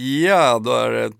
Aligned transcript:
Ja, 0.00 0.58
då 0.58 0.72
är 0.72 0.90
det 0.90 1.12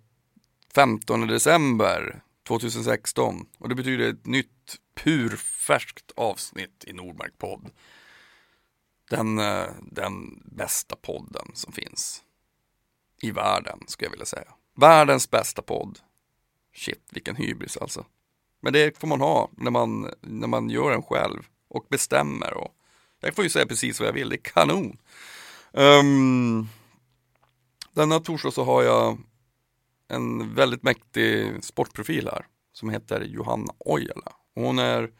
15 0.74 1.26
december 1.26 2.22
2016 2.48 3.46
och 3.58 3.68
det 3.68 3.74
betyder 3.74 4.08
ett 4.08 4.26
nytt 4.26 4.76
purfärskt 4.94 6.12
avsnitt 6.16 6.84
i 6.86 6.92
Nordmark 6.92 7.38
podd. 7.38 7.70
Den, 9.10 9.38
eh, 9.38 9.66
den 9.82 10.42
bästa 10.44 10.96
podden 10.96 11.50
som 11.54 11.72
finns 11.72 12.22
i 13.22 13.30
världen, 13.30 13.78
skulle 13.86 14.06
jag 14.06 14.10
vilja 14.10 14.26
säga. 14.26 14.54
Världens 14.76 15.30
bästa 15.30 15.62
podd. 15.62 15.98
Shit, 16.74 17.02
vilken 17.10 17.36
hybris 17.36 17.76
alltså. 17.76 18.04
Men 18.60 18.72
det 18.72 18.98
får 18.98 19.08
man 19.08 19.20
ha 19.20 19.50
när 19.56 19.70
man, 19.70 20.10
när 20.20 20.48
man 20.48 20.70
gör 20.70 20.90
den 20.90 21.02
själv 21.02 21.42
och 21.68 21.86
bestämmer. 21.88 22.54
Och 22.54 22.74
jag 23.20 23.34
får 23.34 23.44
ju 23.44 23.50
säga 23.50 23.66
precis 23.66 24.00
vad 24.00 24.08
jag 24.08 24.14
vill, 24.14 24.28
det 24.28 24.36
är 24.36 24.52
kanon. 24.52 24.98
Um, 25.72 26.68
denna 27.98 28.20
torsdag 28.20 28.50
så 28.50 28.64
har 28.64 28.82
jag 28.82 29.18
en 30.08 30.54
väldigt 30.54 30.82
mäktig 30.82 31.64
sportprofil 31.64 32.28
här 32.32 32.46
som 32.72 32.90
heter 32.90 33.20
Johanna 33.20 33.74
Ojala. 33.78 34.32
Hon 34.54 34.78
är 34.78 35.12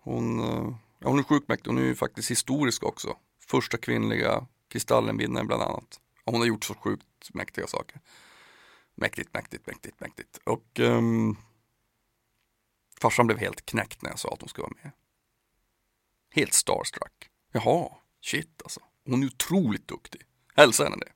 hon, 0.00 0.40
eh, 0.40 0.76
ja, 0.98 1.08
hon 1.08 1.18
är 1.18 1.22
sjukt 1.22 1.48
mäktig, 1.48 1.70
hon 1.70 1.78
är 1.78 1.82
ju 1.82 1.94
faktiskt 1.94 2.30
historisk 2.30 2.82
också. 2.82 3.16
Första 3.40 3.76
kvinnliga 3.76 4.46
Kristallenvinnaren 4.68 5.46
bland 5.46 5.62
annat. 5.62 6.00
hon 6.24 6.40
har 6.40 6.46
gjort 6.46 6.64
så 6.64 6.74
sjukt 6.74 7.34
mäktiga 7.34 7.66
saker. 7.66 8.00
Mäktigt, 8.94 9.34
mäktigt, 9.34 9.66
mäktigt, 9.66 10.00
mäktigt. 10.00 10.38
Och 10.44 10.78
um, 10.78 11.36
farsan 13.00 13.26
blev 13.26 13.38
helt 13.38 13.66
knäckt 13.66 14.02
när 14.02 14.10
jag 14.10 14.18
sa 14.18 14.28
att 14.32 14.40
hon 14.40 14.48
skulle 14.48 14.62
vara 14.62 14.76
med. 14.82 14.92
Helt 16.30 16.52
starstruck. 16.52 17.30
Jaha, 17.52 17.88
shit 18.20 18.62
alltså. 18.64 18.80
Hon 19.04 19.22
är 19.22 19.26
otroligt 19.26 19.88
duktig. 19.88 20.22
Hälsa 20.54 20.84
henne 20.84 20.96
det. 20.96 21.12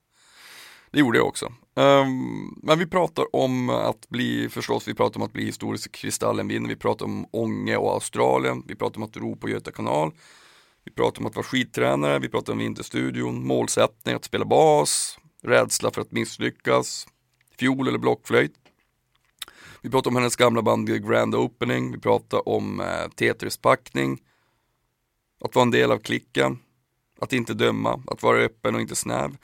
Det 0.91 0.99
gjorde 0.99 1.19
jag 1.19 1.27
också. 1.27 1.53
Um, 1.75 2.61
men 2.63 2.79
vi 2.79 2.87
pratar 2.87 3.37
om 3.37 3.71
att 3.71 4.09
bli, 4.09 4.49
förstås, 4.49 4.89
vi 4.89 4.95
pratar 4.95 5.21
om 5.21 5.27
att 5.27 5.33
bli 5.33 5.45
historisk 5.45 5.93
kristallenvinnare, 5.93 6.69
vi 6.69 6.77
pratar 6.77 7.05
om 7.05 7.27
Ånge 7.31 7.77
och 7.77 7.93
Australien, 7.93 8.63
vi 8.67 8.75
pratar 8.75 8.97
om 8.97 9.03
att 9.03 9.17
ro 9.17 9.37
på 9.37 9.49
Göta 9.49 9.73
kanal, 9.73 10.13
vi 10.85 10.93
pratar 10.93 11.21
om 11.21 11.27
att 11.27 11.35
vara 11.37 11.45
skidtränare, 11.45 12.19
vi 12.19 12.29
pratar 12.29 12.53
om 12.53 12.59
Vinterstudion, 12.59 13.47
målsättning 13.47 14.15
att 14.15 14.25
spela 14.25 14.45
bas, 14.45 15.19
rädsla 15.43 15.91
för 15.91 16.01
att 16.01 16.13
misslyckas, 16.13 17.07
fiol 17.59 17.89
eller 17.89 17.99
blockflöjt. 17.99 18.55
Vi 19.83 19.91
pratar 19.91 20.11
om 20.11 20.17
hennes 20.17 20.37
gamla 20.37 20.63
band 20.63 21.09
Grand 21.09 21.35
Opening, 21.35 21.93
vi 21.93 21.99
pratar 21.99 22.49
om 22.49 22.81
eh, 22.81 23.09
Tetris-packning, 23.17 24.19
att 25.41 25.55
vara 25.55 25.63
en 25.63 25.71
del 25.71 25.93
av 25.93 25.99
klicken, 25.99 26.59
att 27.21 27.33
inte 27.33 27.55
döma, 27.55 28.03
att 28.07 28.23
vara 28.23 28.39
öppen 28.39 28.75
och 28.75 28.81
inte 28.81 28.97
snäv. 28.97 29.37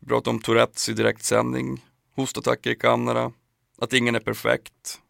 Vi 0.00 0.06
pratar 0.06 0.30
om 0.30 0.40
Tourettes 0.40 0.88
i 0.88 0.92
direktsändning, 0.92 1.84
hostattacker 2.16 2.70
i 2.70 2.74
Kanada, 2.74 3.32
att 3.78 3.92
ingen 3.92 4.14
är 4.14 4.20
perfekt. 4.20 5.00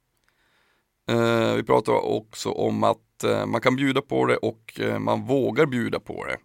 Eh, 1.09 1.55
vi 1.55 1.63
pratar 1.63 1.93
också 1.93 2.51
om 2.51 2.85
att 2.85 3.25
eh, 3.25 3.47
man 3.47 3.61
kan 3.61 3.77
bjuda 3.77 4.03
på 4.03 4.27
det 4.27 4.37
och 4.37 4.81
eh, 4.81 4.99
man 4.99 5.27
vågar 5.27 5.67
bjuda 5.67 6.01
på 6.01 6.25
det. 6.25 6.39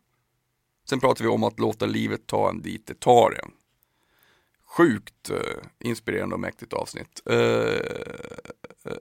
Sen 0.90 1.00
pratar 1.00 1.24
vi 1.24 1.30
om 1.30 1.44
att 1.44 1.60
låta 1.60 1.86
livet 1.86 2.28
ta 2.28 2.50
en 2.50 2.62
dit 2.62 2.88
det 2.88 3.00
tar 3.00 3.40
en. 3.44 3.52
Sjukt 4.66 5.30
eh, 5.30 5.38
inspirerande 5.80 6.36
och 6.36 6.42
mäktigt 6.42 6.74
avsnitt. 6.74 7.22
Eh, 7.26 7.36
eh, 7.36 8.92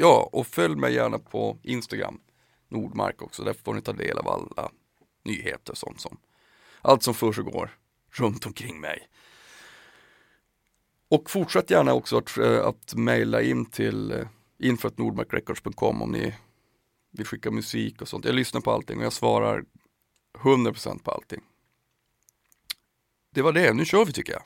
ja, 0.00 0.28
och 0.32 0.46
följ 0.46 0.76
mig 0.76 0.94
gärna 0.94 1.18
på 1.18 1.58
Instagram, 1.62 2.20
Nordmark 2.68 3.22
också. 3.22 3.44
Där 3.44 3.52
får 3.64 3.74
ni 3.74 3.82
ta 3.82 3.92
del 3.92 4.18
av 4.18 4.28
alla 4.28 4.70
nyheter 5.24 5.72
och 5.72 5.78
sånt 5.78 6.00
som 6.00 6.16
allt 6.82 7.02
som 7.02 7.14
försiggår 7.14 7.70
runt 8.10 8.46
omkring 8.46 8.80
mig. 8.80 9.08
Och 11.08 11.30
fortsätt 11.30 11.70
gärna 11.70 11.94
också 11.94 12.16
att, 12.18 12.38
eh, 12.38 12.66
att 12.66 12.94
mejla 12.94 13.42
in 13.42 13.66
till 13.66 14.12
eh, 14.12 14.26
info.nordmarkrecords.com 14.58 16.02
om 16.02 16.12
ni 16.12 16.34
vill 17.10 17.26
skicka 17.26 17.50
musik 17.50 18.02
och 18.02 18.08
sånt. 18.08 18.24
Jag 18.24 18.34
lyssnar 18.34 18.60
på 18.60 18.70
allting 18.70 18.98
och 18.98 19.04
jag 19.04 19.12
svarar 19.12 19.64
100% 20.38 21.04
på 21.04 21.10
allting. 21.10 21.40
Det 23.34 23.42
var 23.42 23.52
det, 23.52 23.72
nu 23.72 23.84
kör 23.84 24.04
vi 24.04 24.12
tycker 24.12 24.32
jag. 24.32 24.42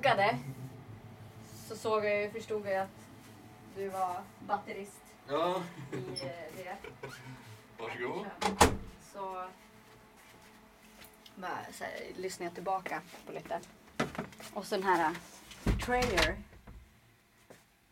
Snokade 0.00 0.38
så 1.68 1.76
såg 1.76 2.04
jag 2.04 2.22
ju, 2.22 2.30
förstod 2.30 2.66
jag 2.66 2.76
att 2.76 3.06
du 3.76 3.88
var 3.88 4.16
batterist 4.46 5.02
ja. 5.28 5.62
i 5.92 5.96
eh, 5.96 6.30
det. 6.56 6.76
Varsågod. 7.78 8.26
Så 9.12 9.44
bara 11.34 11.58
så 11.72 11.84
här, 11.84 11.92
lyssnade 12.16 12.46
jag 12.46 12.54
tillbaka 12.54 13.00
på 13.26 13.32
lite. 13.32 13.60
Och 14.54 14.66
så 14.66 14.74
den 14.74 14.84
här 14.84 15.10
uh, 15.10 15.16
Betrayer. 15.64 16.36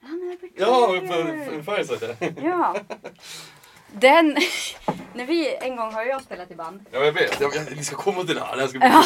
Han 0.00 0.10
är 0.10 0.60
Ja, 0.60 0.96
en 0.96 1.64
Fireside. 1.64 2.34
Ja. 2.42 2.76
Den, 3.92 4.36
när 5.14 5.26
vi 5.26 5.56
en 5.56 5.76
gång 5.76 5.92
har 5.92 6.04
jag 6.04 6.22
spelat 6.22 6.50
i 6.50 6.54
band. 6.54 6.84
Ja, 6.90 7.04
jag 7.04 7.12
vet. 7.12 7.40
Jag, 7.40 7.56
jag, 7.56 7.64
vi 7.64 7.84
ska 7.84 7.96
komma 7.96 8.24
till 8.24 8.34
det 8.34 8.40
här. 8.44 8.56
Det 8.56 8.68
ska 8.68 8.78
bli 8.78 8.88
ja. 8.88 9.04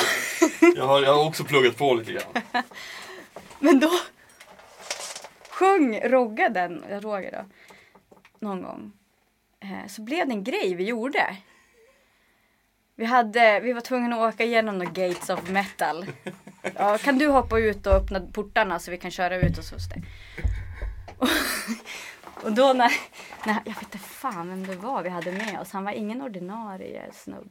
jag, 0.76 0.86
har, 0.86 1.02
jag 1.02 1.14
har 1.14 1.26
också 1.26 1.44
pluggat 1.44 1.76
på 1.76 1.94
lite 1.94 2.12
grann. 2.12 2.42
Men 3.58 3.80
då 3.80 3.90
sjöng 5.50 6.00
Rogga 6.00 6.48
den, 6.48 6.84
Roger 6.90 7.32
då, 7.32 7.44
någon 8.46 8.62
gång. 8.62 8.92
Eh, 9.60 9.88
så 9.88 10.02
blev 10.02 10.26
det 10.26 10.32
en 10.32 10.44
grej 10.44 10.74
vi 10.74 10.84
gjorde. 10.84 11.36
Vi, 12.96 13.04
hade, 13.04 13.60
vi 13.60 13.72
var 13.72 13.80
tvungna 13.80 14.16
att 14.16 14.34
åka 14.34 14.44
igenom 14.44 14.80
the 14.80 14.86
gates 14.86 15.30
of 15.30 15.50
metal. 15.50 16.06
Ja, 16.74 16.98
kan 16.98 17.18
du 17.18 17.26
hoppa 17.26 17.58
ut 17.58 17.86
och 17.86 17.92
öppna 17.92 18.20
portarna 18.20 18.78
så 18.78 18.90
vi 18.90 18.98
kan 18.98 19.10
köra 19.10 19.36
ut 19.36 19.58
oss 19.58 19.70
hos 19.70 19.88
dig? 19.88 20.02
Och, 21.18 21.28
och 22.42 22.52
då 22.52 22.72
när, 22.72 22.92
när, 23.46 23.54
jag 23.64 23.74
vet 23.74 23.82
inte 23.82 23.98
fan 23.98 24.48
vem 24.48 24.66
det 24.66 24.76
var 24.76 25.02
vi 25.02 25.08
hade 25.08 25.32
med 25.32 25.60
oss. 25.60 25.72
Han 25.72 25.84
var 25.84 25.92
ingen 25.92 26.22
ordinarie 26.22 27.10
snubbe. 27.12 27.48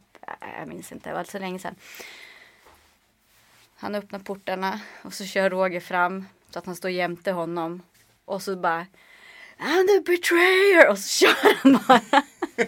Jag 0.59 0.67
minns 0.67 0.91
inte, 0.91 1.09
det 1.09 1.15
var 1.15 1.23
så 1.23 1.39
länge 1.39 1.59
sedan. 1.59 1.75
Han 3.75 3.95
öppnar 3.95 4.19
portarna 4.19 4.79
och 5.01 5.13
så 5.13 5.25
kör 5.25 5.49
Roger 5.49 5.79
fram 5.79 6.25
så 6.49 6.59
att 6.59 6.65
han 6.65 6.75
står 6.75 6.91
jämte 6.91 7.31
honom. 7.31 7.81
Och 8.25 8.41
så 8.41 8.55
bara 8.55 8.85
I'm 9.59 9.87
the 9.87 10.11
betrayer! 10.11 10.89
Och 10.89 10.97
så 10.99 11.25
kör 11.25 11.55
han 11.63 11.79
bara. 11.87 12.23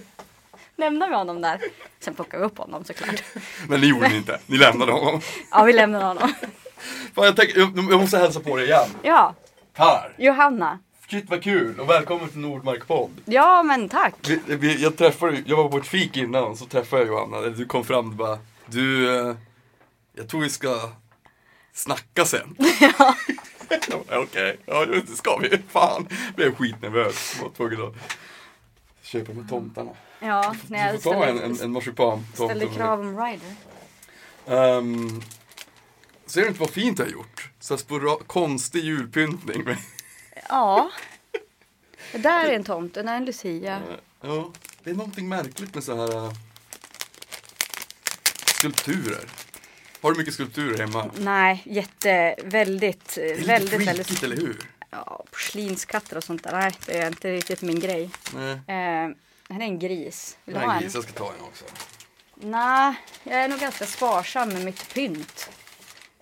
Lämnar 0.75 1.09
vi 1.09 1.15
honom 1.15 1.41
där. 1.41 1.61
Sen 1.99 2.13
plockar 2.13 2.37
vi 2.39 2.45
upp 2.45 2.57
honom 2.57 2.83
såklart. 2.83 3.23
Men 3.67 3.81
det 3.81 3.87
gjorde 3.87 4.07
ni 4.09 4.15
inte? 4.15 4.39
Ni 4.45 4.57
lämnade 4.57 4.91
honom? 4.91 5.21
ja, 5.51 5.63
vi 5.63 5.73
lämnade 5.73 6.05
honom. 6.05 6.33
Fan, 7.15 7.25
jag, 7.25 7.35
tänk, 7.35 7.55
jag 7.55 7.99
måste 7.99 8.17
hälsa 8.17 8.39
på 8.39 8.57
dig 8.57 8.65
igen. 8.65 8.89
Ja. 9.01 9.35
Per. 9.73 10.15
Johanna. 10.17 10.79
Shit 11.13 11.29
vad 11.29 11.43
kul 11.43 11.79
och 11.79 11.89
välkommen 11.89 12.29
till 12.29 12.39
Nordmark 12.39 12.87
podd. 12.87 13.11
Ja 13.25 13.63
men 13.63 13.89
tack. 13.89 14.15
Vi, 14.27 14.39
vi, 14.55 14.83
jag 14.83 14.97
träffade, 14.97 15.43
jag 15.45 15.57
var 15.57 15.69
på 15.69 15.77
ett 15.77 15.87
fik 15.87 16.17
innan 16.17 16.57
så 16.57 16.65
träffade 16.65 17.01
jag 17.01 17.07
Johanna. 17.07 17.41
Du 17.41 17.65
kom 17.65 17.83
fram 17.85 18.09
och 18.09 18.15
bara, 18.15 18.39
du, 18.65 19.15
eh, 19.19 19.35
jag 20.13 20.29
tror 20.29 20.41
vi 20.41 20.49
ska 20.49 20.89
snacka 21.73 22.25
sen. 22.25 22.55
Ja. 22.79 23.15
Okej, 23.89 24.17
okay. 24.17 24.55
ja 24.65 24.85
det 24.85 25.07
ska 25.07 25.37
vi. 25.37 25.57
Fan, 25.69 26.07
jag 26.25 26.35
blev 26.35 26.55
skitnervös. 26.55 27.35
Jag 27.37 27.43
var 27.43 27.51
tvungen 27.51 27.87
att 27.87 27.95
köpa 29.01 29.33
med 29.33 29.49
tomtarna. 29.49 29.91
Ja, 30.19 30.55
när 30.67 30.85
jag 30.85 30.95
du 30.95 30.99
får 30.99 31.13
ta 31.13 31.21
ställer, 31.21 31.43
en, 31.43 31.51
en, 31.51 31.61
en 31.61 31.71
marsipan. 31.71 32.25
Ställer 32.33 32.67
krav 32.67 32.99
om 32.99 33.25
rider. 33.25 33.55
Um, 34.45 35.21
ser 36.25 36.41
du 36.41 36.47
inte 36.47 36.59
vad 36.59 36.69
fint 36.69 36.99
jag 36.99 37.05
har 37.05 37.11
gjort? 37.11 37.49
Så 37.59 37.73
här 37.73 38.23
konstig 38.27 38.83
julpyntning. 38.83 39.63
Ja. 40.53 40.91
Det 42.11 42.17
där 42.17 42.45
är 42.45 42.53
en 42.53 42.63
tomt, 42.63 42.93
det 42.93 43.03
där 43.03 43.13
är 43.13 43.17
en 43.17 43.25
lucia. 43.25 43.81
Ja, 44.21 44.51
det 44.83 44.89
är 44.89 44.93
någonting 44.93 45.29
märkligt 45.29 45.75
med 45.75 45.83
så 45.83 45.95
här 45.95 46.15
uh, 46.15 46.33
skulpturer. 48.45 49.25
Har 50.01 50.11
du 50.11 50.17
mycket 50.17 50.33
skulpturer 50.33 50.77
hemma? 50.77 51.11
Nej, 51.17 51.61
jätte, 51.65 52.35
väldigt, 52.43 53.15
det 53.15 53.31
är 53.31 53.35
lite 53.35 53.47
väldigt, 53.47 53.69
freakigt, 53.69 53.99
väldigt. 53.99 54.23
eller 54.23 54.35
hur? 54.35 54.69
Ja, 54.89 55.23
porslinskatter 55.31 56.17
och 56.17 56.23
sånt 56.23 56.43
där. 56.43 56.51
Nej, 56.51 56.71
det 56.85 56.97
är 56.97 57.07
inte 57.07 57.31
riktigt 57.31 57.61
min 57.61 57.79
grej. 57.79 58.09
Nej. 58.35 58.51
Eh, 58.51 59.15
här 59.49 59.59
är 59.59 59.61
en 59.61 59.79
gris. 59.79 60.37
Vill 60.45 60.55
du 60.55 60.61
ha 60.61 60.73
en? 60.73 60.81
Gris, 60.81 60.95
jag 60.95 61.03
ska 61.03 61.13
ta 61.13 61.33
en 61.33 61.41
också. 61.41 61.65
Nej, 62.35 62.95
jag 63.23 63.43
är 63.43 63.47
nog 63.47 63.59
ganska 63.59 63.85
sparsam 63.85 64.49
med 64.49 64.65
mitt 64.65 64.93
pynt. 64.93 65.49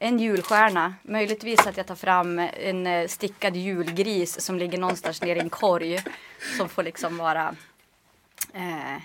En 0.03 0.19
julstjärna. 0.19 0.93
Möjligtvis 1.03 1.67
att 1.67 1.77
jag 1.77 1.87
tar 1.87 1.95
fram 1.95 2.39
en 2.39 2.87
eh, 2.87 3.07
stickad 3.07 3.55
julgris 3.55 4.41
som 4.41 4.57
ligger 4.57 4.77
någonstans 4.77 5.21
nere 5.21 5.37
i 5.37 5.41
en 5.41 5.49
korg. 5.49 6.03
Som 6.57 6.69
får 6.69 6.83
liksom 6.83 7.17
vara 7.17 7.55
eh, 8.53 9.01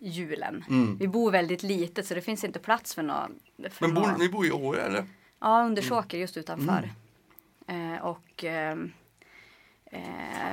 julen. 0.00 0.64
Mm. 0.68 0.96
Vi 0.98 1.08
bor 1.08 1.30
väldigt 1.30 1.62
litet 1.62 2.06
så 2.06 2.14
det 2.14 2.20
finns 2.20 2.44
inte 2.44 2.58
plats 2.58 2.94
för 2.94 3.02
något. 3.02 3.30
För 3.70 3.86
Men 3.86 3.94
bor, 3.94 4.06
något. 4.06 4.18
ni 4.18 4.28
bor 4.28 4.46
i 4.46 4.50
Åre 4.50 4.82
eller? 4.82 5.04
Ja, 5.40 5.64
Undersåker 5.64 6.18
just 6.18 6.36
utanför. 6.36 6.90
Mm. 7.66 7.94
Eh, 7.94 8.00
och 8.04 8.44
ehm, 8.44 8.92
eh, 9.84 10.00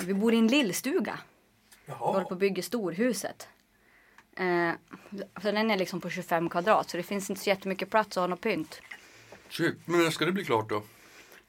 vi 0.03 0.13
bor 0.13 0.33
i 0.33 0.37
en 0.37 0.47
lillstuga. 0.47 1.19
Vi 1.85 1.93
håller 1.93 2.25
på 2.25 2.33
att 2.33 2.39
bygga 2.39 2.63
storhuset. 2.63 3.47
Eh, 4.35 4.71
så 5.41 5.51
den 5.51 5.71
är 5.71 5.77
liksom 5.77 6.01
på 6.01 6.09
25 6.09 6.49
kvadrat 6.49 6.89
så 6.89 6.97
det 6.97 7.03
finns 7.03 7.29
inte 7.29 7.41
så 7.41 7.49
jättemycket 7.49 7.89
plats 7.89 8.17
att 8.17 8.21
ha 8.21 8.27
något 8.27 8.41
pynt. 8.41 8.81
Shit, 9.49 9.75
men 9.85 10.03
när 10.03 10.09
ska 10.09 10.25
det 10.25 10.31
bli 10.31 10.45
klart 10.45 10.69
då? 10.69 10.83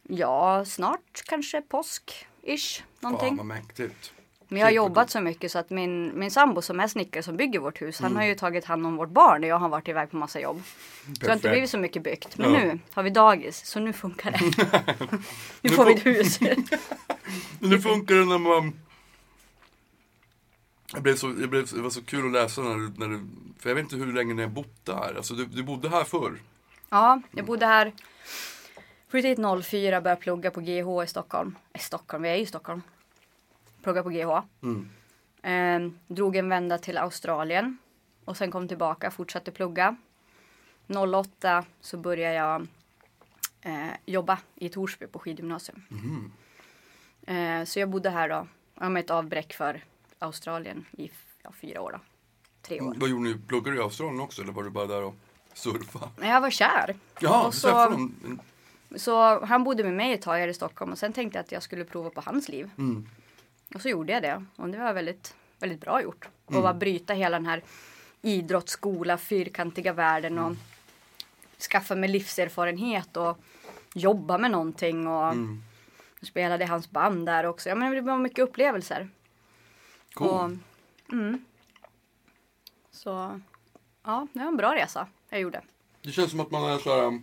Ja, 0.03 0.65
snart 0.65 1.23
kanske 1.25 1.61
påsk-ish. 1.61 2.81
Ja, 3.01 3.09
Någonting. 3.11 3.37
vad 3.37 3.47
mäktigt. 3.47 4.13
Men 4.49 4.59
jag 4.59 4.67
har 4.67 4.71
vad 4.71 4.77
jobbat 4.77 5.11
så 5.11 5.21
mycket 5.21 5.53
så 5.53 5.59
att 5.59 5.71
min, 5.71 6.19
min 6.19 6.31
sambo 6.31 6.63
som 6.63 6.81
är 6.81 6.89
snickare 6.89 7.23
som 7.23 7.37
bygger 7.37 7.59
vårt 7.61 7.83
hus, 7.83 8.01
Mm. 8.01 8.13
han 8.13 8.23
har 8.23 8.29
ju 8.29 8.35
tagit 8.35 8.65
hand 8.65 8.87
om 8.87 8.97
vårt 8.97 9.09
barn 9.11 9.43
och 9.45 9.49
jag 9.51 9.59
har 9.59 9.69
varit 9.69 9.89
iväg 9.89 10.11
på 10.11 10.17
massa 10.17 10.41
jobb. 10.41 10.63
Så 10.67 11.11
det 11.11 11.27
har 11.27 11.33
inte 11.35 11.43
Perfekt. 11.43 11.53
blivit 11.53 11.71
så 11.71 11.79
mycket 11.79 12.03
byggt. 12.03 12.39
Men 12.39 12.53
Ja. 12.53 12.59
nu 12.59 12.79
har 12.93 13.03
vi 13.03 13.11
dagis, 13.11 13.67
så 13.67 13.81
nu 13.81 13.93
funkar 13.93 14.31
det. 14.31 14.41
nu 15.11 15.19
Nu 15.61 15.69
får 15.71 15.85
vi 15.85 15.93
ett 15.95 16.07
hus. 16.07 16.39
Hur 17.61 17.79
funkar 17.79 18.15
det 18.15 18.25
när 18.25 18.39
man... 18.39 18.81
Jag 20.93 21.03
blev 21.03 21.17
så, 21.17 21.27
jag 21.41 21.51
blev, 21.51 21.67
det 21.75 21.81
var 21.83 21.91
så 21.91 22.03
kul 22.03 22.27
att 22.27 22.33
läsa 22.33 22.63
när 22.63 22.75
du, 22.77 22.93
när 22.97 23.09
du, 23.09 23.21
för 23.59 23.71
jag 23.71 23.75
vet 23.77 23.83
inte 23.83 23.97
hur 23.97 24.13
länge 24.13 24.35
ni 24.35 24.43
har 24.43 24.49
bott 24.51 24.85
där. 24.85 25.15
Alltså 25.17 25.35
du, 25.35 25.45
du 25.47 25.63
bodde 25.63 25.89
här 25.89 26.05
förr? 26.05 26.39
Ja, 26.91 27.23
jag 27.31 27.47
bodde 27.47 27.67
här. 27.67 27.93
Flyttade 29.09 29.29
hit 29.29 29.65
04, 29.67 30.01
började 30.01 30.21
plugga 30.21 30.51
på 30.51 30.61
GH 30.61 31.05
i 31.05 31.07
Stockholm. 31.07 31.59
I 31.75 31.79
Stockholm, 31.79 32.23
vi 32.23 32.29
är 32.29 32.37
ju 32.37 32.43
i 32.43 32.47
Stockholm. 32.47 32.83
Plugga 33.83 34.03
på 34.03 34.09
GH. 34.09 34.31
Mm. 34.63 34.91
Eh, 35.43 35.93
drog 36.07 36.37
en 36.37 36.49
vända 36.49 36.79
till 36.79 36.99
Australien. 36.99 37.79
Och 38.25 38.37
sen 38.37 38.51
kom 38.51 38.69
tillbaka, 38.69 39.11
fortsatte 39.11 39.51
plugga. 39.51 39.97
08 40.87 41.65
så 41.81 41.97
började 41.97 42.35
jag 42.35 42.67
eh, 43.61 43.91
jobba 44.07 44.39
i 44.55 44.69
Torsby 44.69 45.07
på 45.07 45.19
skidgymnasium. 45.19 45.83
Mhm. 45.89 46.33
Eh, 47.27 47.65
så 47.65 47.81
jag 47.81 47.91
bodde 47.91 48.11
här 48.11 48.29
då. 48.29 48.47
Jag 48.81 48.93
med 48.93 49.01
ett 49.01 49.11
avbräck 49.11 49.53
för 49.53 49.85
Australien 50.19 50.85
i 50.93 51.11
ja, 51.43 51.53
fyra 51.53 51.81
år 51.81 51.93
då. 51.93 51.99
Tre 52.63 52.81
år. 52.81 52.95
Vad 52.97 53.11
gjorde 53.11 53.23
ni? 53.23 53.39
Pluggade 53.39 53.77
du 53.77 53.81
i 53.81 53.85
Australien 53.85 54.21
också 54.21 54.43
eller 54.43 54.53
var 54.53 54.63
du 54.63 54.71
bara 54.71 54.87
där 54.87 55.03
och 55.03 55.15
surfa? 55.55 56.11
Jag 56.21 56.41
var 56.41 56.51
kär. 56.51 56.95
Ja, 57.21 57.47
Och 57.47 57.55
så-. 57.55 58.09
Så 58.97 59.45
han 59.45 59.65
bodde 59.65 59.85
med 59.85 59.93
mig 59.95 60.13
ett 60.13 60.23
tag 60.23 60.39
här 60.39 60.49
i 60.49 60.55
Stockholm 60.55 60.93
och 60.93 60.99
sen 60.99 61.13
tänkte 61.13 61.39
jag 61.39 61.45
att 61.45 61.53
jag 61.53 61.63
skulle 61.63 61.85
prova 61.85 62.11
på 62.11 62.21
hans 62.21 62.49
liv. 62.49 62.71
Mm. 62.79 63.09
Och 63.75 63.83
så 63.83 63.89
gjorde 63.89 64.13
jag 64.13 64.23
det. 64.23 64.45
Och 64.57 64.69
det 64.69 64.79
var 64.79 64.93
väldigt, 64.93 65.35
väldigt 65.59 65.81
bra 65.81 66.03
gjort. 66.03 66.29
Och 66.45 66.53
Mm. 66.53 66.63
bara 66.63 66.75
bryta 66.75 67.13
hela 67.15 67.37
den 67.39 67.47
här 67.47 67.63
idrottsskola, 68.23 69.19
fyrkantiga 69.19 69.93
världen 69.93 70.39
och 70.39 70.53
skaffa 71.71 71.95
mig 71.95 72.09
livserfarenhet 72.09 73.17
och 73.17 73.39
jobba 73.95 74.39
med 74.39 74.51
någonting 74.51 75.07
och 75.07 75.29
Mm. 75.33 75.63
spelade 76.23 76.65
i 76.65 76.67
hans 76.67 76.91
band 76.91 77.27
där 77.27 77.47
också. 77.47 77.69
Ja, 77.69 77.75
men 77.75 77.93
det 77.93 78.01
var 78.01 78.19
mycket 78.19 78.43
upplevelser. 78.43 79.09
Cool. 80.15 80.29
Och, 80.29 80.51
mm. 81.13 81.45
Så 82.91 83.41
ja, 84.05 84.27
det 84.33 84.39
var 84.39 84.47
en 84.47 84.57
bra 84.57 84.75
resa 84.75 85.07
jag 85.31 85.41
gjorde. 85.41 85.63
Det 86.03 86.13
känns 86.13 86.31
som 86.31 86.41
att 86.41 86.51
man 86.51 86.71
är 86.71 86.79
så 86.79 86.91
här, 87.01 87.21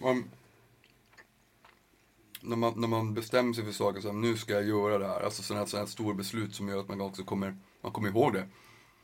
man, 0.00 0.24
när, 2.40 2.56
man, 2.56 2.72
när 2.80 2.88
man 2.88 3.14
bestämmer 3.14 3.52
sig 3.52 3.64
för 3.64 3.72
saker, 3.72 4.00
så 4.00 4.08
här, 4.08 4.14
nu 4.14 4.36
ska 4.36 4.52
jag 4.52 4.64
göra 4.64 4.98
det 4.98 5.06
här. 5.06 5.20
Alltså 5.20 5.42
sådana 5.42 5.60
här, 5.60 5.66
sådana 5.66 5.86
här 5.86 5.92
stora 5.92 6.14
beslut 6.14 6.54
som 6.54 6.68
gör 6.68 6.80
att 6.80 6.88
man 6.88 7.00
också 7.00 7.24
kommer, 7.24 7.56
man 7.80 7.92
kommer 7.92 8.08
ihåg 8.08 8.32
det. 8.32 8.48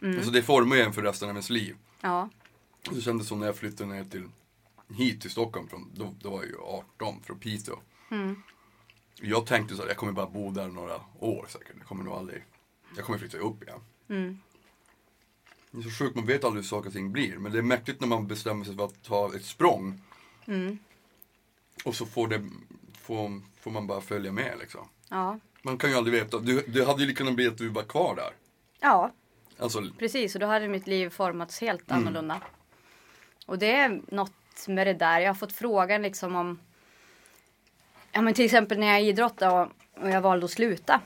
Mm. 0.03 0.17
Alltså 0.17 0.31
det 0.31 0.43
formar 0.43 0.77
ju 0.77 0.83
en 0.83 0.93
för 0.93 1.03
resten 1.03 1.29
av 1.29 1.35
ens 1.35 1.51
liv. 1.51 1.77
Ja, 2.01 2.29
Och 2.89 2.95
så 2.95 3.01
kändes 3.01 3.27
det 3.27 3.29
som 3.29 3.39
när 3.41 3.47
jag 3.47 3.57
flyttade 3.57 3.91
ner 3.95 4.05
till, 4.05 4.29
hit 4.97 5.21
till 5.21 5.31
Stockholm, 5.31 5.69
från, 5.69 5.91
då, 5.95 6.15
då 6.21 6.31
var 6.31 6.39
jag 6.39 6.49
ju 6.49 6.57
18 6.59 7.23
från 7.23 7.39
Piteå. 7.39 7.77
mm. 8.11 8.43
Jag 9.25 9.47
tänkte 9.47 9.75
så 9.77 9.83
här, 9.83 9.89
jag 9.89 9.97
kommer 9.97 10.13
bara 10.13 10.27
bo 10.27 10.51
där 10.51 10.69
några 10.69 11.01
år 11.19 11.47
säkert. 11.49 11.73
Jag 11.79 11.87
kommer 11.87 12.05
nog 12.05 12.15
aldrig, 12.15 12.45
jag 12.97 13.05
kommer 13.05 13.19
flytta 13.19 13.39
upp 13.39 13.63
igen. 13.63 13.81
Mm. 14.09 14.39
Det 15.75 15.79
är 15.79 15.83
så 15.83 15.91
sjukt, 15.91 16.17
man 16.17 16.27
vet 16.27 16.45
aldrig 16.45 16.63
hur 16.65 16.69
saker 16.69 16.87
och 16.89 16.93
ting 16.95 17.13
blir. 17.13 17.37
Men 17.39 17.53
det 17.53 17.59
är 17.59 17.63
mäktigt 17.63 18.01
när 18.01 18.09
man 18.09 18.27
bestämmer 18.27 18.65
sig 18.65 18.77
för 18.77 18.85
att 18.85 19.03
ta 19.03 19.35
ett 19.37 19.45
språng. 19.45 20.01
Mm. 20.47 20.79
Och 21.85 21.95
så 21.95 22.07
får, 22.07 22.29
det, 22.29 22.49
får, 23.03 23.41
får 23.61 23.71
man 23.71 23.87
bara 23.87 24.01
följa 24.01 24.33
med 24.33 24.53
liksom. 24.61 24.89
ja, 25.09 25.39
Man 25.63 25.79
kan 25.79 25.91
ju 25.91 25.97
aldrig 25.97 26.15
veta. 26.15 26.39
Du, 26.39 26.63
det 26.69 26.85
hade 26.85 27.05
ju 27.05 27.15
kunnat 27.15 27.35
bli 27.35 27.47
att 27.49 27.59
du 27.59 27.69
var 27.69 27.83
kvar 27.83 28.17
där. 28.17 28.31
ja, 28.81 29.11
Alltså, 29.59 29.83
precis. 29.99 30.35
Och 30.35 30.41
då 30.41 30.47
hade 30.47 30.69
mitt 30.69 30.87
liv 30.87 31.09
formats 31.11 31.61
helt 31.61 31.91
Mm. 31.91 32.03
annorlunda. 32.03 32.41
Och 33.47 33.59
det 33.59 33.73
är 33.73 34.01
något 34.09 34.33
med 34.69 34.87
det 34.87 34.95
där. 34.95 35.21
Jag 35.21 35.29
har 35.29 35.35
fått 35.35 35.53
frågan 35.53 36.03
liksom 36.03 36.35
om 36.37 36.59
Ja 38.13 38.23
men 38.23 38.35
till 38.35 38.45
exempel 38.45 38.79
när 38.79 38.87
jag 38.87 39.03
idrottade 39.03 39.61
och, 39.63 40.03
och 40.03 40.11
jag 40.11 40.21
valde 40.21 40.45
att 40.45 40.51
sluta. 40.51 41.01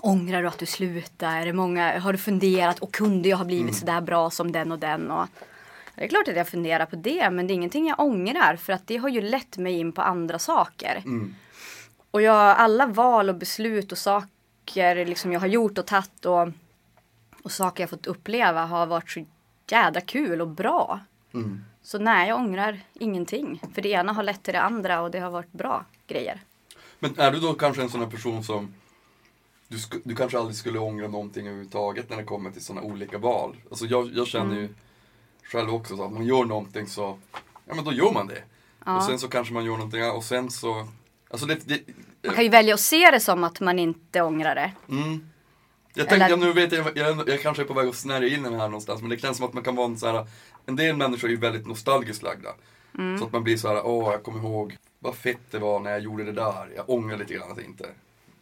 Ångrar 0.00 0.42
du 0.42 0.48
att 0.48 0.58
du 0.58 0.66
slutade? 0.66 1.52
Många, 1.52 1.98
har 2.00 2.12
du 2.12 2.18
funderat 2.18 2.78
och 2.78 2.92
kunde 2.92 3.28
jag 3.28 3.36
ha 3.36 3.44
blivit 3.44 3.62
Mm. 3.62 3.74
så 3.74 3.86
där 3.86 4.00
bra 4.00 4.30
som 4.30 4.52
den 4.52 4.72
och 4.72 4.78
den? 4.78 5.10
Och, 5.10 5.26
det 5.94 6.04
är 6.04 6.08
klart 6.08 6.28
att 6.28 6.36
jag 6.36 6.48
funderar 6.48 6.86
på 6.86 6.96
det 6.96 7.30
men 7.30 7.46
det 7.46 7.52
är 7.52 7.54
ingenting 7.54 7.88
jag 7.88 8.00
ångrar 8.00 8.56
för 8.56 8.72
att 8.72 8.86
det 8.86 8.96
har 8.96 9.08
ju 9.08 9.20
lett 9.20 9.58
mig 9.58 9.72
in 9.78 9.92
på 9.92 10.02
andra 10.02 10.38
saker. 10.38 11.02
mm, 11.04 11.34
Och 12.10 12.22
jag, 12.22 12.36
alla 12.56 12.86
val 12.86 13.28
och 13.28 13.34
beslut 13.34 13.92
och 13.92 13.98
saker 13.98 15.04
liksom 15.06 15.32
jag 15.32 15.40
har 15.40 15.46
gjort 15.46 15.78
och 15.78 15.86
tagit 15.86 16.24
och, 16.24 16.48
och 17.42 17.52
saker 17.52 17.82
jag 17.82 17.90
fått 17.90 18.06
uppleva 18.06 18.64
har 18.64 18.86
varit 18.86 19.10
så 19.10 19.24
jädra 19.70 20.00
kul 20.00 20.40
och 20.40 20.48
bra. 20.48 21.00
mm. 21.34 21.64
Så 21.82 21.98
nej, 21.98 22.28
jag 22.28 22.38
ångrar 22.38 22.80
ingenting. 22.94 23.62
För 23.74 23.82
det 23.82 23.88
ena 23.88 24.12
har 24.12 24.22
lett 24.22 24.42
till 24.42 24.54
det 24.54 24.60
andra 24.60 25.00
och 25.00 25.10
det 25.10 25.18
har 25.18 25.30
varit 25.30 25.52
bra 25.52 25.84
grejer. 26.06 26.40
Men 26.98 27.18
är 27.18 27.30
du 27.32 27.40
då 27.40 27.54
kanske 27.54 27.82
en 27.82 27.88
sån 27.88 28.00
här 28.00 28.08
person 28.08 28.44
som 28.44 28.74
du, 29.68 29.76
du 30.04 30.14
kanske 30.14 30.38
aldrig 30.38 30.56
skulle 30.56 30.78
ångra 30.78 31.08
någonting 31.08 31.46
överhuvudtaget 31.46 32.10
när 32.10 32.16
det 32.16 32.24
kommer 32.24 32.50
till 32.50 32.64
sådana 32.64 32.86
olika 32.86 33.18
val? 33.18 33.56
Alltså 33.70 33.86
jag, 33.86 34.10
jag 34.14 34.26
känner 34.26 34.56
ju 34.56 34.68
själv 35.42 35.74
också 35.74 35.96
så 35.96 36.04
att 36.04 36.12
man 36.12 36.24
gör 36.24 36.44
någonting 36.44 36.86
så, 36.86 37.18
ja 37.64 37.74
men 37.74 37.84
då 37.84 37.92
gör 37.92 38.12
man 38.12 38.26
det. 38.26 38.42
Ja. 38.86 38.96
Och 38.96 39.02
sen 39.02 39.18
så 39.18 39.28
kanske 39.28 39.54
man 39.54 39.64
gör 39.64 39.76
någonting 39.76 40.10
och 40.10 40.24
sen 40.24 40.50
så, 40.50 40.88
alltså 41.30 41.46
det, 41.46 41.68
det 41.68 41.80
Man 42.26 42.34
kan 42.34 42.44
ju 42.44 42.50
välja 42.50 42.74
att 42.74 42.80
se 42.80 43.10
det 43.10 43.20
som 43.20 43.44
att 43.44 43.60
man 43.60 43.78
inte 43.78 44.22
ångrar 44.22 44.54
det. 44.54 44.72
Mm. 44.88 45.28
Jag 45.94 46.08
tänkte, 46.08 46.24
Eller- 46.24 46.28
ja, 46.28 46.36
nu 46.36 46.52
vet 46.52 46.72
jag, 46.72 46.96
jag, 46.96 47.28
jag 47.28 47.42
kanske 47.42 47.62
är 47.62 47.66
på 47.66 47.74
väg 47.74 47.88
att 47.88 47.94
snärja 47.96 48.28
in 48.36 48.42
den 48.42 48.54
här 48.54 48.68
någonstans, 48.68 49.00
men 49.00 49.10
det 49.10 49.18
känns 49.18 49.36
som 49.36 49.46
att 49.46 49.52
man 49.52 49.62
kan 49.62 49.76
vara 49.76 49.86
en 49.86 49.98
så 49.98 50.06
här, 50.06 50.26
en 50.66 50.76
del 50.76 50.96
människor 50.96 51.28
är 51.28 51.32
ju 51.32 51.38
väldigt 51.38 51.66
nostalgiskt 51.66 52.22
lagda. 52.22 52.50
Så 53.18 53.24
att 53.26 53.32
man 53.32 53.44
blir 53.44 53.56
så 53.56 53.68
här, 53.68 53.86
åh 53.86 54.12
jag 54.12 54.22
kommer 54.22 54.38
ihåg 54.38 54.76
vad 54.98 55.14
fett 55.14 55.40
det 55.50 55.58
var 55.58 55.80
när 55.80 55.90
jag 55.90 56.00
gjorde 56.00 56.24
det 56.24 56.32
där. 56.32 56.72
Jag 56.76 56.90
ångrar 56.90 57.16
lite 57.16 57.34
grann 57.34 57.50
att 57.50 57.56
jag 57.56 57.66
inte 57.66 57.88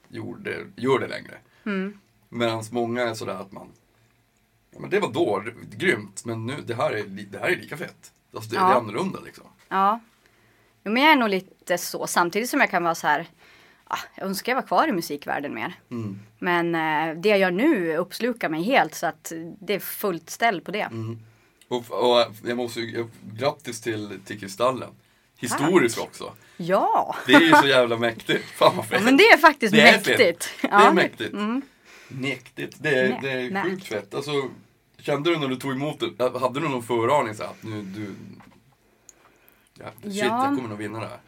gjorde, 0.08 0.66
gör 0.76 0.98
det 0.98 1.06
längre. 1.08 1.34
Mm. 1.64 1.98
Medan 2.28 2.64
många 2.70 3.02
är 3.02 3.14
sådär 3.14 3.34
att 3.40 3.52
man, 3.52 3.68
ja 4.70 4.80
men 4.80 4.90
det 4.90 5.00
var 5.00 5.12
då, 5.12 5.38
det- 5.40 5.76
grymt, 5.76 6.24
men 6.24 6.46
nu, 6.46 6.54
det 6.66 6.74
här 6.74 6.90
är, 6.92 7.02
det 7.06 7.38
här 7.38 7.48
är 7.48 7.56
lika 7.56 7.76
fett. 7.76 8.12
Alltså 8.34 8.50
det, 8.50 8.56
Ja. 8.56 8.66
det 8.68 8.72
är 8.72 8.76
annorlunda 8.78 9.20
liksom. 9.20 9.44
Ja. 9.68 10.00
Jo, 10.84 10.92
men 10.92 11.02
jag 11.02 11.12
är 11.12 11.16
nog 11.16 11.28
lite 11.28 11.78
så. 11.78 12.06
Samtidigt 12.06 12.50
som 12.50 12.60
jag 12.60 12.70
kan 12.70 12.82
vara 12.84 12.94
så 12.94 13.06
här. 13.06 13.26
Ah, 13.84 13.98
jag 14.14 14.26
önskar 14.26 14.52
jag 14.52 14.60
var 14.60 14.66
kvar 14.66 14.88
i 14.88 14.92
musikvärlden 14.92 15.54
mer. 15.54 15.74
Mm. 15.90 16.18
Men 16.38 16.74
eh, 16.74 17.20
det 17.20 17.28
jag 17.28 17.38
gör 17.38 17.50
nu 17.50 17.96
uppslukar 17.96 18.48
mig 18.48 18.62
helt 18.62 18.94
så 18.94 19.06
att 19.06 19.32
det 19.60 19.74
är 19.74 19.78
fullt 19.80 20.30
ställ 20.30 20.60
på 20.60 20.70
det. 20.70 20.80
Mm. 20.80 21.18
Och, 21.68 21.84
och 21.90 22.26
jag 22.44 22.56
måste 22.56 22.80
ju, 22.80 23.06
grattis 23.34 23.80
till, 23.80 24.20
till 24.24 24.40
Kristallen. 24.40 24.90
Historisk 25.36 26.00
också. 26.00 26.32
Ja. 26.56 27.16
Det 27.26 27.32
är 27.34 27.40
ju 27.40 27.54
så 27.54 27.66
jävla 27.66 27.96
mäktigt. 27.96 28.44
Fan 28.56 28.76
vad 28.76 28.84
ja, 28.84 28.88
fett. 28.88 29.04
men 29.04 29.16
det 29.16 29.24
är 29.24 29.36
faktiskt 29.36 29.74
Det 29.74 29.80
är 29.80 29.92
mäktigt. 29.92 30.48
Ja, 30.62 30.68
det 30.68 30.74
är 30.86 30.92
mäktigt. 30.92 31.32
Mm. 31.32 31.62
Mäktigt. 32.08 32.76
Det 32.80 32.88
är, 32.88 33.18
det 33.22 33.30
är 33.30 33.62
sjukt 33.62 33.86
fett. 33.86 34.14
Alltså, 34.14 34.30
kände 34.98 35.30
du 35.30 35.38
när 35.38 35.48
du 35.48 35.56
tog 35.56 35.72
emot 35.72 36.00
det, 36.18 36.38
hade 36.38 36.60
du 36.60 36.68
någon 36.68 36.82
föraning 36.82 37.34
så 37.34 37.42
att 37.42 37.62
nu 37.62 37.82
du... 37.82 38.14
Ja, 39.78 39.84
shit, 40.02 40.14
Ja. 40.14 40.24
jag 40.46 40.56
kommer 40.56 40.68
nog 40.68 40.78
vinna 40.78 41.00
det 41.00 41.06
här. 41.06 41.18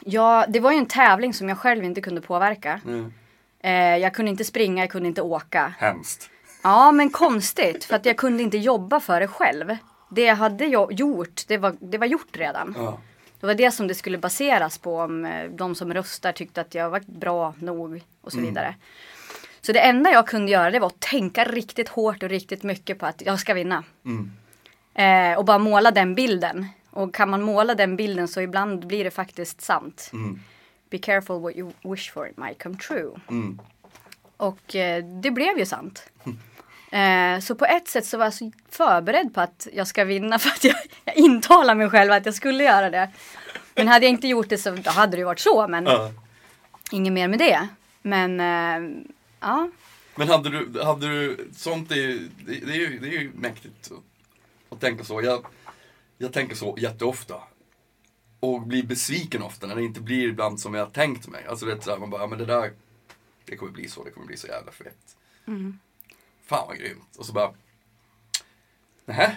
Ja, 0.00 0.46
det 0.48 0.60
var 0.60 0.72
ju 0.72 0.78
en 0.78 0.86
tävling 0.86 1.34
som 1.34 1.48
jag 1.48 1.58
själv 1.58 1.84
inte 1.84 2.00
kunde 2.00 2.20
påverka. 2.20 2.80
Mm. 2.86 3.12
Eh, 3.60 3.72
jag 3.96 4.14
kunde 4.14 4.30
inte 4.30 4.44
springa, 4.44 4.82
jag 4.82 4.90
kunde 4.90 5.08
inte 5.08 5.22
åka. 5.22 5.74
Hemskt. 5.78 6.30
Ja, 6.62 6.92
men 6.92 7.10
konstigt. 7.10 7.84
För 7.84 7.96
att 7.96 8.06
jag 8.06 8.16
kunde 8.16 8.42
inte 8.42 8.58
jobba 8.58 9.00
för 9.00 9.20
det 9.20 9.28
själv. 9.28 9.76
Det 10.10 10.22
jag 10.22 10.36
hade 10.36 10.64
jo- 10.66 10.92
gjort, 10.92 11.42
det 11.48 11.58
var, 11.58 11.76
det 11.80 11.98
var 11.98 12.06
gjort 12.06 12.36
redan. 12.36 12.74
Ja. 12.78 12.98
Det 13.44 13.48
var 13.48 13.54
det 13.54 13.70
som 13.70 13.86
det 13.86 13.94
skulle 13.94 14.18
baseras 14.18 14.78
på 14.78 14.98
om 15.00 15.24
eh, 15.24 15.50
de 15.50 15.74
som 15.74 15.94
röstar 15.94 16.32
tyckte 16.32 16.60
att 16.60 16.74
jag 16.74 16.90
var 16.90 17.02
bra 17.06 17.54
nog 17.58 18.02
och 18.20 18.32
så 18.32 18.38
Mm. 18.38 18.48
vidare. 18.50 18.74
Så 19.60 19.72
det 19.72 19.80
enda 19.80 20.10
jag 20.10 20.26
kunde 20.26 20.52
göra 20.52 20.70
det 20.70 20.78
var 20.78 20.86
att 20.86 21.00
tänka 21.00 21.44
riktigt 21.44 21.88
hårt 21.88 22.22
och 22.22 22.28
riktigt 22.28 22.62
mycket 22.62 22.98
på 22.98 23.06
att 23.06 23.22
jag 23.26 23.40
ska 23.40 23.54
vinna. 23.54 23.84
Mm. 24.04 24.32
Eh, 24.94 25.38
och 25.38 25.44
bara 25.44 25.58
måla 25.58 25.90
den 25.90 26.14
bilden. 26.14 26.66
Och 26.90 27.14
kan 27.14 27.30
man 27.30 27.42
måla 27.42 27.74
den 27.74 27.96
bilden 27.96 28.28
så 28.28 28.40
ibland 28.40 28.86
blir 28.86 29.04
det 29.04 29.10
faktiskt 29.10 29.60
sant. 29.60 30.10
Mm. 30.12 30.40
Be 30.90 30.98
careful 30.98 31.40
what 31.40 31.56
you 31.56 31.72
wish 31.82 32.12
for 32.12 32.28
it 32.28 32.36
might 32.36 32.62
come 32.62 32.76
true. 32.76 33.10
Mm. 33.30 33.60
Och 34.36 34.76
eh, 34.76 35.04
det 35.04 35.30
blev 35.30 35.58
ju 35.58 35.66
sant. 35.66 36.10
Eh, 36.94 37.40
så 37.40 37.54
på 37.54 37.64
ett 37.64 37.88
sätt 37.88 38.06
så 38.06 38.18
var 38.18 38.24
jag 38.24 38.34
så 38.34 38.52
förberedd 38.68 39.34
på 39.34 39.40
att 39.40 39.68
jag 39.72 39.86
ska 39.86 40.04
vinna 40.04 40.38
för 40.38 40.50
att 40.50 40.64
jag, 40.64 40.76
jag 41.04 41.16
intalar 41.16 41.74
mig 41.74 41.90
själv 41.90 42.12
att 42.12 42.26
jag 42.26 42.34
skulle 42.34 42.64
göra 42.64 42.90
det. 42.90 43.10
Men 43.74 43.88
hade 43.88 44.06
jag 44.06 44.10
inte 44.10 44.28
gjort 44.28 44.48
det 44.48 44.58
så 44.58 44.76
hade 44.90 45.12
det 45.12 45.18
ju 45.18 45.24
varit 45.24 45.40
så. 45.40 45.68
Men 45.68 45.84
Ja. 45.84 46.12
inget 46.90 47.12
mer 47.12 47.28
med 47.28 47.38
det. 47.38 47.68
Men 48.02 48.40
eh, 48.40 49.04
ja, 49.40 49.70
Men 50.14 50.28
hade 50.28 50.50
du, 50.50 50.82
hade 50.82 51.08
du 51.08 51.48
sånt 51.56 51.90
är 51.90 51.96
ju, 51.96 52.28
det, 52.46 52.52
det 52.66 52.72
är 52.72 52.76
ju, 52.76 52.98
det 52.98 53.06
är 53.08 53.20
ju 53.20 53.32
mäktigt 53.34 53.92
att, 54.70 54.80
tänka 54.80 55.04
så. 55.04 55.22
Jag, 55.22 55.46
jag 56.18 56.32
tänker 56.32 56.56
så 56.56 56.76
jätteofta. 56.78 57.34
Och 58.40 58.60
blir 58.62 58.82
besviken 58.82 59.42
ofta 59.42 59.66
när 59.66 59.74
det 59.74 59.82
inte 59.82 60.00
blir 60.00 60.28
ibland 60.28 60.60
som 60.60 60.74
jag 60.74 60.92
tänkt 60.92 61.28
mig. 61.28 61.46
Alltså 61.48 61.66
vet, 61.66 61.84
så 61.84 61.90
här, 61.90 61.98
man 61.98 62.10
bara, 62.10 62.20
ja, 62.20 62.26
men 62.26 62.38
det 62.38 62.44
där, 62.46 62.72
det 63.44 63.56
kommer 63.56 63.72
bli 63.72 63.88
så, 63.88 64.04
det 64.04 64.10
kommer 64.10 64.26
bli 64.26 64.36
så 64.36 64.46
jävla 64.46 64.72
fett. 64.72 65.16
Fan 66.46 66.64
vad 66.68 66.78
grymt. 66.78 67.16
Och 67.18 67.26
så 67.26 67.32
bara, 67.32 67.52
nej. 69.04 69.36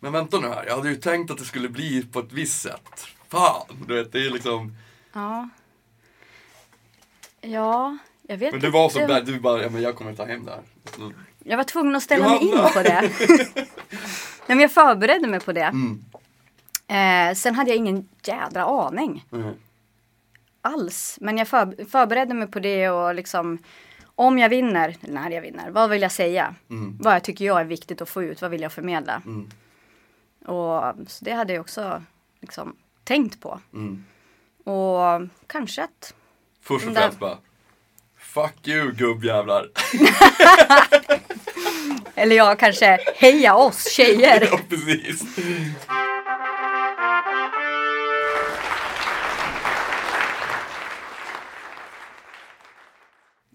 Men 0.00 0.12
vänta 0.12 0.40
nu 0.40 0.48
här, 0.48 0.64
jag 0.66 0.76
hade 0.76 0.88
ju 0.88 0.96
tänkt 0.96 1.30
att 1.30 1.38
det 1.38 1.44
skulle 1.44 1.68
bli 1.68 2.02
på 2.06 2.18
ett 2.20 2.32
visst 2.32 2.62
sätt. 2.62 3.06
Fan, 3.28 3.84
du 3.86 3.94
vet, 3.94 4.12
det 4.12 4.18
är 4.26 4.30
liksom. 4.30 4.76
ja. 5.12 5.48
Ja, 7.40 7.96
jag 8.22 8.36
vet 8.36 8.52
Men 8.52 8.60
du 8.60 8.70
var 8.70 8.88
så 8.88 9.00
inte. 9.00 9.14
där, 9.14 9.22
du 9.22 9.40
bara, 9.40 9.62
ja 9.62 9.70
men 9.70 9.82
jag 9.82 9.96
kommer 9.96 10.14
ta 10.14 10.24
hem 10.24 10.44
det 10.44 10.50
här. 10.50 10.62
Så, 10.96 11.12
Jag 11.38 11.56
var 11.56 11.64
tvungen 11.64 11.96
att 11.96 12.02
ställa 12.02 12.28
mig 12.28 12.38
in 12.42 12.48
Johanna. 12.48 12.68
på 12.68 12.82
det. 12.82 13.10
Nej, 14.46 14.56
men 14.56 14.60
jag 14.60 14.72
förberedde 14.72 15.26
mig 15.28 15.40
på 15.40 15.52
det. 15.52 15.62
mm. 15.64 16.04
Eh, 16.86 17.34
sen 17.34 17.54
hade 17.54 17.70
jag 17.70 17.76
ingen 17.76 18.08
jädra 18.24 18.64
aning 18.64 19.24
Mm. 19.32 19.54
alls. 20.60 21.18
Men 21.20 21.38
jag 21.38 21.48
för, 21.48 21.84
förberedde 21.90 22.34
mig 22.34 22.48
på 22.48 22.58
det 22.60 22.88
och 22.90 23.14
liksom 23.14 23.58
om 24.16 24.38
jag 24.38 24.48
vinner, 24.48 24.96
när 25.00 25.30
jag 25.30 25.42
vinner, 25.42 25.70
vad 25.70 25.90
vill 25.90 26.02
jag 26.02 26.12
säga? 26.12 26.54
Mm. 26.70 26.98
Vad 27.00 27.22
tycker 27.22 27.44
jag 27.44 27.60
är 27.60 27.64
viktigt 27.64 28.02
att 28.02 28.08
få 28.08 28.22
ut, 28.22 28.42
vad 28.42 28.50
vill 28.50 28.62
jag 28.62 28.72
förmedla? 28.72 29.22
Mm. 29.26 29.50
Och 30.44 30.94
så 31.08 31.24
det 31.24 31.32
hade 31.32 31.52
jag 31.52 31.60
också 31.60 32.02
liksom 32.40 32.76
tänkt 33.04 33.40
på. 33.40 33.60
Mm. 33.72 34.04
Och 34.64 35.28
kanske 35.46 35.84
att, 35.84 36.14
Först 36.62 36.86
och 36.86 36.92
Där. 36.92 37.00
främst 37.00 37.18
bara 37.18 37.38
Fuck 38.16 38.68
you 38.68 38.92
gubbjävlar. 38.92 39.70
eller 42.14 42.36
jag 42.36 42.58
kanske 42.58 42.98
heja 43.16 43.54
oss 43.54 43.90
tjejer. 43.92 44.48
ja 44.50 44.58
precis. 44.68 45.22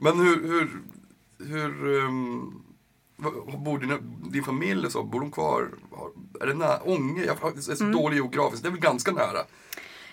Men 0.01 0.19
hur, 0.19 0.47
hur, 0.47 0.81
hur 1.47 1.85
um, 2.03 2.63
bor 3.65 3.79
din, 3.79 4.15
din 4.31 4.43
familj 4.43 4.91
så, 4.91 5.03
bor 5.03 5.19
de 5.19 5.31
kvar? 5.31 5.69
Är 6.41 6.47
det 6.47 6.53
nära 6.53 6.79
Ånge? 6.83 7.23
Jag 7.25 7.57
är 7.57 7.61
så 7.61 7.83
Mm. 7.83 7.95
dålig 7.97 8.17
geografiskt, 8.17 8.63
det 8.63 8.69
är 8.69 8.71
väl 8.71 8.79
ganska 8.81 9.11
nära? 9.11 9.39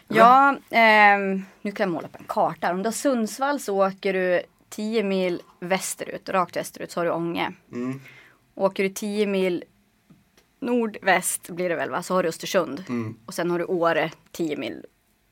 Ja, 0.09 0.57
ehm, 0.71 1.43
nu 1.62 1.73
kan 1.73 1.85
jag 1.88 1.93
måla 1.95 2.09
på 2.09 2.19
en 2.19 2.25
karta. 2.28 2.71
Om 2.73 2.83
du 2.83 2.87
har 2.87 2.93
Sundsvall 2.93 3.61
så 3.61 3.87
åker 3.87 4.12
du 4.12 4.43
10 4.69 5.02
mil 5.02 5.43
västerut, 5.61 6.28
rakt 6.28 6.57
västerut 6.57 6.90
så 6.90 7.00
har 7.00 7.05
du 7.05 7.11
Ånge. 7.11 7.52
Mm. 7.73 8.00
Åker 8.55 8.83
du 8.83 8.88
10 8.88 9.26
mil 9.26 9.64
nordväst 10.61 11.50
blir 11.50 11.69
det 11.69 11.76
väl 11.76 11.90
va, 11.90 12.02
så 12.02 12.14
har 12.14 12.23
du 12.23 12.28
Östersund. 12.28 12.85
Mm. 12.88 13.16
Och 13.26 13.35
sen 13.35 13.50
har 13.50 13.59
du 13.59 13.64
Åre 13.64 14.11
10 14.33 14.57
mil. 14.57 14.85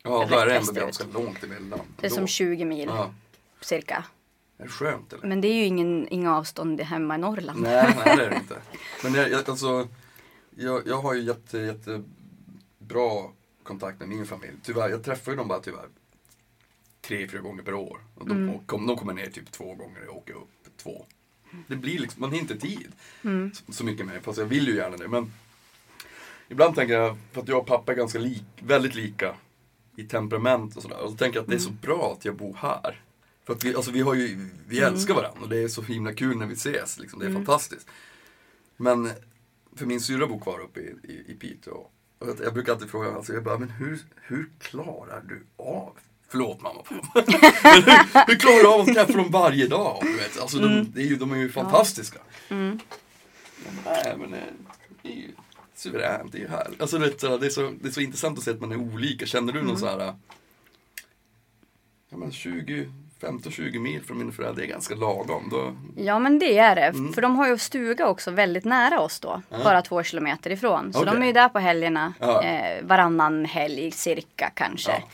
Ja, 0.03 0.27
då 0.31 0.39
är 0.39 0.47
det 0.47 0.57
ändå 0.57 0.73
ganska 0.73 1.05
långt 1.15 1.45
emellan. 1.45 1.81
Det 2.01 2.07
är 2.07 2.11
som 2.11 2.27
20 2.27 2.65
mil 2.65 2.89
Ja, 2.89 3.11
cirka. 3.61 4.05
Är 4.59 4.65
det 4.65 4.69
skönt 4.69 5.13
eller? 5.13 5.27
Men 5.27 5.41
det 5.41 5.49
är 5.49 5.55
ju 5.55 5.65
ingen, 5.65 6.09
inga 6.09 6.37
avstånd 6.37 6.81
hemma 6.81 7.15
i 7.15 7.19
Norrland. 7.19 7.61
Nej, 7.61 7.95
nej 8.05 8.17
det 8.17 8.25
är 8.25 8.31
det 8.31 8.37
inte. 8.37 8.57
Men 9.05 9.15
jag, 9.15 9.31
jag, 9.31 9.51
alltså, 9.51 9.89
jag, 10.57 10.83
jag 10.87 11.03
har 11.03 11.15
ju 11.15 11.23
jätte, 11.23 11.59
jättebra 11.59 13.31
kontakt 13.63 14.01
med 14.01 14.09
min 14.09 14.27
familj. 14.27 14.57
Tyvärr, 14.63 14.89
jag 14.89 15.05
träffar 15.05 15.33
ju 15.33 15.39
dem 15.39 15.49
bara 15.49 15.61
tyvärr 15.61 15.89
tre, 17.01 17.29
fyra 17.29 17.41
gånger 17.41 17.63
per 17.63 17.75
år. 17.75 18.01
Och 18.15 18.29
de, 18.29 18.49
och 18.49 18.67
kom, 18.67 18.87
de 18.87 18.97
kommer 18.97 19.13
ner 19.13 19.31
typ 19.31 19.53
två 19.53 19.75
gånger 19.75 20.01
och 20.01 20.07
jag 20.07 20.17
åker 20.17 20.35
upp 20.35 20.77
två. 20.77 21.05
Det 21.67 21.77
blir 21.77 21.99
liksom, 21.99 22.21
man 22.21 22.31
har 22.31 22.39
inte 22.39 22.59
tid 22.59 22.93
så, 23.53 23.73
så 23.73 23.85
mycket 23.85 24.07
med 24.07 24.23
fast 24.23 24.39
jag 24.39 24.47
vill 24.47 24.69
ju 24.69 24.77
gärna 24.77 24.97
det. 24.97 25.09
Men 25.09 25.33
ibland 26.49 26.75
tänker 26.75 26.95
jag, 26.95 27.17
för 27.33 27.41
att 27.41 27.49
jag 27.49 27.59
och 27.59 27.67
pappa 27.67 27.93
är 27.93 27.97
ganska 27.97 28.19
lik, 28.19 28.45
väldigt 28.59 28.95
lika 28.95 29.35
i 29.97 30.05
temperament 30.05 30.77
och 30.77 30.83
sådär. 30.83 31.01
Och 31.01 31.11
så 31.11 31.17
tänker 31.17 31.39
jag 31.39 31.43
att 31.43 31.51
det 31.51 31.57
är 31.57 31.59
så 31.59 31.71
bra 31.71 32.13
att 32.13 32.25
jag 32.25 32.37
bor 32.37 32.57
här. 32.61 33.01
För 33.45 33.53
att 33.53 33.65
vi, 33.65 33.75
alltså 33.75 33.91
vi 33.91 34.01
har 34.01 34.15
ju, 34.15 34.49
vi 34.69 34.81
älskar 34.81 35.15
varandra 35.15 35.41
och 35.43 35.49
det 35.49 35.59
är 35.59 35.69
så 35.69 35.83
himla 35.83 36.13
kul 36.15 36.37
när 36.37 36.47
vi 36.47 36.55
ses. 36.55 36.99
Liksom. 36.99 37.19
Det 37.21 37.27
är 37.27 37.33
fantastiskt. 37.33 37.87
Men 38.77 39.11
för 39.77 39.87
min 39.87 40.01
syrra 40.01 40.27
bor 40.27 40.41
kvar 40.41 40.61
uppe 40.61 40.81
i, 40.81 40.95
i, 41.03 41.33
i 41.33 41.35
Piteå. 41.41 41.87
Och 42.19 42.29
jag, 42.29 42.41
jag 42.45 42.55
brukar 42.55 42.73
alltid 42.73 42.91
fråga, 42.91 43.13
alltså, 43.13 43.33
jag 43.33 43.45
bara, 43.45 43.59
men 43.59 43.71
hur, 43.71 43.99
hur 44.23 44.51
klarar 44.59 45.23
du 45.29 45.43
av 45.57 45.93
Förlåt 46.29 46.63
mamma 46.63 46.81
och 46.81 46.87
pappa. 46.89 47.25
Men 47.63 47.83
hur, 47.83 48.27
hur 48.27 48.39
klarar 48.39 48.63
du 48.63 48.69
av 48.69 48.81
att 48.81 48.87
träffa 48.95 49.13
dem 49.13 49.31
varje 49.31 49.67
dag? 49.67 49.99
Du 50.03 50.17
vet? 50.17 50.41
Alltså, 50.41 50.59
de, 50.59 50.93
det 50.95 51.01
är 51.03 51.07
ju, 51.07 51.17
de 51.17 51.33
är 51.33 51.37
ju 51.37 51.49
fantastiska. 51.49 52.19
Mm. 52.49 52.79
Nej, 53.85 54.15
men 54.19 54.31
det, 54.31 54.43
det 55.03 55.09
är 55.09 55.17
ju 55.17 55.29
suveränt, 55.75 56.33
det 56.33 56.39
är 56.39 56.43
ju 56.43 56.49
härligt. 56.49 56.81
Alltså, 56.81 56.99
det, 56.99 57.21
så- 57.21 57.39
det, 57.39 57.47
är 57.47 57.51
så, 57.51 57.73
det 57.81 57.89
är 57.89 57.93
så 57.93 58.01
intressant 58.01 58.39
att 58.39 58.45
se 58.45 58.51
att 58.51 58.61
man 58.61 58.73
är 58.73 58.77
olika. 58.77 59.27
Känner 59.27 59.53
du 59.53 59.63
någon 59.63 59.79
så 59.79 59.87
här, 59.87 60.15
ja, 62.09 62.17
men 62.17 62.33
20, 62.33 62.93
15-20 63.28 63.78
mil 63.78 64.02
från 64.02 64.19
mina 64.19 64.33
föräldrar, 64.33 64.57
det 64.57 64.66
är 64.66 64.71
ganska 64.71 64.95
lagom. 64.95 65.49
Då, 65.50 65.73
Ja 65.97 66.19
men 66.19 66.38
det 66.38 66.59
är 66.59 66.75
det. 66.76 66.93
För 67.14 67.23
de 67.23 67.37
har 67.37 67.49
ju 67.49 67.59
stuga 67.59 68.07
också 68.07 68.31
väldigt 68.31 68.64
nära 68.64 69.00
oss 69.00 69.21
då. 69.21 69.31
Mm. 69.31 69.43
Ja. 69.50 69.59
Bara 69.64 69.83
två 69.83 70.02
kilometer 70.02 70.50
ifrån. 70.50 70.93
Så 70.93 70.99
Okej. 71.02 71.12
de 71.14 71.23
är 71.23 71.26
ju 71.26 71.33
där 71.33 71.49
på 71.49 71.59
helgerna. 71.59 72.14
Ja. 72.21 72.43
Eh, 72.45 72.85
varannan 72.85 73.45
helg 73.45 73.90
cirka 73.90 74.50
kanske. 74.54 74.90
Ja. 74.93 75.09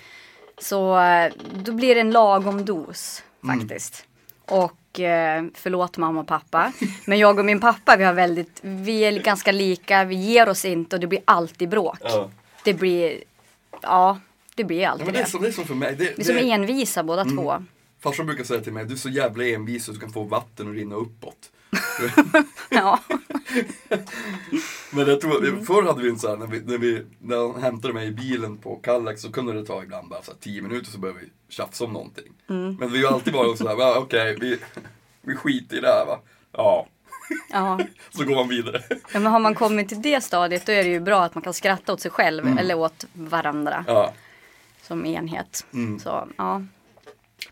Så 0.59 1.01
eh, 1.01 1.33
då 1.55 1.73
blir 1.73 1.95
det 1.95 2.01
en 2.01 2.11
lagom 2.11 2.65
dos 2.65 3.23
Mm. 3.45 3.61
faktiskt. 3.61 4.07
Och 4.47 5.01
eh, 5.01 5.45
förlåt 5.55 5.97
mamma 5.97 6.21
och 6.21 6.27
pappa. 6.27 6.73
Men 7.07 7.19
jag 7.19 7.39
och 7.39 7.45
min 7.45 7.61
pappa 7.61 7.97
vi 7.97 8.05
har 8.05 8.13
väldigt, 8.13 8.59
vi 8.63 9.01
är 9.05 9.13
ganska 9.13 9.53
lika. 9.53 10.05
Vi 10.05 10.15
ger 10.15 10.49
oss 10.49 10.65
inte 10.65 10.97
och 10.97 11.01
det 11.01 11.07
blir 11.07 11.21
alltid 11.25 11.69
bråk. 11.69 11.99
ja. 12.03 12.31
Det 12.65 12.75
blir, 12.75 13.23
ja 13.83 14.19
det 14.55 14.65
blir 14.65 14.81
Ja, 14.81 14.91
alltid 14.91 15.07
men 15.07 15.15
det, 15.15 15.21
är 15.21 15.25
som, 15.25 15.43
det 15.43 15.49
är 15.49 15.53
som 15.53 15.65
för 15.65 15.75
mig. 15.75 15.95
Det, 15.99 16.05
Vi 16.17 16.23
är 16.23 16.25
som 16.41 16.51
envisa 16.51 17.03
båda 17.03 17.25
två. 17.25 17.63
Farsan 18.01 18.27
brukar 18.27 18.45
säga 18.45 18.61
till 18.61 18.73
mig, 18.73 18.85
du 18.85 18.93
är 18.95 18.99
så 18.99 19.09
jävla 19.09 19.45
envis 19.45 19.85
så 19.85 19.93
du 19.93 19.99
kan 19.99 20.13
få 20.13 20.23
vatten 20.25 20.69
att 20.69 20.75
rinna 20.75 20.95
uppåt. 20.95 21.51
Ja. 22.73 23.01
Men 24.91 25.09
jag 25.09 25.21
tror, 25.21 25.47
Mm. 25.49 25.65
förr 25.67 25.83
hade 25.83 26.03
vi 26.03 26.09
inte 26.09 26.21
så 26.21 26.29
här, 26.29 26.37
när, 26.37 26.47
vi, 26.47 26.61
när, 26.61 26.79
vi, 26.79 27.05
när 27.19 27.53
han 27.53 27.63
hämtade 27.63 27.95
mig 27.95 28.09
i 28.09 28.11
bilen 28.13 28.59
på 28.59 28.77
Kallax 28.77 29.23
så 29.23 29.33
kunde 29.33 29.53
det 29.53 29.67
ta 29.67 29.83
ibland 29.83 30.09
bara 30.09 30.23
så 30.23 30.31
här, 30.31 30.39
tio 30.41 30.63
minuter 30.63 30.91
så 30.91 30.99
började 30.99 31.21
vi 31.21 31.27
tjafsa 31.49 31.85
om 31.85 31.93
någonting. 31.93 32.33
Mm. 32.49 32.77
Men 32.81 32.93
vi 32.93 33.05
har 33.07 33.13
alltid 33.13 33.33
varit 33.35 33.59
så 33.59 33.69
här, 33.69 33.77
"Va, 33.77 33.99
okej, 33.99 34.37
vi, 34.41 34.59
vi 35.23 35.37
skiter 35.37 35.77
i 35.77 35.81
det 35.81 35.87
här 35.89 36.07
va. 36.07 36.19
Ja, 36.53 36.87
ja. 37.53 37.81
så 38.11 38.25
går 38.25 38.35
man 38.35 38.49
vidare. 38.49 38.83
Ja, 38.91 38.97
men 39.21 39.27
har 39.27 39.39
man 39.41 39.55
kommit 39.55 39.89
till 39.89 40.03
det 40.03 40.21
stadiet 40.21 40.67
då 40.67 40.73
är 40.73 40.85
det 40.85 40.91
ju 40.91 41.01
bra 41.01 41.23
att 41.25 41.35
man 41.35 41.43
kan 41.43 41.55
skratta 41.55 41.93
åt 41.93 42.01
sig 42.01 42.11
själv 42.11 42.59
eller 42.59 42.75
åt 42.79 43.05
varandra 43.13 43.85
Ja. 43.89 44.13
som 44.83 45.07
enhet. 45.07 45.67
Mm. 45.73 45.99
Så 46.01 46.29
ja. 46.37 46.63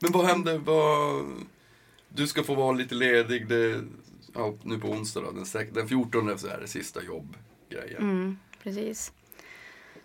Men 0.00 0.12
vad 0.12 0.24
hände? 0.26 0.58
Vad... 0.58 1.24
Du 2.08 2.26
ska 2.26 2.42
få 2.42 2.54
vara 2.54 2.72
lite 2.72 2.94
ledig 2.94 3.48
det, 3.48 3.80
ja, 4.34 4.54
nu 4.62 4.78
på 4.78 4.88
onsdag 4.88 5.20
då, 5.20 5.30
den, 5.30 5.46
sex- 5.46 5.72
den 5.74 5.88
14 5.88 6.38
så 6.38 6.46
är 6.46 6.58
det 6.60 6.68
sista 6.68 7.00
jobbgrejen. 7.02 7.98
Mm, 8.02 8.38
precis. 8.62 9.12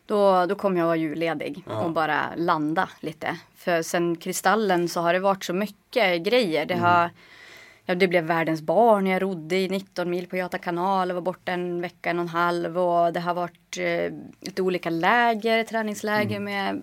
Då, 0.06 0.46
då 0.46 0.56
kommer 0.56 0.80
jag 0.80 0.86
vara 0.86 0.96
julledig 0.96 1.64
Ja. 1.68 1.82
och 1.84 1.92
bara 1.92 2.36
landa 2.38 2.90
lite. 3.00 3.38
För 3.56 3.82
sen 3.82 4.16
Kristallen 4.16 4.90
så 4.90 5.02
har 5.02 5.14
det 5.14 5.20
varit 5.20 5.44
så 5.44 5.54
mycket 5.54 6.22
grejer. 6.24 6.66
Det, 6.66 6.76
har, 6.76 7.10
ja, 7.86 7.96
det 7.96 8.08
blev 8.08 8.24
världens 8.24 8.62
barn. 8.62 9.08
Jag 9.08 9.22
rodde 9.22 9.56
i 9.58 9.70
19 9.70 10.10
mil 10.10 10.28
på 10.28 10.38
Göta 10.38 10.58
kanal 10.58 11.10
och 11.12 11.16
var 11.16 11.22
borta 11.22 11.52
en 11.52 11.82
vecka, 11.82 12.10
en 12.10 12.20
och 12.20 12.24
en 12.24 12.30
halv. 12.30 12.78
Och 12.78 13.14
det 13.14 13.20
har 13.20 13.34
varit 13.34 13.78
eh, 13.78 14.14
lite 14.42 14.62
olika 14.62 14.90
läger, 14.90 15.64
träningsläger 15.64 16.40
med 16.40 16.76
eh, 16.76 16.82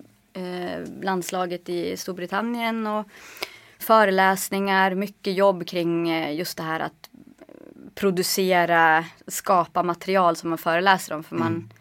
landslaget 1.01 1.69
i 1.69 1.97
Storbritannien. 1.97 2.87
Och 2.87 3.07
föreläsningar, 3.79 4.95
mycket 4.95 5.33
jobb 5.33 5.67
kring 5.67 6.09
eh, 6.09 6.35
just 6.35 6.57
det 6.57 6.63
här 6.63 6.79
att 6.79 7.09
producera, 7.95 9.05
skapa 9.27 9.83
material 9.83 10.35
som 10.35 10.49
man 10.49 10.57
föreläser 10.57 11.15
om. 11.15 11.23
För 11.23 11.35
man, 11.35 11.73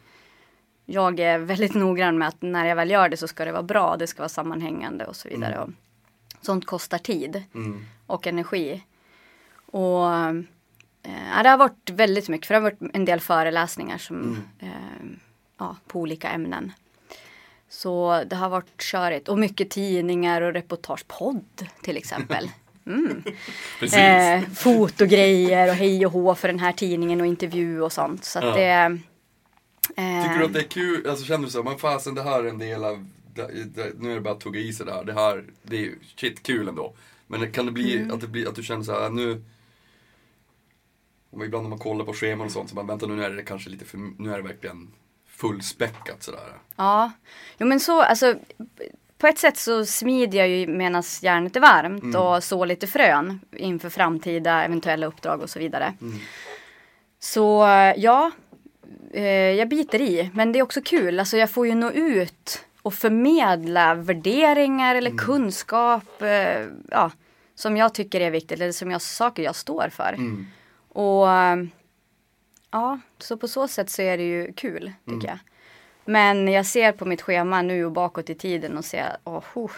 jag 0.86 1.20
är 1.20 1.38
väldigt 1.38 1.74
noggrann 1.74 2.18
med 2.18 2.28
att 2.28 2.42
när 2.42 2.66
jag 2.66 2.76
väl 2.76 2.90
gör 2.90 3.08
det 3.08 3.16
så 3.16 3.28
ska 3.28 3.44
det 3.44 3.52
vara 3.52 3.62
bra, 3.62 3.96
det 3.96 4.06
ska 4.06 4.22
vara 4.22 4.28
sammanhängande 4.28 5.06
och 5.06 5.16
så 5.16 5.28
vidare. 5.28 5.58
Och 5.58 5.70
sånt 6.40 6.66
kostar 6.66 6.98
tid 6.98 7.42
Mm. 7.54 7.84
och 8.06 8.26
energi. 8.26 8.84
Och 9.66 10.12
eh, 10.14 11.42
det 11.42 11.48
har 11.48 11.56
varit 11.58 11.90
väldigt 11.90 12.28
mycket, 12.28 12.46
för 12.46 12.54
det 12.54 12.60
har 12.60 12.70
varit 12.70 12.94
en 12.94 13.04
del 13.04 13.20
föreläsningar 13.20 13.98
som, 13.98 14.38
eh, 14.58 14.68
ja, 15.58 15.76
på 15.86 16.00
olika 16.00 16.28
ämnen. 16.28 16.72
Så 17.72 18.24
det 18.30 18.36
har 18.36 18.48
varit 18.48 18.80
körigt 18.82 19.28
och 19.28 19.38
mycket 19.38 19.70
tidningar 19.70 20.42
och 20.42 20.52
reportage, 20.52 21.04
podd 21.08 21.66
till 21.82 21.96
exempel. 21.96 22.50
Precis. 23.80 23.98
eh, 23.98 24.42
fotogrejer 24.42 25.68
och 25.68 25.74
hej 25.74 26.06
och 26.06 26.12
hå 26.12 26.34
för 26.34 26.48
den 26.48 26.58
här 26.58 26.72
tidningen 26.72 27.20
och 27.20 27.26
intervju 27.26 27.82
och 27.82 27.92
sånt. 27.92 28.24
Så 28.24 28.38
Ja. 28.42 28.54
det... 28.56 28.98
Eh, 29.96 30.22
Tycker 30.22 30.38
du 30.38 30.44
att 30.44 30.52
det 30.52 30.58
är 30.60 30.68
kul, 30.68 31.06
alltså 31.08 31.24
känner 31.24 31.44
du 31.44 31.50
så, 31.50 31.62
men 31.62 31.78
fasen 31.78 32.14
det 32.14 32.22
här 32.22 32.44
är 32.44 32.48
en 32.48 32.58
del 32.58 32.84
av, 32.84 33.06
det- 33.34 33.64
det- 33.74 33.92
nu 33.98 34.10
är 34.10 34.14
det 34.14 34.20
bara 34.20 34.34
att 34.34 34.40
tugga 34.40 34.60
i 34.60 34.72
sig 34.72 34.86
det 34.86 34.92
här, 34.92 35.04
det 35.04 35.12
här, 35.12 35.44
det 35.62 35.84
är 35.86 35.92
shit 36.16 36.42
kul 36.42 36.68
ändå. 36.68 36.94
Men 37.26 37.52
kan 37.52 37.66
det 37.66 37.72
bli, 37.72 37.96
Mm. 37.98 38.10
att, 38.14 38.20
det 38.20 38.26
blir, 38.26 38.48
att 38.48 38.54
du 38.54 38.62
känner 38.62 38.82
så 38.82 38.92
här, 39.00 39.10
nu, 39.10 39.42
om 41.30 41.42
ibland 41.42 41.62
när 41.64 41.70
man 41.70 41.78
kollar 41.78 42.04
på 42.04 42.12
scheman 42.12 42.46
och 42.46 42.52
sånt, 42.52 42.68
så 42.68 42.74
man 42.74 42.86
vänta 42.86 43.06
nu 43.06 43.24
är 43.24 43.30
det 43.30 43.42
kanske 43.42 43.70
lite 43.70 43.84
för, 43.84 43.98
nu 44.18 44.32
är 44.32 44.36
det 44.36 44.42
verkligen 44.48 44.88
fullspäckat 45.40 46.22
sådär. 46.22 46.52
Ja, 46.76 47.12
jo 47.58 47.66
men 47.66 47.80
så, 47.80 48.02
alltså 48.02 48.34
på 49.18 49.26
ett 49.26 49.38
sätt 49.38 49.56
så 49.56 49.84
smider 49.86 50.38
jag 50.38 50.48
ju 50.48 50.66
medan 50.66 51.02
järnet 51.22 51.56
är 51.56 51.60
varmt 51.60 52.02
Mm. 52.02 52.16
och 52.22 52.44
så 52.44 52.64
lite 52.64 52.86
frön 52.86 53.40
inför 53.56 53.90
framtida 53.90 54.64
eventuella 54.64 55.06
uppdrag 55.06 55.40
och 55.42 55.50
så 55.50 55.58
vidare. 55.58 55.94
Mm. 56.00 56.18
Så 57.18 57.66
ja, 57.96 58.30
eh, 59.12 59.24
jag 59.32 59.68
biter 59.68 60.00
i. 60.00 60.30
Men 60.34 60.52
det 60.52 60.58
är 60.58 60.62
också 60.62 60.80
kul, 60.84 61.20
alltså 61.20 61.36
jag 61.36 61.50
får 61.50 61.66
ju 61.66 61.74
nå 61.74 61.90
ut 61.90 62.64
och 62.82 62.94
förmedla 62.94 63.94
värderingar 63.94 64.94
eller 64.94 65.18
kunskap 65.18 66.22
eh, 66.22 66.66
ja, 66.90 67.10
som 67.54 67.76
jag 67.76 67.94
tycker 67.94 68.20
är 68.20 68.30
viktigt 68.30 68.60
eller 68.60 68.72
som 68.72 68.90
jag, 68.90 69.02
saker 69.02 69.42
jag 69.42 69.56
står 69.56 69.88
för. 69.88 70.12
Mm. 70.12 70.46
Och 70.88 71.30
eh, 71.32 71.56
ja, 72.70 72.98
så 73.18 73.36
på 73.36 73.48
så 73.48 73.68
sätt 73.68 73.90
så 73.90 74.02
är 74.02 74.16
det 74.16 74.24
ju 74.24 74.52
kul 74.52 74.92
tycker 75.06 75.28
jag. 75.28 75.38
Men 76.04 76.48
jag 76.48 76.66
ser 76.66 76.92
på 76.92 77.04
mitt 77.04 77.22
schema 77.22 77.62
nu 77.62 77.84
och 77.84 77.92
bakåt 77.92 78.30
i 78.30 78.34
tiden 78.34 78.78
och 78.78 78.84
ser, 78.84 79.16
åh, 79.24 79.42
oh, 79.54 79.70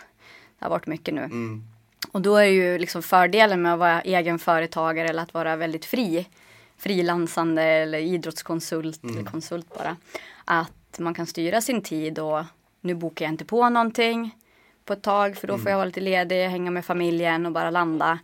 det 0.59 0.65
har 0.65 0.71
varit 0.71 0.87
mycket 0.87 1.15
nu. 1.15 1.21
Mm. 1.21 1.65
Och 2.13 2.23
då 2.23 2.37
är 2.37 2.45
ju 2.45 2.79
liksom 2.79 3.03
fördelen 3.03 3.63
med 3.63 3.73
att 3.73 3.79
vara 3.79 4.03
egen 4.03 4.39
företagare 4.39 5.09
eller 5.09 5.23
att 5.23 5.35
vara 5.35 5.57
väldigt 5.57 5.85
fri, 5.85 6.29
frilansande 6.77 7.63
eller 7.63 7.99
idrottskonsult 7.99 9.05
eller 9.05 9.25
konsult 9.25 9.75
bara. 9.79 9.97
Att 10.45 10.99
man 10.99 11.15
kan 11.15 11.27
styra 11.27 11.61
sin 11.61 11.83
tid 11.83 12.19
och 12.19 12.45
nu 12.81 12.95
bokar 12.95 13.25
jag 13.25 13.33
inte 13.33 13.45
på 13.45 13.69
någonting 13.69 14.37
på 14.85 14.93
ett 14.93 15.03
tag 15.03 15.37
för 15.37 15.49
då 15.49 15.59
får 15.59 15.71
jag 15.71 15.77
vara 15.77 15.87
lite 15.87 16.01
ledig, 16.01 16.49
hänga 16.49 16.71
med 16.71 16.85
familjen 16.85 17.47
och 17.47 17.53
bara 17.53 17.71
landa. 17.71 18.19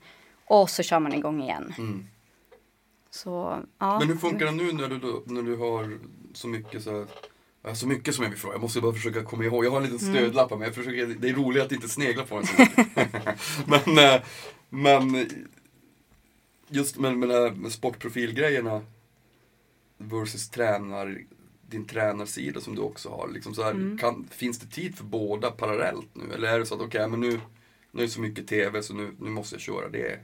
Och 0.45 0.71
så 0.71 0.83
kör 0.83 0.99
man 0.99 1.13
igång 1.13 1.43
igen. 1.43 1.75
Så, 3.23 3.63
ja. 3.79 3.99
Men 3.99 4.09
hur 4.09 4.17
funkar 4.17 4.47
det 4.47 4.53
nu 4.53 4.73
när 4.73 4.89
du, 4.89 5.23
när 5.27 5.43
du 5.43 5.57
har 5.57 5.99
så 6.33 6.49
mycket 6.49 6.83
så 6.83 7.07
här, 7.65 7.75
så 7.75 7.87
mycket 7.89 8.15
som 8.15 8.25
jag 8.25 8.31
vill 8.31 8.39
fråga. 8.39 8.55
Jag 8.55 8.63
måste 8.63 8.81
bara 8.81 8.93
försöka 8.93 9.25
komma 9.25 9.45
ihåg. 9.45 9.65
Jag 9.65 9.71
har 9.71 9.77
en 9.83 9.91
liten 9.91 10.09
Mm. 10.09 10.15
stödlapp 10.21 10.51
men 10.51 10.61
jag 10.61 10.75
försöker, 10.75 11.07
det 11.07 11.29
är 11.29 11.35
roligt 11.35 11.63
att 11.63 11.73
inte 11.73 11.89
snegla 11.89 12.25
på 12.25 12.35
den 12.35 12.47
så 12.47 12.55
men, 13.67 13.99
eh, 13.99 14.23
men 14.69 15.27
just 16.69 16.99
med, 16.99 17.17
med, 17.19 17.57
med 17.59 17.73
sportprofilgrejerna 17.73 18.83
versus 19.99 20.49
tränar, 20.51 21.19
din 21.67 21.87
tränarsida 21.87 22.61
som 22.61 22.75
du 22.75 22.83
också 22.83 23.09
har. 23.09 23.29
Liksom 23.29 23.55
så 23.55 23.63
här, 23.63 23.71
Mm. 23.71 23.99
kan, 23.99 24.29
finns 24.31 24.59
det 24.59 24.67
tid 24.67 24.97
för 24.97 25.05
båda 25.05 25.51
parallellt 25.51 26.09
nu? 26.13 26.35
Eller 26.35 26.49
är 26.55 26.59
det 26.59 26.67
så 26.67 26.75
att 26.75 26.81
okej, 26.81 27.09
men 27.09 27.21
nu, 27.21 27.41
nu 27.91 28.03
är 28.03 28.07
det 28.07 28.13
så 28.13 28.21
mycket 28.21 28.47
TV 28.49 28.83
så 28.83 28.95
nu, 28.95 29.11
nu 29.21 29.31
måste 29.31 29.55
jag 29.55 29.63
köra 29.63 29.89
det. 29.89 30.19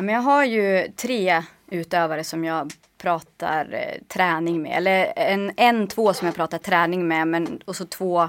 Ja, 0.00 0.04
men 0.04 0.14
jag 0.14 0.22
har 0.22 0.44
ju 0.44 0.92
tre 0.96 1.42
utövare 1.70 2.24
som 2.24 2.44
jag 2.44 2.72
pratar 2.98 3.72
eh, 3.72 4.02
träning 4.08 4.62
med. 4.62 4.76
Eller 4.76 5.12
en, 5.16 5.52
en, 5.56 5.86
två 5.86 6.14
som 6.14 6.26
jag 6.26 6.34
pratar 6.34 6.58
träning 6.58 7.08
med. 7.08 7.28
Men, 7.28 7.60
och 7.64 7.76
så 7.76 7.84
två 7.86 8.28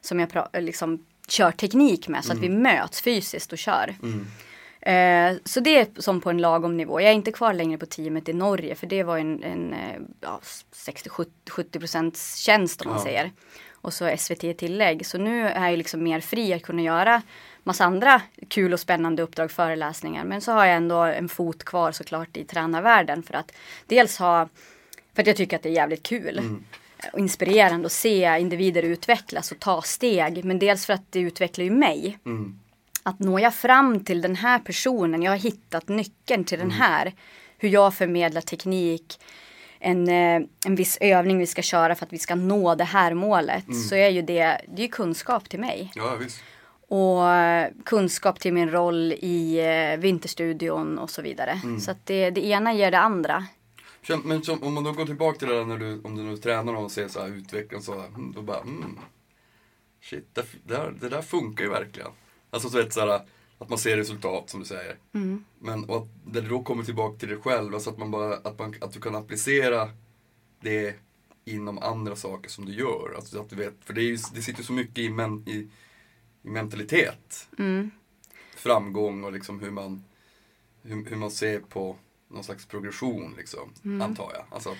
som 0.00 0.20
jag 0.20 0.30
pra, 0.30 0.48
liksom, 0.52 1.06
kör 1.28 1.50
teknik 1.50 2.08
med. 2.08 2.24
Så 2.24 2.32
att 2.32 2.38
vi 2.38 2.48
möts 2.48 3.02
fysiskt 3.02 3.52
och 3.52 3.58
kör. 3.58 3.94
Mm. 4.02 4.26
Eh, 4.80 5.40
så 5.44 5.60
det 5.60 5.80
är 5.80 6.00
som 6.00 6.20
på 6.20 6.30
en 6.30 6.38
lagom 6.38 6.76
nivå. 6.76 7.00
Jag 7.00 7.10
är 7.10 7.14
inte 7.14 7.32
kvar 7.32 7.52
längre 7.54 7.78
på 7.78 7.86
teamet 7.86 8.28
i 8.28 8.32
Norge. 8.32 8.74
För 8.74 8.86
det 8.86 9.02
var 9.02 9.18
en, 9.18 9.42
en 9.42 9.72
eh, 9.72 10.00
ja, 10.20 10.40
60-70 10.42 11.78
procents 11.78 12.36
tjänst 12.36 12.82
om 12.82 12.88
man 12.88 12.98
Ja. 12.98 13.04
säger. 13.04 13.30
Och 13.70 13.94
så 13.94 14.16
SVT 14.18 14.58
tillägg. 14.58 15.06
Så 15.06 15.18
nu 15.18 15.48
är 15.48 15.68
jag 15.68 15.78
liksom 15.78 16.02
mer 16.02 16.20
fri 16.20 16.52
att 16.54 16.62
kunna 16.62 16.82
göra 16.82 17.22
massa 17.64 17.84
andra 17.84 18.22
kul 18.48 18.72
och 18.72 18.80
spännande 18.80 19.22
uppdrag, 19.22 19.50
föreläsningar. 19.50 20.24
Men 20.24 20.40
så 20.40 20.52
har 20.52 20.64
jag 20.64 20.76
ändå 20.76 20.96
en 20.96 21.28
fot 21.28 21.64
kvar 21.64 21.92
såklart 21.92 22.36
i 22.36 22.44
tränarvärlden. 22.44 23.22
För 23.22 23.34
att 23.34 23.52
dels 23.86 24.18
ha, 24.18 24.48
för 25.14 25.22
att 25.22 25.26
jag 25.26 25.36
tycker 25.36 25.56
att 25.56 25.62
det 25.62 25.68
är 25.68 25.72
jävligt 25.74 26.02
kul. 26.02 26.38
Mm. 26.38 26.64
Och 27.12 27.18
inspirerande 27.18 27.86
att 27.86 27.92
se 27.92 28.38
individer 28.40 28.82
utvecklas 28.82 29.52
och 29.52 29.58
ta 29.58 29.82
steg. 29.82 30.44
Men 30.44 30.58
dels 30.58 30.86
för 30.86 30.92
att 30.92 31.06
det 31.10 31.20
utvecklar 31.20 31.64
ju 31.64 31.70
mig 31.70 32.18
Mm. 32.26 32.58
att 33.02 33.18
når 33.18 33.40
jag 33.40 33.54
fram 33.54 34.04
till 34.04 34.20
den 34.22 34.36
här 34.36 34.58
personen, 34.58 35.22
jag 35.22 35.32
har 35.32 35.38
hittat 35.38 35.88
nyckeln 35.88 36.44
till 36.44 36.58
den 36.58 36.68
Mm. 36.70 36.80
här. 36.80 37.12
Hur 37.58 37.68
jag 37.68 37.94
förmedlar 37.94 38.40
teknik, 38.40 39.20
en, 39.78 40.08
eh, 40.08 40.42
en 40.66 40.74
viss 40.76 40.98
övning 41.00 41.38
vi 41.38 41.46
ska 41.46 41.62
köra 41.62 41.94
för 41.94 42.06
att 42.06 42.12
vi 42.12 42.18
ska 42.18 42.34
nå 42.34 42.74
det 42.74 42.84
här 42.84 43.14
målet. 43.14 43.66
Mm. 43.68 43.80
Så 43.82 43.94
är 43.94 44.08
ju 44.08 44.22
det, 44.22 44.60
det 44.68 44.82
är 44.84 44.88
kunskap 44.88 45.48
till 45.48 45.60
mig. 45.60 45.92
Ja, 45.94 46.16
visst. 46.20 46.42
Och 46.92 47.30
eh, 47.30 47.70
kunskap 47.84 48.40
till 48.40 48.52
min 48.52 48.70
roll 48.70 49.12
i 49.12 49.58
eh, 49.58 50.00
Vinterstudion 50.00 50.98
och 50.98 51.10
så 51.10 51.22
vidare. 51.22 51.60
Mm. 51.64 51.80
Så 51.80 51.90
att 51.90 52.06
det, 52.06 52.30
det 52.30 52.46
ena 52.46 52.74
ger 52.74 52.90
det 52.90 52.98
andra. 52.98 53.46
Men 54.24 54.42
om 54.60 54.74
man 54.74 54.84
då 54.84 54.92
går 54.92 55.06
tillbaka 55.06 55.38
till 55.38 55.48
det 55.48 55.54
där 55.54 55.64
när 55.64 55.78
du, 55.78 56.00
om 56.04 56.16
du 56.16 56.22
nu 56.22 56.36
tränar 56.36 56.74
och 56.74 56.90
ser 56.90 57.08
så 57.08 57.20
här 57.20 57.28
utveckling 57.28 57.82
så, 57.82 57.92
mm, 57.92 58.32
då 58.32 58.42
bara, 58.42 58.60
mm, 58.60 58.98
shit, 60.02 60.34
det, 60.34 60.46
där, 60.64 60.94
det 61.00 61.08
där 61.08 61.22
funkar 61.22 61.64
ju 61.64 61.70
verkligen. 61.70 62.10
Alltså 62.50 62.68
så 62.68 62.76
vet, 62.76 62.92
så 62.92 63.00
här, 63.00 63.20
att 63.58 63.68
man 63.68 63.78
ser 63.78 63.96
resultat 63.96 64.50
som 64.50 64.60
du 64.60 64.66
säger. 64.66 64.96
Mm. 65.14 65.44
Men 65.58 65.84
och 65.84 65.96
att 65.96 66.08
det 66.24 66.40
då 66.40 66.62
kommer 66.62 66.84
tillbaka 66.84 67.18
till 67.18 67.28
dig 67.28 67.38
själv, 67.38 67.74
alltså 67.74 67.90
att, 67.90 67.98
man 67.98 68.10
bara, 68.10 68.34
att, 68.34 68.58
man, 68.58 68.74
att 68.80 68.92
du 68.92 69.00
kan 69.00 69.14
applicera 69.14 69.90
det 70.60 70.94
inom 71.44 71.78
andra 71.78 72.16
saker 72.16 72.50
som 72.50 72.64
du 72.64 72.72
gör. 72.72 73.14
Alltså 73.16 73.40
att 73.40 73.50
du 73.50 73.56
vet, 73.56 73.74
för 73.84 73.94
det, 73.94 74.00
är 74.00 74.08
ju, 74.08 74.18
det 74.34 74.42
sitter 74.42 74.62
så 74.62 74.72
mycket 74.72 74.98
i, 74.98 75.10
men, 75.10 75.48
i 75.48 75.68
mentalitet. 76.42 77.48
Mm. 77.58 77.90
Framgång 78.56 79.24
och 79.24 79.32
liksom 79.32 79.60
hur 79.60 79.70
man, 79.70 80.04
hur, 80.82 81.04
hur 81.10 81.16
man 81.16 81.30
ser 81.30 81.60
på 81.60 81.96
någon 82.28 82.44
slags 82.44 82.66
progression 82.66 83.34
liksom, 83.36 83.72
Mm. 83.84 84.02
antar 84.02 84.30
jag. 84.34 84.44
Alltså, 84.50 84.76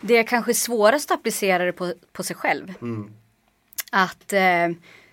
Det 0.00 0.16
är 0.16 0.22
kanske 0.22 0.54
svårast 0.54 1.10
att 1.10 1.18
applicera 1.18 1.64
det 1.64 1.72
på, 1.72 1.94
på 2.12 2.22
sig 2.22 2.36
själv. 2.36 2.74
mm. 2.82 3.12
att 3.92 4.32
eh, 4.32 4.68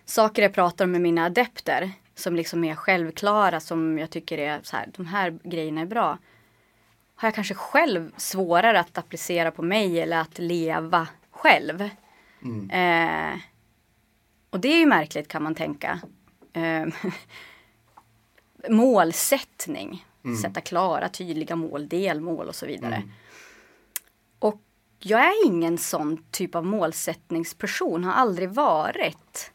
saker 0.05 0.41
jag 0.41 0.53
pratar 0.53 0.85
om 0.85 0.91
med 0.91 1.01
mina 1.01 1.25
adepter 1.25 1.91
som 2.15 2.35
liksom 2.35 2.63
är 2.63 2.75
självklara 2.75 3.59
som 3.59 3.97
jag 3.97 4.09
tycker 4.09 4.37
är 4.37 4.59
så 4.63 4.75
här, 4.77 4.89
de 4.97 5.05
här 5.05 5.39
grejerna 5.43 5.81
är 5.81 5.85
bra. 5.85 6.17
Har 7.15 7.27
jag 7.27 7.35
kanske 7.35 7.53
själv 7.53 8.11
svårare 8.17 8.79
att 8.79 8.97
applicera 8.97 9.51
på 9.51 9.61
mig 9.61 9.99
eller 10.01 10.17
att 10.17 10.39
leva 10.39 11.07
själv. 11.31 11.89
Mm. 12.41 12.69
Eh, 12.69 13.39
och 14.55 14.61
det 14.61 14.67
är 14.67 14.77
ju 14.77 14.85
märkligt 14.85 15.27
kan 15.27 15.43
man 15.43 15.55
tänka. 15.55 15.99
Eh, 16.53 16.85
målsättning. 18.69 20.05
Mm. 20.25 20.37
Sätta 20.37 20.61
klara, 20.61 21.09
tydliga 21.09 21.55
mål, 21.55 21.87
delmål 21.87 22.47
och 22.47 22.55
så 22.55 22.65
vidare. 22.65 22.95
Mm. 22.95 23.11
Och 24.39 24.61
jag 24.99 25.19
är 25.19 25.45
ingen 25.45 25.77
sån 25.77 26.23
typ 26.31 26.55
av 26.55 26.65
målsättningsperson, 26.65 28.03
har 28.03 28.13
aldrig 28.13 28.49
varit. 28.49 29.51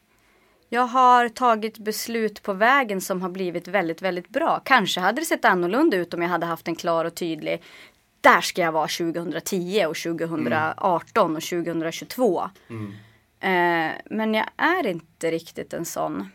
Jag 0.69 0.87
har 0.87 1.29
tagit 1.29 1.77
beslut 1.77 2.43
på 2.43 2.53
vägen 2.53 3.01
som 3.01 3.21
har 3.21 3.29
blivit 3.29 3.67
väldigt, 3.67 4.01
väldigt 4.01 4.29
bra. 4.29 4.61
Kanske 4.65 4.99
hade 4.99 5.21
det 5.21 5.25
sett 5.25 5.45
annorlunda 5.45 5.97
ut 5.97 6.13
om 6.13 6.21
jag 6.21 6.29
hade 6.29 6.45
haft 6.45 6.67
en 6.67 6.75
klar 6.75 7.05
och 7.05 7.15
tydlig 7.15 7.61
där 8.21 8.41
ska 8.41 8.61
jag 8.61 8.71
vara 8.71 8.87
2010 8.87 9.85
och 9.85 9.95
2018 9.95 11.35
och 11.35 11.43
2022. 11.43 12.49
Mm. 12.69 12.93
Eh, 13.41 13.91
men 14.09 14.33
jag 14.33 14.45
är 14.57 14.87
inte 14.87 15.31
riktigt 15.31 15.73
en 15.73 15.85
sån. 15.85 16.29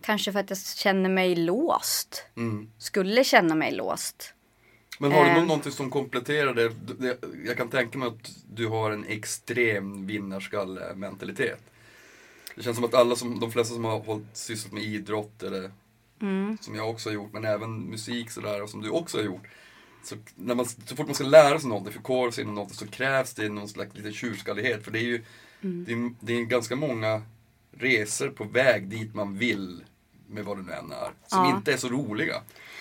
Kanske 0.00 0.32
för 0.32 0.40
att 0.40 0.50
jag 0.50 0.58
känner 0.58 1.08
mig 1.10 1.34
låst. 1.36 2.24
Mm. 2.36 2.70
Skulle 2.78 3.24
känna 3.24 3.54
mig 3.54 3.72
låst. 3.72 4.34
Men 4.98 5.12
har 5.12 5.24
du 5.24 5.30
Eh. 5.30 5.36
någon, 5.36 5.46
någonting 5.46 5.72
som 5.72 5.90
kompletterar 5.90 6.54
det? 6.54 6.72
Jag 7.46 7.56
kan 7.56 7.68
tänka 7.68 7.98
mig 7.98 8.08
att 8.08 8.30
du 8.54 8.66
har 8.66 8.90
en 8.90 9.04
extrem 9.04 10.06
vinnarskalle-mentalitet. 10.06 11.60
Det 12.56 12.62
känns 12.62 12.76
som 12.76 12.84
att 12.84 12.94
alla 12.94 13.16
som, 13.16 13.40
de 13.40 13.52
flesta 13.52 13.74
som 13.74 13.84
har 13.84 13.98
hållit 14.00 14.36
sysslat 14.36 14.72
med 14.72 14.82
idrott 14.82 15.42
eller 15.42 15.70
Mm. 16.20 16.58
som 16.60 16.74
jag 16.74 16.90
också 16.90 17.08
har 17.08 17.14
gjort, 17.14 17.32
men 17.32 17.44
även 17.44 17.80
musik 17.80 18.30
sådär 18.30 18.62
och 18.62 18.70
som 18.70 18.82
du 18.82 18.90
också 18.90 19.18
har 19.18 19.24
gjort. 19.24 19.42
Så, 20.04 20.16
när 20.34 20.54
man, 20.54 20.66
så 20.66 20.96
fort 20.96 21.06
man 21.06 21.14
ska 21.14 21.24
lära 21.24 21.58
sig 21.60 21.68
någonting, 21.68 21.92
förkovra 21.92 22.32
sig 22.32 22.42
inom 22.44 22.54
något 22.54 22.74
så 22.74 22.86
krävs 22.86 23.34
det 23.34 23.48
någon 23.48 23.68
slags 23.68 23.94
liten 23.96 24.12
tjurskallighet. 24.12 24.84
För 24.84 24.90
det 24.90 24.98
är 24.98 25.02
ju 25.02 25.24
det, 25.62 25.92
är, 25.92 26.10
det 26.20 26.32
är 26.32 26.42
ganska 26.44 26.76
många 26.76 27.22
resor 27.76 28.28
på 28.28 28.44
väg 28.44 28.86
dit 28.88 29.14
man 29.14 29.38
vill 29.38 29.84
med 30.28 30.44
vad 30.44 30.56
det 30.56 30.62
nu 30.62 30.72
än 30.72 30.92
är. 30.92 31.10
Som 31.26 31.44
Ja. 31.44 31.56
inte 31.56 31.72
är 31.72 31.76
så 31.76 31.88
roliga. 31.88 32.34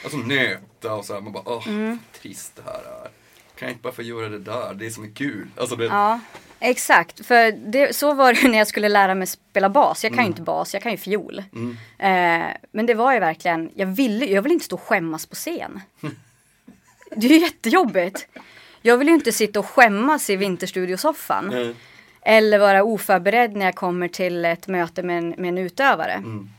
Alltså 0.03 0.17
nöta 0.17 0.93
och 0.93 1.05
så 1.05 1.13
här, 1.13 1.21
man 1.21 1.33
bara 1.33 1.43
åh, 1.45 1.93
trist 2.21 2.55
det 2.55 2.61
här 2.65 2.79
är. 3.03 3.09
Kan 3.55 3.67
jag 3.67 3.71
inte 3.71 3.81
bara 3.81 3.93
få 3.93 4.01
göra 4.01 4.29
det 4.29 4.39
där, 4.39 4.73
det 4.73 4.85
är 4.85 4.89
som 4.89 5.03
är 5.03 5.11
kul. 5.11 5.47
Alltså 5.57 5.75
det, 5.75 5.85
Ja. 5.85 6.19
Exakt, 6.63 7.25
för 7.25 7.51
det, 7.71 7.95
så 7.95 8.13
var 8.13 8.33
det 8.33 8.47
när 8.49 8.57
jag 8.57 8.67
skulle 8.67 8.89
lära 8.89 9.15
mig 9.15 9.27
spela 9.27 9.69
bas. 9.69 10.03
Jag 10.03 10.11
kan 10.11 10.19
Mm. 10.19 10.25
ju 10.25 10.31
inte 10.31 10.41
bas, 10.41 10.73
jag 10.73 10.83
kan 10.83 10.91
ju 10.91 10.97
fiol. 10.97 11.39
Eh, 11.39 12.43
men 12.71 12.85
det 12.85 12.93
var 12.93 13.13
ju 13.13 13.19
verkligen, 13.19 13.69
jag 13.75 13.87
ville 13.87 14.25
jag 14.25 14.41
vill 14.41 14.51
inte 14.51 14.65
stå 14.65 14.75
och 14.75 14.81
skämmas 14.81 15.25
på 15.25 15.35
scen. 15.35 15.79
Det 17.15 17.27
är 17.27 17.31
ju 17.31 17.39
jättejobbigt. 17.39 18.27
Jag 18.81 18.97
vill 18.97 19.07
ju 19.07 19.13
inte 19.13 19.31
sitta 19.31 19.59
och 19.59 19.65
skämmas 19.65 20.29
i 20.29 20.35
vinterstudiosoffan. 20.35 21.47
Nej. 21.47 21.75
Eller 22.21 22.59
vara 22.59 22.83
oförberedd 22.83 23.55
när 23.55 23.65
jag 23.65 23.75
kommer 23.75 24.07
till 24.07 24.45
ett 24.45 24.67
möte 24.67 25.03
med 25.03 25.17
en, 25.17 25.29
med 25.37 25.47
en 25.49 25.57
utövare. 25.57 26.13
Mm. 26.13 26.49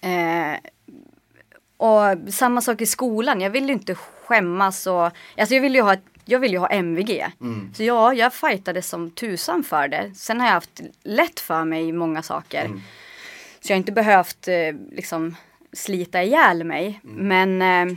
Eh, 0.00 0.58
och 1.76 2.32
samma 2.32 2.60
sak 2.60 2.80
i 2.80 2.86
skolan. 2.86 3.40
Jag 3.40 3.50
vill 3.50 3.66
ju 3.66 3.72
inte 3.72 3.94
skämmas 3.94 4.86
och 4.86 5.02
alltså 5.02 5.54
jag 5.54 5.60
vill 5.62 5.74
ju 5.74 5.80
ha, 5.82 5.92
ett- 5.92 6.04
jag 6.24 6.38
vill 6.38 6.52
ju 6.52 6.58
ha 6.58 6.68
MVG. 6.68 7.26
Mm. 7.40 7.74
Så 7.74 7.82
ja, 7.82 8.14
jag 8.14 8.34
fightade 8.34 8.82
som 8.82 9.10
tusan 9.10 9.62
för 9.64 9.88
det. 9.88 10.10
Sen 10.14 10.40
har 10.40 10.46
jag 10.46 10.54
haft 10.54 10.80
lätt 11.02 11.40
för 11.40 11.64
mig 11.64 11.88
i 11.88 11.92
många 11.92 12.22
saker. 12.22 12.64
Mm. 12.64 12.80
Så 13.60 13.72
jag 13.72 13.74
har 13.76 13.78
inte 13.78 13.92
behövt 13.92 14.48
eh, 14.48 14.74
liksom 14.92 15.36
slita 15.72 16.22
ihjäl 16.22 16.64
mig. 16.64 17.00
Mm. 17.04 17.28
Men, 17.28 17.62
eh, 17.90 17.96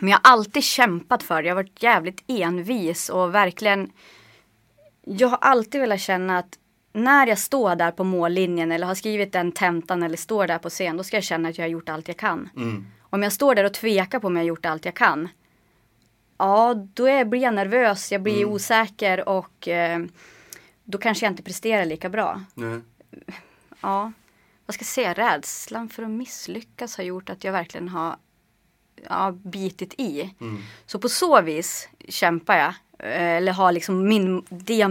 men 0.00 0.10
jag 0.10 0.18
har 0.22 0.32
alltid 0.32 0.64
kämpat 0.64 1.22
för 1.22 1.42
det. 1.42 1.48
Jag 1.48 1.54
har 1.56 1.62
varit 1.62 1.82
jävligt 1.82 2.24
envis 2.26 3.08
och 3.08 3.34
verkligen 3.34 3.90
jag 5.04 5.28
har 5.28 5.38
alltid 5.40 5.80
velat 5.80 6.00
känna 6.00 6.38
att 6.38 6.58
när 6.92 7.26
jag 7.26 7.38
står 7.38 7.76
där 7.76 7.90
på 7.90 8.04
mållinjen 8.04 8.72
eller 8.72 8.86
har 8.86 8.94
skrivit 8.94 9.32
den 9.32 9.52
tentan 9.52 10.02
eller 10.02 10.16
står 10.16 10.46
där 10.46 10.58
på 10.58 10.70
scen, 10.70 10.96
då 10.96 11.04
ska 11.04 11.16
jag 11.16 11.24
känna 11.24 11.48
att 11.48 11.58
jag 11.58 11.64
har 11.64 11.70
gjort 11.70 11.88
allt 11.88 12.08
jag 12.08 12.16
kan. 12.16 12.48
Mm. 12.56 12.86
Om 13.00 13.22
jag 13.22 13.32
står 13.32 13.54
där 13.54 13.64
och 13.64 13.74
tvekar 13.74 14.18
på 14.18 14.26
om 14.26 14.36
jag 14.36 14.42
har 14.42 14.48
gjort 14.48 14.66
allt 14.66 14.84
jag 14.84 14.94
kan, 14.94 15.28
ja, 16.38 16.74
då 16.74 17.08
är, 17.08 17.24
blir 17.24 17.42
jag 17.42 17.54
nervös, 17.54 18.12
jag 18.12 18.22
blir 18.22 18.44
osäker 18.44 19.28
och 19.28 19.68
eh, 19.68 20.04
då 20.84 20.98
kanske 20.98 21.26
jag 21.26 21.32
inte 21.32 21.42
presterar 21.42 21.84
lika 21.84 22.08
bra. 22.08 22.42
Nej. 22.54 22.80
Ja, 23.80 24.12
vad 24.66 24.74
ska 24.74 24.82
jag 24.82 24.86
säga, 24.86 25.12
rädslan 25.12 25.88
för 25.88 26.02
att 26.02 26.10
misslyckas 26.10 26.96
har 26.96 27.04
gjort 27.04 27.30
att 27.30 27.44
jag 27.44 27.52
verkligen 27.52 27.88
har 27.88 28.16
ja, 29.08 29.32
bitit 29.32 29.94
i. 29.98 30.34
Mm. 30.40 30.62
Så 30.86 30.98
på 30.98 31.08
så 31.08 31.40
vis 31.40 31.88
kämpar 32.08 32.56
jag. 32.56 32.74
Eh, 32.98 33.22
Eller 33.36 33.52
har 33.52 33.72
liksom 33.72 34.08
min, 34.08 34.42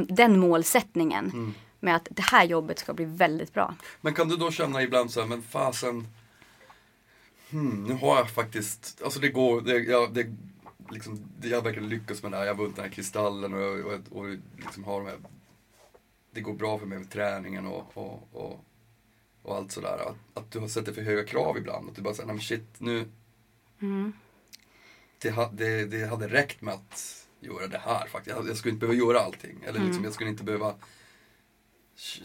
den, 0.10 0.40
målsättningen. 0.40 1.26
Mm. 1.26 1.54
Med 1.80 1.96
att 1.96 2.08
det 2.12 2.22
här 2.22 2.46
jobbet 2.46 2.80
ska 2.80 2.94
bli 2.94 3.06
väldigt 3.06 3.54
bra. 3.54 3.76
Men 4.02 4.14
kan 4.14 4.28
du 4.30 4.36
då 4.38 4.52
känna 4.52 4.82
ibland 4.84 5.12
så 5.12 5.20
här, 5.22 5.28
men 5.28 5.42
fasen. 5.42 6.08
Hmm, 7.50 7.84
nu 7.88 7.94
har 7.94 8.18
jag 8.18 8.30
faktiskt, 8.30 9.02
alltså 9.04 9.20
det 9.20 9.30
går, 9.30 9.62
det, 9.62 9.78
jag, 9.80 10.14
det, 10.14 10.28
liksom, 10.90 11.20
det, 11.40 11.48
jag 11.48 11.58
har 11.58 11.64
verkligen 11.64 11.90
lyckats 11.90 12.24
med 12.24 12.32
det 12.32 12.38
här. 12.38 12.46
Jag 12.46 12.54
har 12.54 12.58
vunnit 12.62 12.76
den 12.76 12.86
här 12.86 12.92
kristallen 12.92 13.54
och, 13.54 13.62
jag- 13.62 13.86
och, 13.86 14.18
och 14.18 14.26
liksom 14.58 14.84
har 14.84 15.00
de 15.00 15.08
här, 15.08 15.18
det 16.32 16.42
går 16.42 16.54
bra 16.54 16.80
för 16.80 16.86
mig 16.86 16.98
med 17.00 17.10
träningen 17.12 17.68
och, 17.68 17.98
och, 17.98 18.28
och, 18.34 18.66
och 19.44 19.56
allt 19.56 19.72
sådär. 19.72 19.98
Att, 20.08 20.40
att 20.44 20.52
du 20.52 20.60
har 20.60 20.68
sett 20.68 20.86
det 20.86 20.94
för 20.94 21.02
höga 21.02 21.24
krav 21.24 21.58
ibland. 21.58 21.90
Att 21.90 21.96
du 21.96 22.02
bara 22.02 22.14
säger, 22.14 22.28
nej 22.28 22.36
men 22.36 22.44
shit, 22.44 22.68
nu. 22.78 23.06
Det, 25.22 25.32
ha, 25.32 25.50
det, 25.54 25.86
det 25.86 26.06
hade 26.08 26.28
räckt 26.28 26.62
med 26.62 26.74
att 26.74 27.23
göra 27.48 27.68
det 27.68 27.82
här 27.86 28.08
faktiskt. 28.08 28.36
Jag, 28.38 28.48
jag 28.50 28.58
skulle 28.58 28.74
inte 28.74 28.88
behöva 28.88 29.08
göra 29.08 29.20
allting. 29.26 29.64
Eller 29.66 29.80
liksom, 29.80 30.04
jag 30.04 30.14
skulle 30.14 30.30
inte 30.30 30.44
behöva 30.44 30.76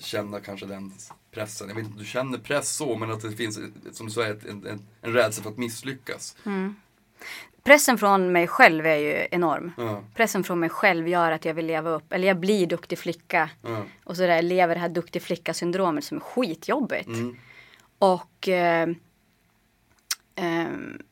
känna 0.00 0.40
kanske 0.40 0.66
den 0.66 0.92
pressen. 1.30 1.68
Jag 1.68 1.74
vet 1.74 1.84
inte 1.84 1.92
om 1.92 1.98
du 1.98 2.04
känner 2.08 2.38
press 2.38 2.76
så, 2.76 2.96
men 2.96 3.10
att 3.10 3.20
det 3.20 3.32
finns, 3.32 3.58
som 3.92 4.06
du 4.06 4.12
säger, 4.12 4.48
en, 4.50 4.66
en, 4.66 4.86
en 5.02 5.12
rädsla 5.12 5.42
för 5.42 5.50
att 5.50 5.58
misslyckas. 5.58 6.36
Pressen 7.62 7.98
från 7.98 8.32
mig 8.32 8.46
själv 8.46 8.86
är 8.86 8.96
ju 8.96 9.26
enorm. 9.30 9.72
Ja, 9.76 10.02
Pressen 10.14 10.44
från 10.44 10.60
mig 10.60 10.68
själv 10.68 11.08
gör 11.08 11.32
att 11.32 11.44
jag 11.44 11.54
vill 11.54 11.66
leva 11.66 11.90
upp. 11.90 12.12
Eller 12.12 12.28
jag 12.28 12.36
blir 12.36 12.66
duktig 12.66 12.98
flicka. 12.98 13.50
ja, 13.62 13.84
Och 14.04 14.16
så 14.16 14.22
där 14.22 14.42
lever 14.42 14.74
det 14.74 14.80
här 14.80 14.88
duktig 14.88 15.22
flicka 15.22 15.54
syndromet 15.54 16.04
som 16.04 16.16
är 16.16 16.20
skitjobbigt. 16.20 17.06
mm, 17.08 17.36
Och 17.98 18.48
eh, 18.48 18.88
ehm, 20.34 21.02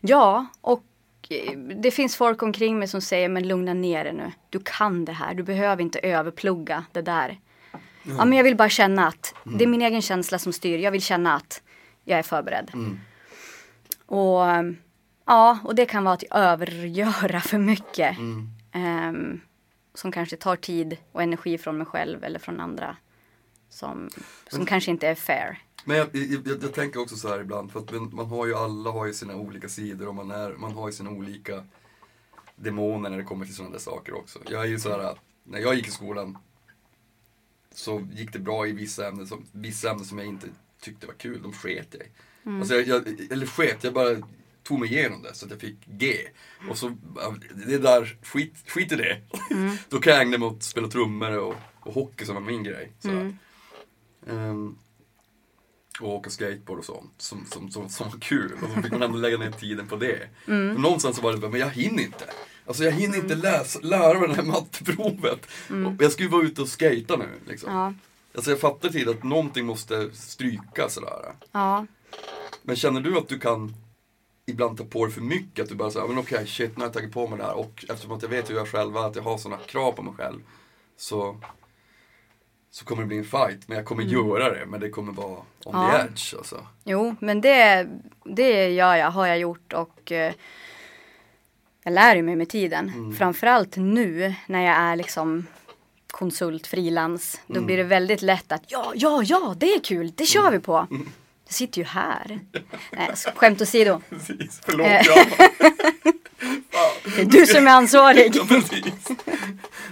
ja, 0.00 0.46
och 0.60 0.78
eh, 0.80 0.89
det 1.82 1.90
finns 1.90 2.16
folk 2.16 2.42
omkring 2.42 2.78
mig 2.78 2.88
som 2.88 3.00
säger 3.00 3.28
men 3.28 3.48
lugna 3.48 3.74
ner 3.74 4.04
dig 4.04 4.12
nu. 4.12 4.32
Du 4.50 4.60
kan 4.64 5.04
det 5.04 5.12
här. 5.12 5.34
Du 5.34 5.42
behöver 5.42 5.82
inte 5.82 5.98
överplugga 5.98 6.84
det 6.92 7.02
där. 7.02 7.40
Ja, 8.02 8.24
men 8.24 8.32
jag 8.32 8.44
vill 8.44 8.56
bara 8.56 8.68
känna 8.68 9.06
att 9.06 9.34
det 9.44 9.64
är 9.64 9.68
min 9.68 9.82
egen 9.82 10.02
känsla 10.02 10.38
som 10.38 10.52
styr. 10.52 10.78
Jag 10.78 10.90
vill 10.90 11.02
känna 11.02 11.34
att 11.34 11.62
jag 12.04 12.18
är 12.18 12.22
förberedd. 12.22 12.70
mm, 12.74 13.00
Och 14.06 14.40
ja, 15.26 15.58
och 15.64 15.74
det 15.74 15.86
kan 15.86 16.04
vara 16.04 16.14
att 16.14 16.22
övergöra 16.30 17.40
för 17.40 17.58
mycket. 17.58 18.18
mm. 18.18 18.48
Ehm, 18.72 19.40
som 19.94 20.12
kanske 20.12 20.36
tar 20.36 20.56
tid 20.56 20.96
och 21.12 21.22
energi 21.22 21.58
från 21.58 21.78
mig 21.78 21.86
själv 21.86 22.24
eller 22.24 22.38
från 22.38 22.60
andra. 22.60 22.96
Som, 23.68 24.08
som 24.48 24.66
kanske 24.66 24.90
inte 24.90 25.08
är 25.08 25.14
fair. 25.14 25.58
Men 25.84 25.96
jag, 25.96 26.08
jag, 26.12 26.46
jag, 26.62 26.74
tänker 26.74 27.00
också 27.00 27.16
så 27.16 27.28
här 27.28 27.40
ibland, 27.40 27.72
för 27.72 27.80
att 27.80 28.12
man, 28.12 28.26
har 28.26 28.46
ju, 28.46 28.54
alla 28.54 28.90
har 28.90 29.06
ju 29.06 29.14
sina 29.14 29.36
olika 29.36 29.68
sidor 29.68 30.08
och 30.08 30.14
man, 30.14 30.30
är, 30.30 30.52
man 30.52 30.72
har 30.72 30.88
ju 30.88 30.92
sina 30.92 31.10
olika 31.10 31.64
demoner 32.56 33.10
när 33.10 33.18
det 33.18 33.24
kommer 33.24 33.44
till 33.46 33.54
sådana 33.54 33.72
där 33.72 33.80
saker 33.80 34.14
också. 34.14 34.38
Jag 34.48 34.62
är 34.62 34.66
ju 34.66 34.78
så 34.78 34.90
här, 34.90 35.18
när 35.44 35.58
jag 35.58 35.74
gick 35.74 35.88
i 35.88 35.90
skolan 35.90 36.38
så 37.74 38.08
gick 38.12 38.32
det 38.32 38.38
bra 38.38 38.66
i 38.66 38.72
vissa 38.72 39.08
ämnen 39.08 39.26
som, 39.26 39.46
vissa 39.52 39.90
ämnen 39.90 40.04
som 40.04 40.18
jag 40.18 40.26
inte 40.26 40.46
tyckte 40.80 41.06
var 41.06 41.14
kul, 41.14 41.42
de 41.42 41.52
sket 41.52 41.88
jag 41.90 42.02
i. 42.02 42.10
Alltså 42.60 42.74
jag, 42.74 42.86
jag, 42.86 43.32
eller 43.32 43.46
sket, 43.46 43.84
jag 43.84 43.94
bara 43.94 44.16
tog 44.62 44.80
mig 44.80 44.92
igenom 44.92 45.22
det 45.22 45.34
så 45.34 45.44
att 45.44 45.50
jag 45.50 45.60
fick 45.60 45.86
G. 45.86 46.16
Och 46.70 46.78
så, 46.78 46.96
det 47.66 47.78
där, 47.78 48.18
skit, 48.22 48.54
skit 48.66 48.92
i 48.92 48.96
det. 48.96 49.20
Då 49.88 50.00
kan 50.00 50.12
jag 50.12 50.22
ägna 50.22 50.38
mig 50.38 50.48
åt 50.48 50.56
att 50.56 50.62
spela 50.62 50.88
trummor 50.88 51.38
och, 51.38 51.54
och 51.80 51.94
hockey 51.94 52.24
som 52.24 52.34
var 52.34 52.42
min 52.42 52.64
grej. 52.64 52.92
Så. 52.98 53.32
Ehm, 54.26 54.78
och 56.02 56.14
åka 56.14 56.30
skateboard 56.30 56.78
och 56.78 56.84
sånt 56.84 57.14
som, 57.18 57.46
som, 57.46 57.70
som, 57.70 57.88
som 57.88 58.10
var 58.10 58.18
kul. 58.20 58.52
Och 58.62 58.70
så 58.76 58.82
fick 58.82 58.92
man 58.92 59.02
ändå 59.02 59.18
lägga 59.18 59.36
ner 59.38 59.50
tiden 59.50 59.88
på 59.88 59.96
det. 59.96 60.28
Mm. 60.46 60.66
Men 60.66 60.82
någonstans 60.82 61.16
så 61.16 61.22
var 61.22 61.32
det 61.32 61.38
bara, 61.38 61.50
men 61.50 61.60
jag 61.60 61.70
hinner 61.70 62.02
inte. 62.02 62.24
Alltså 62.66 62.84
jag 62.84 62.92
hinner 62.92 63.18
inte 63.18 63.34
läsa, 63.34 63.80
lära 63.82 64.18
mig 64.18 64.28
det 64.28 64.34
här 64.34 64.42
matteprovet. 64.42 65.46
Och 65.68 66.02
jag 66.02 66.12
ska 66.12 66.22
ju 66.22 66.28
vara 66.28 66.42
ute 66.42 66.62
och 66.62 66.68
skata 66.68 67.16
nu. 67.16 67.28
Liksom. 67.46 67.70
Mm. 67.70 67.80
Ja, 67.82 67.92
Alltså 68.34 68.50
jag 68.50 68.60
fattar 68.60 68.88
tid 68.88 69.08
att 69.08 69.22
någonting 69.22 69.66
måste 69.66 70.10
stryka 70.12 70.88
sådär. 70.88 71.32
ja. 71.52 71.86
Men 72.62 72.76
känner 72.76 73.00
du 73.00 73.18
att 73.18 73.28
du 73.28 73.38
kan 73.38 73.74
ibland 74.46 74.78
ta 74.78 74.84
på 74.84 75.04
dig 75.04 75.14
för 75.14 75.20
mycket? 75.20 75.62
Att 75.62 75.68
du 75.68 75.74
bara 75.74 75.90
säger, 75.90 76.08
men 76.08 76.18
okej 76.18 76.46
shit 76.46 76.70
nu 76.76 76.80
har 76.80 76.86
jag 76.86 76.92
tagit 76.92 77.12
på 77.12 77.28
mig 77.28 77.38
det 77.38 77.44
här. 77.44 77.54
Och 77.58 77.84
eftersom 77.88 78.12
att 78.12 78.22
jag 78.22 78.28
vet 78.28 78.50
hur 78.50 78.54
jag 78.54 78.68
själv 78.68 78.96
är, 78.96 79.06
att 79.06 79.16
jag 79.16 79.22
har 79.22 79.38
sådana 79.38 79.62
krav 79.62 79.92
på 79.92 80.02
mig 80.02 80.14
själv. 80.14 80.38
Så, 80.96 81.40
så 82.70 82.84
kommer 82.84 83.02
det 83.02 83.08
bli 83.08 83.18
en 83.18 83.24
fight. 83.24 83.68
Men 83.68 83.76
jag 83.76 83.86
kommer 83.86 84.02
göra 84.02 84.50
det. 84.54 84.66
Men 84.66 84.80
det 84.80 84.90
kommer 84.90 85.12
vara 85.12 85.28
on 85.30 85.44
Ja. 85.64 85.90
the 85.92 86.04
edge 86.06 86.34
alltså. 86.38 86.66
Jo, 86.84 87.14
men 87.20 87.40
det, 87.40 87.88
det 88.24 88.68
gör 88.70 88.94
jag, 88.94 89.10
har 89.10 89.26
jag 89.26 89.38
gjort 89.38 89.72
och 89.72 90.12
eh, 90.12 90.32
jag 91.82 91.92
lär 91.92 92.22
mig 92.22 92.36
med 92.36 92.48
tiden. 92.48 93.14
Framförallt 93.18 93.76
nu 93.76 94.34
när 94.46 94.66
jag 94.66 94.76
är 94.76 94.96
liksom 94.96 95.46
konsult, 96.10 96.66
frilans. 96.66 97.40
Då 97.46 97.60
blir 97.62 97.76
det 97.76 97.82
väldigt 97.84 98.22
lätt 98.22 98.52
att 98.52 98.62
ja, 98.68 98.92
ja, 98.94 99.22
ja, 99.24 99.54
det 99.58 99.66
är 99.74 99.80
kul, 99.80 100.12
det 100.16 100.26
kör 100.26 100.50
vi 100.50 100.58
på. 100.58 100.86
Jag 101.50 101.54
sitter 101.54 101.78
ju 101.78 101.84
här. 101.84 102.40
Nej, 102.92 103.10
skämt 103.34 103.60
åsido. 103.62 104.00
Precis, 104.10 104.60
förlåt 104.64 104.86
Eh. 104.86 105.06
jag. 105.06 105.26
Det 107.16 107.20
är 107.20 107.24
du 107.24 107.46
som 107.46 107.66
är 107.66 107.70
ansvarig. 107.70 108.32
Ja, 108.36 108.44
precis. 108.48 108.84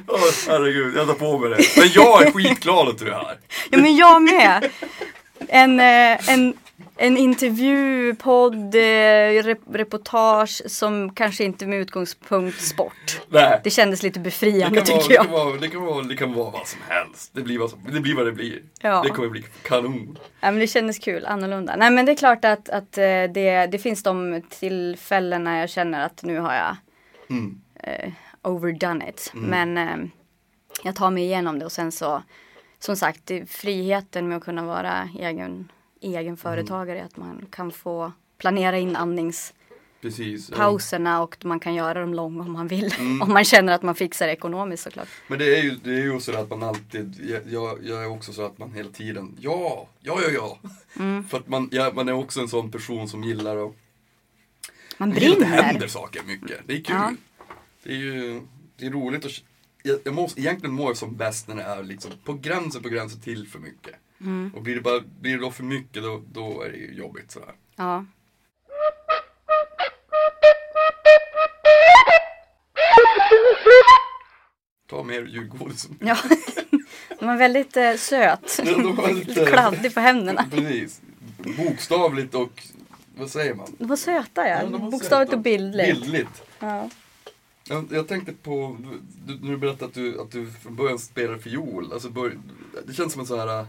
Åh, 0.06 0.20
herregud, 0.48 0.96
jag 0.96 1.06
tar 1.06 1.14
på 1.14 1.38
mig 1.38 1.50
det. 1.50 1.64
Men 1.76 1.88
jag 1.92 2.26
är 2.26 2.30
skitglad 2.30 2.88
att 2.88 2.98
du 2.98 3.08
är 3.08 3.12
här. 3.12 3.38
Ja, 3.70 3.78
men 3.78 3.96
jag 3.96 4.22
med. 4.22 4.70
En, 5.48 5.80
eh, 5.80 6.30
en, 6.30 6.54
en 6.96 7.16
intervju, 7.16 8.14
podd, 8.14 8.74
eh, 8.74 9.42
rep 9.42 9.58
reportage 9.72 10.62
som 10.66 11.14
kanske 11.14 11.44
inte 11.44 11.66
med 11.66 11.78
utgångspunkt 11.80 12.60
sport. 12.60 13.20
Nej. 13.28 13.60
Det 13.64 13.70
kändes 13.70 14.02
lite 14.02 14.20
befriande 14.20 14.80
kan, 14.80 14.86
vara, 14.94 15.00
tycker 15.00 15.08
det, 15.08 15.14
jag. 15.14 15.24
kan 15.24 15.32
vara, 15.32 15.56
det, 15.56 15.68
kan 15.68 15.82
vara, 15.82 16.02
det 16.02 16.16
kan 16.16 16.32
vara 16.32 16.50
vad 16.50 16.66
som 16.66 16.80
helst. 16.88 17.30
Det 17.34 17.42
blir 17.42 17.58
vad, 17.58 17.70
som, 17.70 17.80
det, 17.92 18.00
blir 18.00 18.14
vad 18.16 18.26
det 18.26 18.32
blir. 18.32 18.62
Ja. 18.80 19.02
Det 19.02 19.10
kommer 19.10 19.28
bli 19.28 19.44
kanon. 19.62 20.18
Ja, 20.40 20.50
men 20.50 20.58
det 20.58 20.66
kändes 20.66 20.98
kul, 20.98 21.26
annorlunda. 21.26 21.76
Nej 21.76 21.90
men 21.90 22.06
det 22.06 22.12
är 22.12 22.16
klart 22.16 22.44
att, 22.44 22.68
att 22.68 22.98
eh, 22.98 23.04
det, 23.04 23.68
det 23.72 23.78
finns 23.78 24.02
de 24.02 24.42
tillfällen 24.48 25.44
när 25.44 25.60
jag 25.60 25.70
känner 25.70 26.06
att 26.06 26.22
nu 26.22 26.38
har 26.38 26.54
jag 26.54 26.76
Mm. 27.30 27.60
eh, 27.82 28.12
overdone 28.42 29.08
it. 29.08 29.30
Men 29.34 29.78
eh, 29.78 29.96
jag 30.84 30.96
tar 30.96 31.10
mig 31.10 31.24
igenom 31.24 31.58
det 31.58 31.64
och 31.64 31.72
sen 31.72 31.92
så, 31.92 32.22
som 32.78 32.96
sagt, 32.96 33.30
friheten 33.48 34.28
med 34.28 34.36
att 34.36 34.44
kunna 34.44 34.64
vara 34.64 35.08
egen, 35.18 35.68
egen 36.00 36.37
företagare, 36.37 37.04
att 37.04 37.16
man 37.16 37.46
kan 37.50 37.72
få 37.72 38.12
planera 38.38 38.78
in 38.78 38.96
andningspauserna 38.96 39.58
Precis. 40.00 40.50
ja. 40.50 41.20
och 41.20 41.44
man 41.44 41.61
kan 41.61 41.74
göra 41.74 42.00
dem 42.00 42.14
långa 42.14 42.42
om 42.42 42.52
man 42.52 42.68
vill. 42.68 42.94
om 43.22 43.32
man 43.32 43.44
känner 43.44 43.72
att 43.72 43.82
man 43.82 43.94
fixar 43.94 44.26
det 44.26 44.32
ekonomiskt 44.32 44.82
såklart. 44.82 45.08
Men 45.28 45.38
det 45.38 45.58
är 45.58 45.62
ju, 45.62 45.70
det 45.70 45.90
är 45.90 46.02
ju 46.02 46.20
så 46.20 46.37
att 46.37 46.50
man 46.50 46.62
alltid, 46.62 47.40
jag, 47.46 47.84
jag, 47.84 48.04
är 48.04 48.08
också 48.08 48.32
så 48.32 48.42
att 48.46 48.58
man 48.58 48.72
hela 48.72 48.90
tiden, 48.90 49.37
ja, 49.40 49.88
ja, 50.00 50.20
ja, 50.22 50.30
ja. 50.30 50.70
Mm. 50.96 51.24
För 51.24 51.38
att 51.38 51.48
man, 51.48 51.68
ja, 51.72 51.92
man 51.94 52.08
är 52.08 52.12
också 52.12 52.40
en 52.40 52.48
sån 52.48 52.70
person 52.70 53.08
som 53.08 53.24
gillar 53.24 53.66
att, 53.66 53.74
Man 54.98 55.08
att 55.08 55.14
det 55.14 55.20
brinner. 55.20 55.46
händer 55.46 55.88
saker 55.88 56.22
mycket. 56.26 56.61
Det 56.66 56.72
är 56.72 56.82
kul. 56.84 56.96
Ja. 56.96 57.12
Det 57.82 57.90
är 57.90 57.96
ju, 57.96 58.40
det 58.76 58.87
är 58.87 58.90
roligt 58.90 59.24
att, 59.24 59.32
jag, 59.82 59.98
jag 60.04 60.14
måste, 60.14 60.40
egentligen 60.40 60.74
mår 60.74 60.87
jag 60.87 60.96
som 60.96 61.16
bäst 61.16 61.48
när 61.48 61.56
det 61.56 61.62
är 61.62 61.82
liksom 61.82 62.12
på 62.24 62.32
gränsen 62.32 62.82
på 62.82 62.88
gränsen 62.88 63.20
till 63.20 63.48
för 63.48 63.58
mycket. 63.58 63.94
Mm. 64.20 64.50
Och 64.54 64.62
blir 64.62 64.74
det, 64.74 64.81
bara, 64.81 65.00
blir 65.20 65.33
det 65.37 65.42
då 65.42 65.50
för 65.50 65.64
mycket 65.64 66.02
då, 66.02 66.22
då 66.33 66.62
är 66.62 66.70
det 66.70 66.76
ju 66.76 66.94
jobbigt 66.94 67.31
sådär. 67.31 67.54
Ja. 67.76 68.04
Ta 74.90 75.02
mer 75.02 75.22
julgodis. 75.26 75.88
ja. 76.00 76.16
Den 77.18 77.28
var 77.28 77.37
väldigt 77.37 77.76
eh, 77.76 77.94
söt. 77.94 78.61
Ja, 78.64 78.78
de 78.78 78.96
var 78.96 79.12
lite- 79.12 79.28
Lite 79.28 79.44
kladdig 79.46 79.94
på 79.94 80.00
händerna. 80.00 80.46
Precis. 80.50 81.00
Bokstavligt 81.57 82.35
och, 82.35 82.62
vad 83.16 83.31
säger 83.31 83.54
man? 83.54 83.74
De 83.78 83.88
var 83.88 83.96
söta 83.96 84.48
ja. 84.48 84.57
Ja, 84.57 84.62
de 84.62 84.72
var 84.72 84.90
Bokstavligt 84.90 85.31
söta. 85.31 85.37
och 85.37 85.42
bildligt. 85.42 86.00
Bildligt. 86.00 86.42
Ja. 86.59 86.90
Jag, 87.68 87.87
jag 87.90 88.09
tänkte 88.09 88.33
på, 88.33 88.76
du, 89.26 89.38
när 89.40 89.50
du 89.50 89.57
berättade 89.57 89.85
att 89.87 89.94
du, 89.94 90.20
att 90.20 90.31
du 90.31 90.50
från 90.50 90.76
början 90.76 90.98
spelade 90.98 91.38
fiol. 91.38 91.92
Alltså 91.92 92.11
bör, 92.11 92.38
det 92.87 92.92
känns 92.92 93.12
som 93.12 93.20
en 93.20 93.26
sån 93.26 93.38
här 93.38 93.61
äh, 93.61 93.66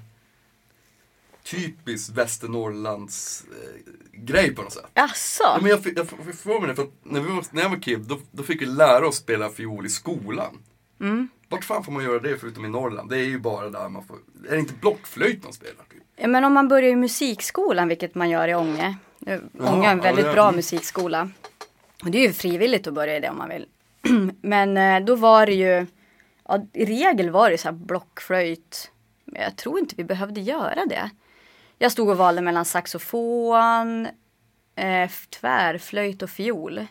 typisk 1.52 2.18
Västernorrlands 2.18 3.44
äh, 3.52 3.94
grej 4.12 4.56
på 4.56 4.62
något 4.62 4.74
sätt. 4.74 4.86
Asså? 4.94 5.44
Ja, 5.44 5.58
men 5.62 5.70
jag, 5.70 5.80
jag, 5.96 6.08
fick 6.08 6.36
för 6.36 6.60
mig 6.60 6.68
det 6.70 6.76
för 6.76 6.84
att 6.84 6.94
när, 7.04 7.22
vi 7.22 7.28
var, 7.32 7.46
när 7.52 7.62
jag 7.62 7.70
var 7.70 7.82
kid 7.82 8.00
då, 8.00 8.20
då 8.32 8.44
fick 8.44 8.62
vi 8.62 8.66
lära 8.66 9.08
oss 9.08 9.16
spela 9.16 9.50
fiol 9.50 9.86
i 9.86 9.90
skolan. 9.90 10.58
Mm. 11.02 11.30
Vart 11.50 11.64
fan 11.64 11.84
får 11.84 11.92
man 11.92 12.04
göra 12.04 12.20
det 12.20 12.38
förutom 12.38 12.66
i 12.66 12.70
Norrland? 12.70 13.10
Det 13.10 13.18
är 13.18 13.24
ju 13.24 13.40
bara 13.40 13.70
där 13.70 13.90
man 13.90 14.04
får, 14.04 14.18
är 14.50 14.52
det 14.52 14.60
inte 14.60 14.74
blockflöjt 14.74 15.44
man 15.44 15.54
spelar? 15.54 15.84
Typ? 15.90 16.04
Ja, 16.16 16.28
men 16.28 16.44
om 16.44 16.54
man 16.54 16.68
börjar 16.68 16.90
i 16.90 16.96
musikskolan, 16.96 17.88
vilket 17.88 18.16
man 18.16 18.30
gör 18.30 18.48
i 18.48 18.56
Ånge. 18.56 18.98
Eh, 19.26 19.40
Ånge 19.60 19.88
är 19.88 19.92
en 19.92 19.98
ja, 19.98 20.04
väldigt 20.04 20.26
det- 20.26 20.34
bra 20.34 20.44
mm. 20.44 20.56
musikskola. 20.56 21.30
Och 22.04 22.12
det 22.12 22.18
är 22.18 22.28
ju 22.28 22.34
frivilligt 22.34 22.88
att 22.88 22.94
börja 22.94 23.18
i 23.18 23.20
det 23.20 23.30
om 23.30 23.38
man 23.38 23.50
vill. 23.50 23.66
men 24.42 24.78
eh, 24.78 25.06
då 25.06 25.16
var 25.16 25.46
det 25.46 25.54
ju, 25.54 25.86
ja, 26.48 26.66
i 26.74 26.86
regel 26.86 27.30
var 27.30 27.50
det 27.50 27.58
så 27.58 27.68
här 27.68 27.76
blockflöjt. 27.76 28.92
Men 29.26 29.42
jag 29.42 29.56
tror 29.56 29.80
inte 29.80 29.96
vi 29.96 30.04
behövde 30.04 30.42
göra 30.42 30.86
det. 30.86 31.10
Jag 31.82 31.92
stod 31.92 32.10
och 32.10 32.18
valde 32.18 32.42
mellan 32.42 32.66
saxofon, 32.66 34.06
eh, 34.76 35.12
tvärflöjt 35.40 36.22
och 36.22 36.30
fiol. 36.30 36.86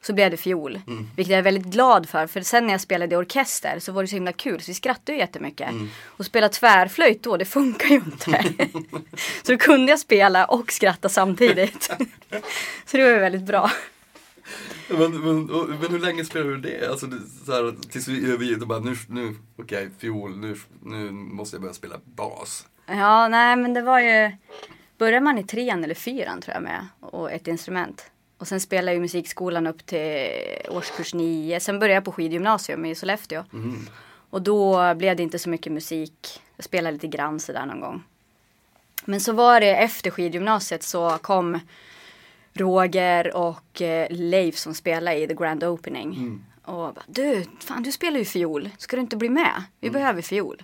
Så 0.00 0.12
blev 0.12 0.30
det 0.30 0.36
fiol. 0.36 0.80
Vilket 1.16 1.30
jag 1.30 1.38
är 1.38 1.42
väldigt 1.42 1.66
glad 1.66 2.08
för. 2.08 2.26
För 2.26 2.40
sen 2.40 2.66
när 2.66 2.74
jag 2.74 2.80
spelade 2.80 3.14
i 3.14 3.18
orkester 3.18 3.78
så 3.78 3.92
var 3.92 4.02
det 4.02 4.08
så 4.08 4.16
himla 4.16 4.32
kul. 4.32 4.60
Så 4.60 4.70
vi 4.70 4.74
skrattade 4.74 5.12
ju 5.12 5.18
jättemycket. 5.18 5.68
Och 6.04 6.26
spela 6.26 6.48
tvärflöjt 6.48 7.22
då, 7.22 7.36
det 7.36 7.44
funkar 7.44 7.88
ju 7.88 7.94
inte. 7.94 8.44
så 9.42 9.52
då 9.52 9.58
kunde 9.58 9.92
jag 9.92 10.00
spela 10.00 10.44
och 10.44 10.72
skratta 10.72 11.08
samtidigt. 11.08 11.82
så 12.86 12.96
det 12.96 13.02
var 13.02 13.10
ju 13.10 13.18
väldigt 13.18 13.46
bra. 13.46 13.70
Men, 14.88 15.20
men, 15.20 15.46
men 15.80 15.90
hur 15.90 15.98
länge 15.98 16.24
spelade 16.24 16.50
du 16.50 16.60
det? 16.60 16.90
Alltså, 16.90 17.06
så 17.46 17.52
här, 17.52 17.74
tills 17.90 18.08
vi 18.08 18.54
och 18.54 18.66
bara 18.66 18.78
nu, 18.78 18.96
nu 19.08 19.36
okej, 19.56 19.90
fiol, 19.98 20.36
nu, 20.36 20.56
nu 20.82 21.10
måste 21.10 21.56
jag 21.56 21.62
börja 21.62 21.74
spela 21.74 22.00
bas. 22.04 22.66
Ja, 22.88 23.28
nej 23.28 23.56
men 23.56 23.74
det 23.74 23.82
var 23.82 24.00
ju... 24.00 24.32
Börjar 24.98 25.20
man 25.20 25.38
i 25.38 25.44
trean 25.44 25.84
eller 25.84 25.94
fyran 25.94 26.40
tror 26.40 26.54
jag 26.54 26.62
med. 26.62 26.86
Och 27.00 27.32
ett 27.32 27.48
instrument. 27.48 28.10
Och 28.38 28.48
sen 28.48 28.60
spelade 28.60 28.86
jag 28.86 28.94
ju 28.94 29.00
musikskolan 29.00 29.66
upp 29.66 29.86
till 29.86 30.28
årskurs 30.68 31.14
nio. 31.14 31.60
Sen 31.60 31.78
började 31.78 31.94
jag 31.94 32.04
på 32.04 32.12
skidgymnasium 32.12 32.84
i 32.84 32.94
Sollefteå. 32.94 33.44
Och 34.30 34.42
då 34.42 34.94
blev 34.94 35.16
det 35.16 35.22
inte 35.22 35.38
så 35.38 35.48
mycket 35.50 35.72
musik. 35.72 36.40
Jag 36.56 36.64
spelade 36.64 36.92
lite 36.92 37.06
grann 37.06 37.40
sådär 37.40 37.66
någon 37.66 37.80
gång. 37.80 38.02
Men 39.04 39.20
så 39.20 39.32
var 39.32 39.60
det 39.60 39.76
efter 39.76 40.10
skidgymnasiet 40.10 40.82
så 40.82 41.18
kom 41.20 41.60
Roger 42.52 43.36
och 43.36 43.82
eh, 43.82 44.06
Leif 44.10 44.56
som 44.56 44.74
spelade 44.74 45.16
i 45.16 45.26
The 45.28 45.34
Grand 45.34 45.64
Opening. 45.64 46.14
Och 46.62 46.74
bara, 46.94 47.04
du, 47.06 47.44
fan 47.60 47.82
du 47.82 47.92
spelar 47.92 48.18
ju 48.18 48.24
fiol. 48.24 48.70
Ska 48.78 48.96
du 48.96 49.00
inte 49.00 49.16
bli 49.16 49.28
med? 49.28 49.62
Vi 49.80 49.90
behöver 49.90 50.22
fiol. 50.22 50.62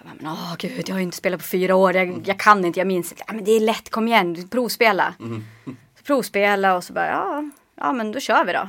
Jag 0.00 0.08
bara, 0.08 0.16
men 0.20 0.32
åh 0.32 0.54
gud, 0.58 0.88
jag 0.88 0.94
har 0.94 0.98
ju 0.98 1.04
inte 1.04 1.16
spelat 1.16 1.40
på 1.40 1.46
fyra 1.46 1.74
år. 1.76 1.94
Jag, 1.96 2.22
jag 2.24 2.38
kan 2.38 2.64
inte, 2.64 2.80
jag 2.80 2.86
minns 2.86 3.12
inte. 3.12 3.24
Ja, 3.26 3.32
men 3.32 3.44
det 3.44 3.50
är 3.50 3.60
lätt, 3.60 3.90
kom 3.90 4.08
igen, 4.08 4.48
provspela. 4.48 5.14
Så 5.98 6.04
provspela 6.04 6.76
och 6.76 6.84
så 6.84 6.92
bara, 6.92 7.06
ja, 7.06 7.50
ja 7.74 7.92
men 7.92 8.12
då 8.12 8.20
kör 8.20 8.44
vi 8.44 8.52
då. 8.52 8.68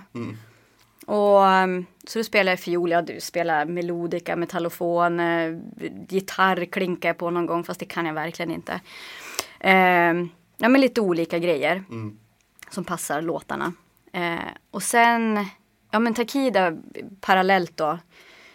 Och 1.06 1.42
um, 1.42 1.86
så 2.08 2.20
då 2.20 2.24
spelar 2.24 2.56
fiol, 2.56 2.92
jag 2.92 3.22
spelar 3.22 3.66
melodika, 3.66 4.36
metallofon, 4.36 5.20
eh, 5.20 5.58
gitarr 6.10 6.66
klinkar 6.66 7.10
jag 7.10 7.18
på 7.18 7.30
någon 7.30 7.46
gång 7.46 7.64
fast 7.64 7.80
det 7.80 7.86
kan 7.86 8.06
jag 8.06 8.14
verkligen 8.14 8.52
inte. 8.52 8.82
Ehm, 9.60 10.30
ja 10.58 10.70
men 10.70 10.82
lite 10.82 11.02
olika 11.02 11.40
grejer 11.40 11.84
som 12.70 12.84
passar 12.84 13.22
låtarna. 13.22 13.74
Eh, 14.14 14.36
och 14.72 14.84
sen, 14.84 15.46
ja 15.92 16.00
men 16.00 16.14
Takida 16.14 16.78
parallellt 17.22 17.78
då 17.78 17.98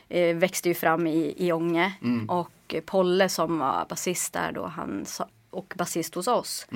eh, 0.08 0.36
växte 0.36 0.68
ju 0.68 0.74
fram 0.74 1.06
i, 1.06 1.34
i 1.36 1.52
Ånge. 1.52 1.92
Och 2.28 2.50
eh, 2.74 2.80
Polle 2.80 3.28
som 3.28 3.58
var 3.58 3.86
basist 3.88 4.32
där 4.32 4.52
då, 4.52 4.66
han 4.66 5.06
sa, 5.06 5.28
och 5.50 5.74
basist 5.76 6.14
hos 6.14 6.28
oss, 6.28 6.66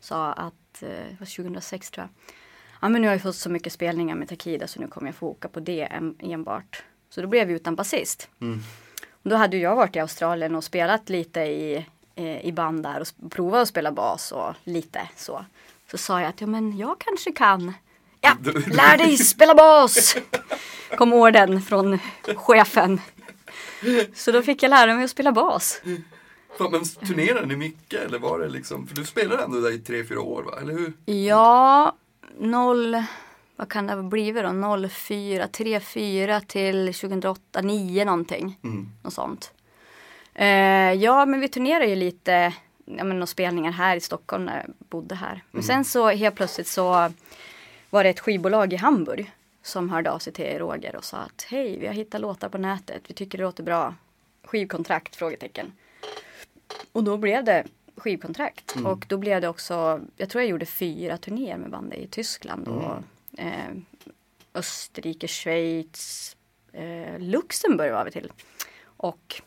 sa 0.00 0.32
att, 0.32 0.82
eh, 0.82 0.88
det 0.88 1.16
var 1.20 1.36
2006 1.36 1.90
tror 1.90 2.02
jag. 2.02 2.34
Ja 2.80 2.88
men 2.88 3.02
nu 3.02 3.08
har 3.08 3.14
jag 3.14 3.22
fått 3.22 3.36
så 3.36 3.50
mycket 3.50 3.72
spelningar 3.72 4.14
med 4.14 4.28
Takida 4.28 4.66
så 4.66 4.80
nu 4.80 4.86
kommer 4.86 5.08
jag 5.08 5.14
få 5.14 5.26
åka 5.28 5.48
på 5.48 5.60
det 5.60 5.82
en, 5.82 6.16
enbart. 6.20 6.82
Så 7.10 7.20
då 7.20 7.26
blev 7.26 7.48
vi 7.48 7.54
utan 7.54 7.74
basist. 7.74 8.28
Och 9.22 9.30
då 9.30 9.36
hade 9.36 9.56
jag 9.56 9.76
varit 9.76 9.96
i 9.96 9.98
Australien 9.98 10.54
och 10.54 10.64
spelat 10.64 11.08
lite 11.08 11.40
i, 11.40 11.86
eh, 12.14 12.40
i 12.46 12.52
band 12.52 12.82
där 12.82 13.00
och 13.00 13.30
provat 13.30 13.62
att 13.62 13.68
spela 13.68 13.92
bas 13.92 14.32
och 14.32 14.54
lite 14.64 15.08
så. 15.16 15.44
Så 15.90 15.98
sa 15.98 16.20
jag 16.20 16.28
att 16.28 16.40
ja 16.40 16.46
men 16.46 16.78
jag 16.78 16.98
kanske 16.98 17.32
kan. 17.32 17.74
Ja, 18.20 18.36
lär 18.66 18.98
dig 18.98 19.16
spela 19.16 19.54
bas! 19.54 20.16
Kom 20.96 21.12
orden 21.12 21.62
från 21.62 21.98
chefen. 22.36 23.00
Så 24.14 24.32
då 24.32 24.42
fick 24.42 24.62
jag 24.62 24.70
lära 24.70 24.94
mig 24.94 25.04
att 25.04 25.10
spela 25.10 25.32
bas. 25.32 25.82
Fan, 26.58 26.70
men 26.70 26.84
turnerade 26.84 27.46
ni 27.46 27.56
mycket 27.56 28.00
eller 28.00 28.18
var 28.18 28.38
det 28.38 28.48
liksom, 28.48 28.86
för 28.86 28.96
du 28.96 29.04
spelade 29.04 29.42
ändå 29.42 29.60
där 29.60 29.74
i 29.74 29.78
tre, 29.78 30.04
fyra 30.04 30.20
år 30.20 30.42
va, 30.42 30.58
eller 30.60 30.72
hur? 30.72 30.92
Ja, 31.14 31.96
noll, 32.38 33.02
vad 33.56 33.68
kan 33.68 33.86
det 33.86 33.94
ha 33.94 34.02
blivit 34.02 34.42
då? 34.44 34.88
04, 34.88 35.48
3, 35.48 35.80
4 35.80 36.40
till 36.40 36.94
2008, 36.94 37.60
9 37.60 38.04
någonting. 38.04 38.58
Mm. 38.64 38.88
Något 39.02 39.14
sånt. 39.14 39.52
Eh, 40.34 40.92
ja, 40.92 41.26
men 41.26 41.40
vi 41.40 41.48
turnerade 41.48 41.86
ju 41.86 41.96
lite, 41.96 42.54
ja 42.84 43.04
men 43.04 43.08
några 43.08 43.26
spelningar 43.26 43.72
här 43.72 43.96
i 43.96 44.00
Stockholm 44.00 44.44
när 44.44 44.56
jag 44.56 44.74
bodde 44.88 45.14
här. 45.14 45.42
Men 45.50 45.62
sen 45.62 45.84
så 45.84 46.08
helt 46.08 46.34
plötsligt 46.34 46.68
så 46.68 47.12
var 47.90 48.04
det 48.04 48.10
ett 48.10 48.20
skivbolag 48.20 48.72
i 48.72 48.76
Hamburg 48.76 49.32
som 49.68 49.90
hörde 49.90 50.10
av 50.10 50.18
sig 50.18 50.32
till 50.32 50.58
Roger 50.58 50.96
och 50.96 51.04
sa 51.04 51.16
att 51.16 51.46
hej, 51.48 51.78
vi 51.78 51.86
har 51.86 51.94
hittat 51.94 52.20
låtar 52.20 52.48
på 52.48 52.58
nätet, 52.58 53.02
vi 53.06 53.14
tycker 53.14 53.38
det 53.38 53.44
låter 53.44 53.62
bra. 53.62 53.94
Skivkontrakt? 54.44 55.16
Frågetecken. 55.16 55.72
Och 56.92 57.04
då 57.04 57.16
blev 57.16 57.44
det 57.44 57.66
skivkontrakt. 57.96 58.76
Och 58.84 59.06
då 59.08 59.18
blev 59.18 59.40
det 59.40 59.48
också, 59.48 60.00
jag 60.16 60.30
tror 60.30 60.42
jag 60.42 60.50
gjorde 60.50 60.66
fyra 60.66 61.18
turnéer 61.18 61.56
med 61.56 61.70
bandet 61.70 61.98
i 61.98 62.06
Tyskland 62.06 62.68
och 62.68 63.02
eh, 63.38 63.74
Österrike, 64.54 65.28
Schweiz, 65.28 66.36
eh, 66.72 67.18
Luxemburg 67.18 67.92
var 67.92 68.04
vi 68.04 68.10
till. 68.10 68.32
Och 68.84 69.42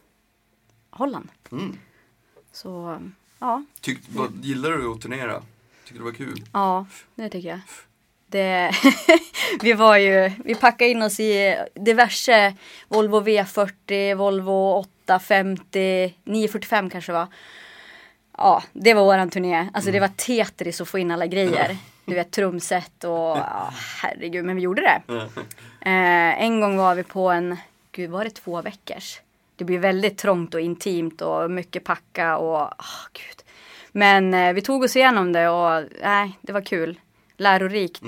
Holland. 0.89 1.29
Mm. 1.51 1.77
Så 2.51 2.99
ja, 3.39 3.63
Tyck, 3.81 3.99
vad, 4.09 4.45
gillar 4.45 4.71
du 4.71 4.91
att 4.91 5.01
turnera? 5.01 5.43
Tycker 5.83 5.93
du 5.93 5.99
det 5.99 6.05
var 6.05 6.11
kul? 6.11 6.45
ja, 6.53 6.85
det 7.15 7.29
tycker 7.29 7.49
jag. 7.49 7.59
Det, 8.31 8.71
vi 9.61 9.73
var 9.73 9.97
ju, 9.97 10.31
vi 10.45 10.55
packade 10.55 10.91
in 10.91 11.01
oss 11.01 11.19
i 11.19 11.57
diverse 11.75 12.53
Volvo 12.87 13.21
V40, 13.21 14.15
Volvo 14.15 14.85
850, 15.05 16.13
945 16.23 16.89
kanske 16.89 17.11
var. 17.11 17.27
Ja, 18.37 18.63
det 18.73 18.93
var 18.93 19.03
våran 19.03 19.29
turné. 19.29 19.69
Alltså 19.73 19.91
det 19.91 19.99
var 19.99 20.07
Tetris 20.07 20.81
att 20.81 20.87
få 20.87 20.99
in 20.99 21.11
alla 21.11 21.27
grejer. 21.27 21.77
Du 22.05 22.15
vet 22.15 22.31
trumset 22.31 23.03
och 23.03 23.37
ja, 23.37 23.73
herregud, 24.01 24.45
men 24.45 24.55
vi 24.55 24.61
gjorde 24.61 24.81
det. 24.81 25.01
Eh, 25.81 26.43
en 26.43 26.61
gång 26.61 26.77
var 26.77 26.95
vi 26.95 27.03
på 27.03 27.29
en, 27.29 27.57
gud 27.91 28.09
var 28.09 28.23
det 28.23 28.29
två 28.29 28.61
veckors? 28.61 29.21
Det 29.55 29.65
blir 29.65 29.79
väldigt 29.79 30.17
trångt 30.17 30.53
och 30.53 30.61
intimt 30.61 31.21
och 31.21 31.51
mycket 31.51 31.83
packa 31.83 32.37
och 32.37 32.59
ah, 32.61 33.07
gud. 33.13 33.43
Men 33.91 34.33
eh, 34.33 34.53
vi 34.53 34.61
tog 34.61 34.83
oss 34.83 34.95
igenom 34.95 35.33
det 35.33 35.49
och 35.49 35.83
nej, 36.03 36.39
det 36.41 36.53
var 36.53 36.61
kul. 36.61 36.99
Lärorikt. 37.41 38.01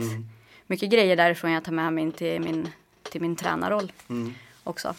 Mycket 0.67 0.89
grejer 0.89 1.15
därifrån 1.15 1.51
jag 1.51 1.63
tar 1.63 1.71
med 1.71 1.93
mig 1.93 2.03
in 2.03 2.11
till 2.11 2.41
min, 2.41 2.69
till 3.11 3.21
min 3.21 3.35
tränarroll 3.35 3.91
Mm. 4.09 4.33
också. 4.63 4.93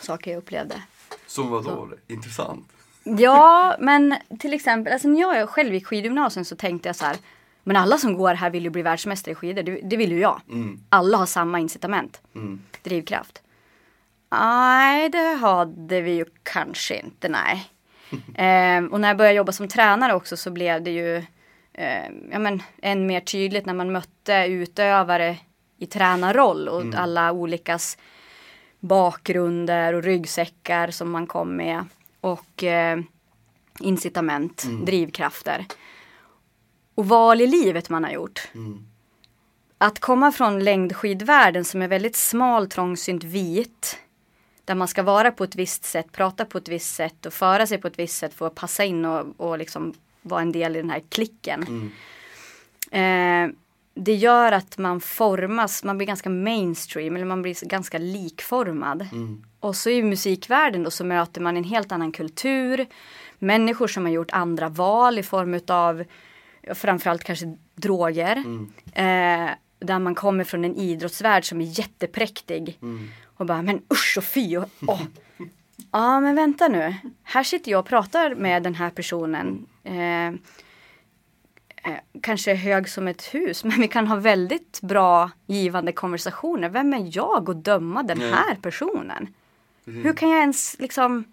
Saker 0.00 0.30
jag 0.30 0.38
upplevde. 0.38 0.82
Som 1.26 1.50
vad 1.50 1.64
då? 1.64 1.88
Intressant. 2.08 2.68
Ja, 3.04 3.76
men 3.80 4.16
till 4.38 4.54
exempel, 4.54 4.92
alltså 4.92 5.08
när 5.08 5.20
jag 5.38 5.48
själv 5.48 5.74
gick 5.74 5.86
skidgymnasium 5.86 6.44
så 6.44 6.56
tänkte 6.56 6.88
jag 6.88 6.96
så 6.96 7.04
här. 7.04 7.16
Men 7.62 7.76
alla 7.76 7.98
som 7.98 8.14
går 8.14 8.34
här 8.34 8.50
vill 8.50 8.64
ju 8.64 8.70
bli 8.70 8.82
världsmästare 8.82 9.32
i 9.32 9.34
skidor. 9.34 9.62
Det, 9.62 9.80
det 9.82 9.96
vill 9.96 10.12
ju 10.12 10.18
jag. 10.20 10.40
Mm. 10.50 10.80
Alla 10.88 11.16
har 11.16 11.26
samma 11.26 11.58
incitament. 11.60 12.20
Mm. 12.34 12.60
Drivkraft. 12.82 13.42
Nej, 14.30 15.08
det 15.08 15.34
hade 15.40 16.00
vi 16.00 16.10
ju 16.12 16.24
kanske 16.42 17.00
inte, 17.00 17.28
nej. 17.28 17.70
Ehm, 18.34 18.88
och 18.88 19.00
när 19.00 19.08
jag 19.08 19.16
började 19.16 19.36
jobba 19.36 19.52
som 19.52 19.68
tränare 19.68 20.14
också 20.14 20.36
så 20.36 20.50
blev 20.50 20.82
det 20.82 20.90
ju 20.90 21.24
ehm, 21.80 22.30
ja, 22.32 22.38
men, 22.38 22.62
än 22.82 23.06
mer 23.06 23.20
tydligt 23.20 23.66
när 23.66 23.74
man 23.74 23.92
mötte 23.92 24.46
utövare 24.48 25.36
i 25.78 25.86
tränarroll 25.86 26.68
och 26.68 26.94
alla 26.94 27.32
olikas 27.32 27.98
bakgrunder 28.80 29.92
och 29.92 30.02
ryggsäckar 30.02 30.90
som 30.90 31.10
man 31.10 31.26
kom 31.26 31.56
med. 31.56 31.84
Och 32.20 32.64
eh, 32.64 33.00
incitament, 33.80 34.64
drivkrafter. 34.86 35.66
Och 36.94 37.08
val 37.08 37.40
i 37.40 37.46
livet 37.46 37.90
man 37.90 38.04
har 38.04 38.10
gjort. 38.10 38.48
Att 39.78 39.98
komma 39.98 40.32
från 40.32 40.64
längdskidvärlden 40.64 41.64
som 41.64 41.82
är 41.82 41.88
väldigt 41.88 42.16
smal, 42.16 42.68
trångsynt, 42.68 43.24
vit. 43.24 43.98
Där 44.64 44.74
man 44.74 44.88
ska 44.88 45.02
vara 45.02 45.30
på 45.30 45.44
ett 45.44 45.56
visst 45.56 45.84
sätt, 45.84 46.12
prata 46.12 46.44
på 46.44 46.58
ett 46.58 46.68
visst 46.68 46.94
sätt 46.94 47.26
och 47.26 47.32
föra 47.32 47.66
sig 47.66 47.78
på 47.78 47.86
ett 47.86 47.98
visst 47.98 48.16
sätt 48.16 48.34
för 48.34 48.46
att 48.46 48.54
passa 48.54 48.84
in 48.84 49.04
och, 49.04 49.26
och 49.36 49.58
liksom 49.58 49.94
vara 50.22 50.42
en 50.42 50.52
del 50.52 50.76
i 50.76 50.80
den 50.80 50.90
här 50.90 51.02
klicken. 51.08 51.90
Eh, 52.90 53.48
det 53.94 54.14
gör 54.14 54.52
att 54.52 54.78
man 54.78 55.00
formas, 55.00 55.84
man 55.84 55.96
blir 55.98 56.06
ganska 56.06 56.30
mainstream 56.30 57.16
eller 57.16 57.24
man 57.26 57.42
blir 57.42 57.66
ganska 57.68 57.98
likformad. 57.98 59.08
Och 59.60 59.76
så 59.76 59.90
i 59.90 60.02
musikvärlden 60.02 60.82
då 60.82 60.90
så 60.90 61.04
möter 61.04 61.40
man 61.40 61.56
en 61.56 61.64
helt 61.64 61.92
annan 61.92 62.12
kultur. 62.12 62.86
Människor 63.38 63.86
som 63.86 64.04
har 64.04 64.12
gjort 64.12 64.30
andra 64.32 64.68
val 64.68 65.18
i 65.18 65.22
form 65.22 65.54
utav 65.54 66.04
framförallt 66.74 67.24
kanske 67.24 67.56
droger. 67.74 68.36
Eh, 68.92 69.50
där 69.78 69.98
man 69.98 70.14
kommer 70.14 70.44
från 70.44 70.64
en 70.64 70.76
idrottsvärld 70.76 71.44
som 71.44 71.60
är 71.60 71.78
jättepräktig. 71.78 72.78
Och 73.36 73.46
bara, 73.46 73.62
men 73.62 73.82
usch 73.92 74.14
och 74.18 74.24
fy. 74.24 74.56
Och, 74.56 74.68
åh. 74.86 75.02
Ja 75.92 76.20
men 76.20 76.34
vänta 76.34 76.68
nu. 76.68 76.94
Här 77.22 77.42
sitter 77.44 77.70
jag 77.70 77.78
och 77.78 77.86
pratar 77.86 78.34
med 78.34 78.62
den 78.62 78.74
här 78.74 78.90
personen. 78.90 79.66
Eh, 79.84 80.26
eh, 80.26 80.32
kanske 82.22 82.54
hög 82.54 82.88
som 82.88 83.08
ett 83.08 83.34
hus, 83.34 83.64
men 83.64 83.80
vi 83.80 83.88
kan 83.88 84.06
ha 84.06 84.16
väldigt 84.16 84.80
bra 84.80 85.30
givande 85.46 85.92
konversationer. 85.92 86.68
Vem 86.68 86.92
är 86.92 87.16
jag 87.16 87.50
att 87.50 87.64
döma 87.64 88.02
den 88.02 88.20
här 88.20 88.54
personen? 88.54 89.34
Hur 89.84 90.12
kan 90.12 90.30
jag 90.30 90.40
ens 90.40 90.76
liksom 90.78 91.24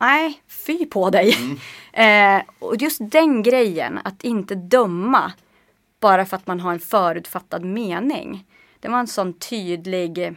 Nej, 0.00 0.42
fy 0.48 0.86
på 0.86 1.10
dig. 1.10 1.36
Eh, 1.92 2.42
och 2.58 2.76
just 2.76 2.98
den 3.00 3.42
grejen, 3.42 3.98
att 4.04 4.24
inte 4.24 4.54
döma 4.54 5.32
bara 6.00 6.26
för 6.26 6.36
att 6.36 6.46
man 6.46 6.60
har 6.60 6.72
en 6.72 6.80
förutfattad 6.80 7.64
mening. 7.64 8.44
Det 8.80 8.88
var 8.88 8.98
en 8.98 9.06
sån 9.06 9.32
tydlig, 9.32 10.36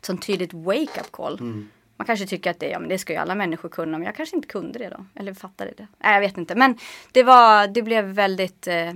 sån 0.00 0.18
tydligt 0.18 0.52
wake-up 0.52 1.12
call. 1.12 1.66
Man 2.00 2.06
kanske 2.06 2.26
tycker 2.26 2.50
att 2.50 2.60
det, 2.60 2.68
ja, 2.68 2.78
men 2.78 2.88
det 2.88 2.98
ska 2.98 3.12
ju 3.12 3.18
alla 3.18 3.34
människor 3.34 3.68
kunna, 3.68 3.98
men 3.98 4.06
jag 4.06 4.16
kanske 4.16 4.36
inte 4.36 4.48
kunde 4.48 4.78
det 4.78 4.88
då. 4.88 5.04
Eller 5.14 5.34
fattade 5.34 5.72
det. 5.76 5.86
Nej, 5.98 6.14
jag 6.14 6.20
vet 6.20 6.38
inte. 6.38 6.54
Men 6.54 6.78
det, 7.12 7.22
var, 7.22 7.66
det 7.68 7.82
blev 7.82 8.04
väldigt 8.04 8.66
eh, 8.66 8.92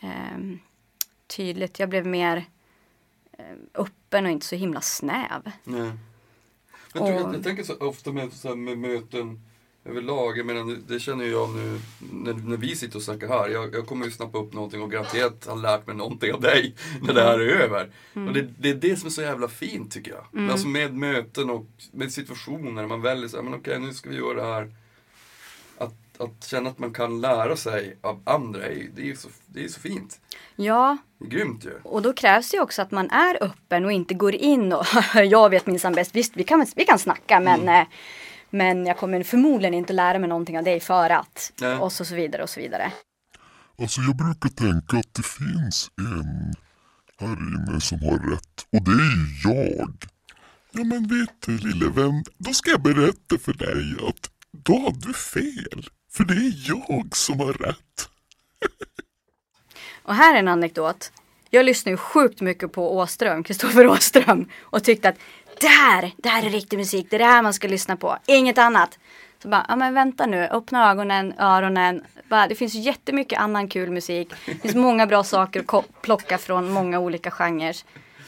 ehm, 0.00 0.58
tydligt. 1.26 1.78
Jag 1.78 1.88
blev 1.88 2.06
mer 2.06 2.44
eh, 3.38 3.44
öppen 3.74 4.24
och 4.24 4.30
inte 4.30 4.46
så 4.46 4.56
himla 4.56 4.80
snäv. 4.80 5.50
Nej. 5.64 5.90
Jag, 6.92 7.02
tror, 7.02 7.08
jag, 7.08 7.26
Och- 7.26 7.34
jag 7.34 7.44
tänker 7.44 7.62
så 7.62 7.76
ofta 7.76 8.12
med, 8.12 8.32
så 8.32 8.48
här, 8.48 8.56
med 8.56 8.78
möten 8.78 9.40
överlag. 9.84 10.38
Jag 10.38 10.46
menar, 10.46 10.76
det- 10.88 11.00
känner 11.00 11.24
jag 11.24 11.50
nu 11.54 11.80
när, 12.12 12.32
när 12.32 12.56
vi 12.56 12.76
sitter 12.76 12.96
och 12.96 13.02
snackar 13.02 13.28
här. 13.28 13.48
Jag, 13.48 13.74
jag 13.74 13.86
kommer 13.86 14.04
ju 14.06 14.10
snappa 14.12 14.38
upp 14.38 14.52
någonting 14.52 14.82
och 14.82 14.90
garanterat 14.90 15.46
har 15.46 15.56
lärt 15.56 15.86
mig 15.86 15.96
någonting 15.96 16.32
av 16.32 16.40
dig 16.40 16.74
när 17.02 17.14
det 17.14 17.22
här 17.22 17.38
är 17.38 17.46
över. 17.60 17.90
Och 18.14 18.32
det, 18.34 18.48
det 18.58 18.70
är 18.70 18.74
det 18.74 18.96
som 18.96 19.06
är 19.06 19.10
så 19.10 19.22
jävla 19.22 19.48
fint 19.48 19.92
tycker 19.92 20.10
jag. 20.12 20.50
Alltså 20.50 20.66
med 20.68 20.94
möten 20.94 21.50
och 21.50 21.66
med 21.92 22.12
situationer. 22.12 22.86
Man 22.86 23.02
väljer 23.02 23.28
så 23.28 23.36
här, 23.36 23.44
men 23.44 23.54
okej 23.54 23.78
nu 23.78 23.94
ska 23.94 24.10
vi 24.10 24.16
göra 24.16 24.34
det 24.34 24.52
här. 24.54 24.70
Att, 25.78 25.94
att 26.20 26.44
känna 26.46 26.70
att 26.70 26.78
man 26.78 26.92
kan 26.92 27.20
lära 27.20 27.56
sig 27.56 27.96
av 28.00 28.20
andra, 28.24 28.60
det 28.94 29.02
är 29.02 29.06
ju 29.06 29.16
så, 29.16 29.28
det 29.46 29.64
är 29.64 29.68
så 29.68 29.80
fint. 29.80 30.20
Ja, 30.56 30.96
grymt 31.18 31.64
ju. 31.64 31.72
och 31.82 32.02
då 32.02 32.12
krävs 32.12 32.50
det 32.50 32.60
också 32.60 32.82
att 32.82 32.90
man 32.90 33.10
är 33.10 33.42
öppen 33.44 33.84
och 33.84 33.92
inte 33.92 34.14
går 34.14 34.34
in 34.34 34.72
och 34.72 34.86
jag 35.14 35.50
vet 35.50 35.66
minsann 35.66 35.92
bäst. 35.94 36.16
Visst, 36.16 36.36
vi 36.36 36.44
kan, 36.44 36.66
vi 36.76 36.84
kan 36.84 36.98
snacka 36.98 37.40
men, 37.40 37.68
eh, 37.68 37.86
men 38.50 38.86
jag 38.86 38.98
kommer 38.98 39.22
förmodligen 39.22 39.74
inte 39.74 39.92
lära 39.92 40.18
mig 40.18 40.28
någonting 40.28 40.58
av 40.58 40.64
dig 40.64 40.80
för 40.80 41.10
att. 41.10 41.52
Nej. 41.60 41.76
Och 41.76 41.92
så, 41.92 42.04
så 42.04 42.14
vidare 42.14 42.42
och 42.42 42.50
så 42.50 42.60
vidare. 42.60 42.92
Alltså 43.78 44.00
jag 44.00 44.16
brukar 44.16 44.48
tänka 44.48 44.96
att 44.96 45.14
det 45.14 45.26
finns 45.26 45.90
en 45.98 46.54
här 47.20 47.36
inne 47.36 47.80
som 47.80 47.98
har 47.98 48.30
rätt 48.30 48.66
och 48.72 48.84
det 48.84 48.90
är 48.90 49.16
ju 49.16 49.26
jag. 49.44 49.94
Ja 50.72 50.84
men 50.84 51.08
vet 51.08 51.42
du 51.46 51.58
lille 51.58 51.88
vän, 51.88 52.24
då 52.38 52.52
ska 52.52 52.70
jag 52.70 52.82
berätta 52.82 53.38
för 53.38 53.52
dig 53.52 54.08
att 54.08 54.30
då 54.52 54.78
har 54.78 54.92
du 54.92 55.12
fel. 55.14 55.88
För 56.12 56.24
det 56.24 56.34
är 56.34 56.68
jag 56.68 57.16
som 57.16 57.40
har 57.40 57.52
rätt. 57.52 58.08
Och 60.02 60.14
här 60.14 60.34
är 60.34 60.38
en 60.38 60.48
anekdot. 60.48 61.12
Jag 61.50 61.66
lyssnar 61.66 61.90
ju 61.90 61.96
sjukt 61.96 62.40
mycket 62.40 62.72
på 62.72 62.96
Åström, 62.96 63.44
Kristoffer 63.44 63.86
Åström. 63.86 64.48
Och 64.60 64.84
tyckte 64.84 65.08
att 65.08 65.18
det 65.60 65.66
här, 65.68 66.12
det 66.16 66.28
här 66.28 66.46
är 66.46 66.50
riktig 66.50 66.76
musik. 66.78 67.06
Det 67.10 67.16
är 67.16 67.18
det 67.18 67.24
här 67.24 67.42
man 67.42 67.54
ska 67.54 67.68
lyssna 67.68 67.96
på. 67.96 68.16
Inget 68.26 68.58
annat. 68.58 68.98
Så 69.42 69.48
bara, 69.48 69.66
ja 69.68 69.76
men 69.76 69.94
vänta 69.94 70.26
nu. 70.26 70.46
Öppna 70.46 70.90
ögonen, 70.90 71.34
öronen. 71.38 72.04
Bara, 72.28 72.46
det 72.46 72.54
finns 72.54 72.74
jättemycket 72.74 73.38
annan 73.40 73.68
kul 73.68 73.90
musik. 73.90 74.32
Det 74.46 74.54
finns 74.54 74.74
många 74.74 75.06
bra 75.06 75.24
saker 75.24 75.64
att 75.78 76.02
plocka 76.02 76.38
från 76.38 76.70
många 76.72 76.98
olika 76.98 77.30
genrer. 77.30 77.76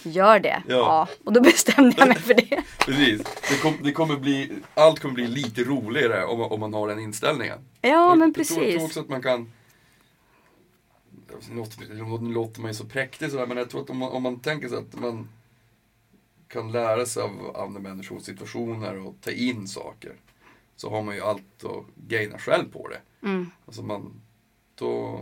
Gör 0.05 0.39
det. 0.39 0.63
Ja. 0.69 0.77
Ja. 0.77 1.09
Och 1.25 1.33
då 1.33 1.41
bestämde 1.41 1.95
jag 1.99 2.09
mig 2.09 2.19
för 2.19 2.35
det. 2.35 2.63
Precis. 2.79 3.23
Det, 3.51 3.57
kom, 3.63 3.75
det 3.83 3.93
kommer 3.93 4.17
bli, 4.17 4.53
allt 4.75 5.01
kommer 5.01 5.15
bli 5.15 5.27
lite 5.29 5.63
roligare 5.65 6.25
om, 6.25 6.39
man- 6.39 6.51
om 6.51 6.61
man 6.61 6.75
har 6.75 6.89
den 6.89 6.99
inställningen. 6.99 7.59
Ja 7.81 8.11
Och 8.11 8.19
men 8.19 8.35
tror, 8.35 8.47
jag 8.47 8.55
tror 8.57 8.65
precis. 8.67 8.83
också 8.83 9.01
att 9.01 9.09
man 9.09 9.23
kan 9.23 9.53
nu 11.51 11.57
låter, 11.57 12.19
nu 12.21 12.33
låter 12.35 12.61
man 12.61 12.71
ju 12.71 12.75
så 12.75 12.85
präktig 12.85 13.31
sådär, 13.31 13.47
men 13.47 13.57
jag 13.57 13.71
tror 13.71 13.81
att 13.83 13.91
om 13.91 13.99
man, 13.99 14.13
om 14.13 14.23
man 14.23 14.41
tänker 14.41 14.69
sig 14.69 14.79
att 14.79 15.01
man 15.01 15.29
kan 16.53 16.73
lära 16.73 17.07
sig 17.07 17.23
av 17.23 17.57
andra 17.57 17.81
människors 17.81 18.23
situationer 18.23 19.07
och 19.07 19.15
ta 19.21 19.31
in 19.31 19.69
saker. 19.69 20.13
Så 20.77 20.91
har 20.91 21.03
man 21.03 21.15
ju 21.15 21.21
allt 21.21 21.65
att 21.65 21.85
gaina 22.09 22.39
själv 22.39 22.73
på 22.73 22.89
det. 22.89 23.27
Mm. 23.29 23.51
Alltså 23.67 23.83
man, 23.83 24.21
då, 24.75 25.21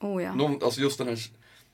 Oh 0.00 0.22
ja. 0.22 0.34
någon, 0.34 0.52
alltså 0.64 0.80
just 0.80 0.98
den 0.98 1.08
här, 1.08 1.18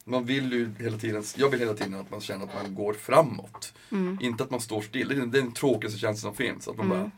man 0.05 0.25
vill 0.25 0.53
ju 0.53 0.71
hela 0.79 0.99
tiden, 0.99 1.25
jag 1.37 1.49
vill 1.49 1.61
hela 1.61 1.75
tiden 1.75 1.95
att 1.95 2.11
man 2.11 2.21
känner 2.21 2.45
att 2.45 2.55
man 2.63 2.75
går 2.75 2.93
framåt. 2.95 3.75
Mm. 3.93 4.19
Inte 4.21 4.45
att 4.45 4.51
man 4.51 4.61
står 4.61 4.81
still, 4.83 5.09
det 5.09 5.15
är 5.15 5.27
den, 5.27 5.53
tråkigaste 5.53 5.99
känslan 5.99 6.35
som 6.35 6.47
finns. 6.47 6.69
Att 6.69 6.77
man 6.77 6.87
Mm. 6.87 6.99
bara, 6.99 7.11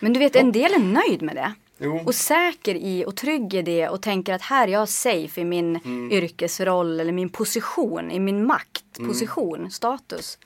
Men 0.00 0.12
du 0.12 0.18
vet 0.18 0.36
en 0.36 0.52
del 0.52 0.72
är 0.74 0.78
nöjd 0.78 1.22
med 1.22 1.36
det. 1.36 1.54
Jo, 1.82 2.00
och 2.06 2.14
säker 2.14 2.74
i 2.74 3.04
och 3.06 3.16
trygg 3.16 3.54
i 3.54 3.62
det 3.62 3.88
och 3.88 4.02
tänker 4.02 4.34
att 4.34 4.42
här 4.42 4.68
är 4.68 4.72
jag 4.72 4.88
safe 4.88 5.40
i 5.40 5.44
min 5.44 5.76
Mm. 5.76 6.12
yrkesroll 6.12 7.00
eller 7.00 7.12
min 7.12 7.28
position, 7.28 8.10
i 8.10 8.20
min 8.20 8.46
makt, 8.46 8.84
position, 9.06 9.70
status. 9.70 10.38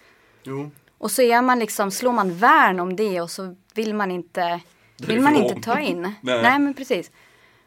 jo. 0.42 0.70
Och 0.98 1.10
så 1.10 1.22
är 1.22 1.42
man 1.42 1.58
liksom, 1.58 1.90
slår 1.90 2.12
man 2.12 2.34
värn 2.38 2.80
om 2.80 2.96
det 2.96 3.20
och 3.20 3.30
så 3.30 3.56
vill 3.74 3.94
man 3.94 4.10
inte, 4.10 4.60
vill 5.06 5.20
man 5.20 5.36
inte 5.36 5.54
ta 5.60 5.80
in. 5.80 6.02
Nej. 6.20 6.42
Nej 6.42 6.58
men 6.58 6.74
precis. 6.74 7.10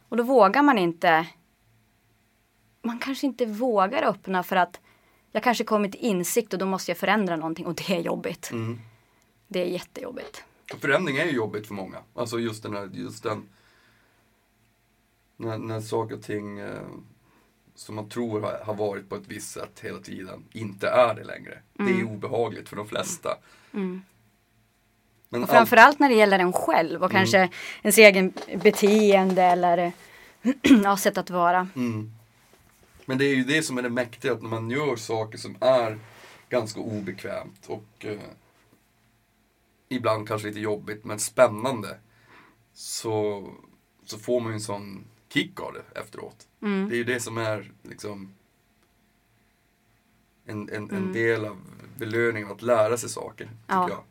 Och 0.10 0.18
då 0.18 0.24
vågar 0.24 0.62
man 0.64 0.78
inte, 0.78 1.26
man 2.82 3.00
kanske 3.00 3.26
inte 3.26 3.46
vågar 3.46 4.04
öppna 4.04 4.44
för 4.44 4.56
att 4.56 4.80
jag 5.32 5.44
kanske 5.44 5.64
kommer 5.64 5.90
till 5.90 6.00
insikt 6.02 6.54
och 6.54 6.60
då 6.60 6.66
måste 6.66 6.92
jag 6.92 6.98
förändra 6.98 7.36
någonting 7.36 7.66
och 7.66 7.76
det 7.76 7.96
är 7.96 8.00
jobbigt. 8.02 8.50
Mm. 8.52 8.80
Det 9.48 9.62
är 9.62 9.66
jättejobbigt. 9.66 10.44
Förändring 10.82 11.18
är 11.18 11.26
ju 11.26 11.32
jobbigt 11.32 11.68
för 11.68 11.74
många. 11.74 11.98
Alltså 12.16 12.40
just 12.40 12.64
den 12.64 12.74
här, 12.76 12.90
just 12.94 13.24
den 13.24 13.50
när, 15.40 15.58
när 15.58 15.82
saker 15.82 16.16
och 16.16 16.24
ting 16.24 16.60
eh, 16.60 16.82
som 17.76 17.96
man 17.96 18.10
tror 18.10 18.42
har, 18.42 18.60
har 18.66 18.74
varit 18.74 19.10
på 19.10 19.16
ett 19.16 19.28
visst 19.28 19.52
sätt 19.52 19.80
hela 19.82 20.00
tiden 20.00 20.44
inte 20.52 20.90
är 20.90 21.16
det 21.16 21.24
längre. 21.24 21.60
Det 21.74 21.84
är 22.00 22.04
obehagligt 22.04 22.70
för 22.70 22.76
de 22.76 22.88
flesta. 22.88 23.38
Men 23.72 24.02
Och 25.30 25.38
allt- 25.40 25.52
framförallt 25.52 26.00
när 26.00 26.10
det 26.10 26.16
gäller 26.16 26.40
en 26.40 26.54
själv 26.54 26.90
Mm. 26.92 27.02
och 27.04 27.12
kanske 27.12 27.50
ens 27.82 27.98
egen 27.98 28.34
beteende 28.64 29.44
eller 29.44 29.92
ja, 30.84 30.98
sätt 30.98 31.18
att 31.18 31.30
vara. 31.30 31.68
Mm. 31.76 32.12
Men 33.06 33.18
det 33.18 33.26
är 33.26 33.36
ju 33.36 33.44
det 33.44 33.64
som 33.64 33.78
är 33.78 33.82
det 33.82 33.90
mäktiga, 33.90 34.34
att 34.34 34.42
när 34.42 34.50
man 34.50 34.70
gör 34.70 34.96
saker 34.96 35.38
som 35.38 35.58
är 35.62 36.00
ganska 36.50 36.80
obekvämt 36.80 37.66
och 37.68 38.06
eh, 38.06 38.20
ibland 39.90 40.28
kanske 40.28 40.48
lite 40.48 40.60
jobbigt 40.60 41.06
men 41.06 41.20
spännande 41.20 41.98
så, 42.74 43.48
så 44.06 44.18
får 44.20 44.40
man 44.40 44.50
ju 44.52 44.54
en 44.54 44.62
sån 44.62 45.04
kick 45.30 45.60
av 45.60 45.74
det 45.74 46.00
efteråt. 46.00 46.48
Mm. 46.62 46.90
Det 46.90 46.96
är 46.96 46.98
ju 46.98 47.04
det 47.04 47.20
som 47.20 47.38
är 47.38 47.72
liksom 47.84 48.34
en, 50.46 50.70
en, 50.70 50.76
Mm. 50.90 50.96
en 50.96 51.14
del 51.14 51.46
av 51.46 51.58
belöningen, 51.98 52.52
att 52.52 52.62
lära 52.62 52.98
sig 52.98 53.10
saker. 53.10 53.46
Tycker 53.46 53.56
Ja. 53.68 53.90
jag. 53.90 54.04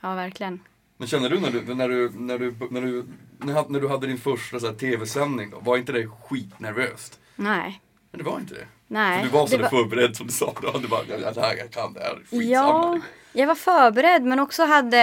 Ja, 0.00 0.14
verkligen. 0.14 0.60
Men 0.96 1.08
känner 1.08 1.30
du 1.30 1.40
när 1.40 1.50
du, 1.50 1.74
när 1.74 1.88
du, 1.88 2.10
när 2.10 2.38
du, 2.38 2.52
när 2.70 2.80
du, 2.82 3.04
när 3.38 3.80
du, 3.80 3.80
du 3.80 3.88
hade 3.88 4.06
din 4.06 4.18
första 4.18 4.72
tv-sändning 4.72 5.50
då, 5.50 5.60
var 5.60 5.76
inte 5.76 5.92
det 5.92 6.06
skitnervöst? 6.08 7.20
Nej. 7.36 7.80
Men 8.10 8.18
det 8.18 8.24
var 8.24 8.40
inte 8.40 8.54
det. 8.54 8.66
Nej. 8.86 9.18
För 9.18 9.26
du 9.26 9.32
var 9.32 9.46
så 9.46 9.56
det 9.56 9.68
förberedd 9.70 10.16
som 10.16 10.26
du 10.26 10.32
sa. 10.32 10.54
Du 10.60 10.66
hade 10.70 10.88
bara, 10.88 11.00
ja, 11.08 11.32
det 11.32 11.40
här, 11.40 11.56
jag 11.56 11.70
kan 11.70 11.92
det 11.92 12.00
här, 12.00 12.14
skitsamma. 12.16 12.42
Ja, 12.46 13.00
jag 13.32 13.46
var 13.46 13.54
förberedd 13.54 14.22
men 14.22 14.38
också 14.40 14.64
hade 14.64 14.98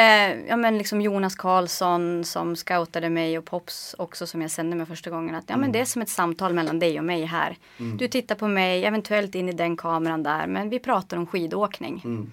ja, 0.48 0.58
men 0.58 0.78
liksom 0.78 1.02
Jonas 1.02 1.36
Karlsson 1.36 2.24
som 2.26 2.56
scoutade 2.56 3.10
mig 3.10 3.38
och 3.38 3.46
Pops 3.46 3.96
också 3.98 4.28
som 4.28 4.42
jag 4.42 4.52
sände 4.52 4.76
med 4.76 4.88
första 4.88 5.10
gången. 5.10 5.36
Att, 5.36 5.44
ja, 5.48 5.54
Mm. 5.54 5.62
men 5.62 5.72
det 5.72 5.80
är 5.80 5.86
som 5.86 6.02
ett 6.02 6.10
samtal 6.10 6.54
mellan 6.54 6.80
dig 6.80 7.00
och 7.00 7.06
mig 7.06 7.26
här. 7.26 7.58
Du 7.98 8.08
tittar 8.08 8.36
på 8.36 8.48
mig, 8.48 8.86
eventuellt 8.86 9.36
in 9.36 9.50
i 9.50 9.54
den 9.54 9.78
kameran 9.78 10.24
där 10.24 10.48
men 10.48 10.70
vi 10.70 10.80
pratar 10.80 11.18
om 11.18 11.28
skidåkning. 11.28 12.02
Mm. 12.06 12.32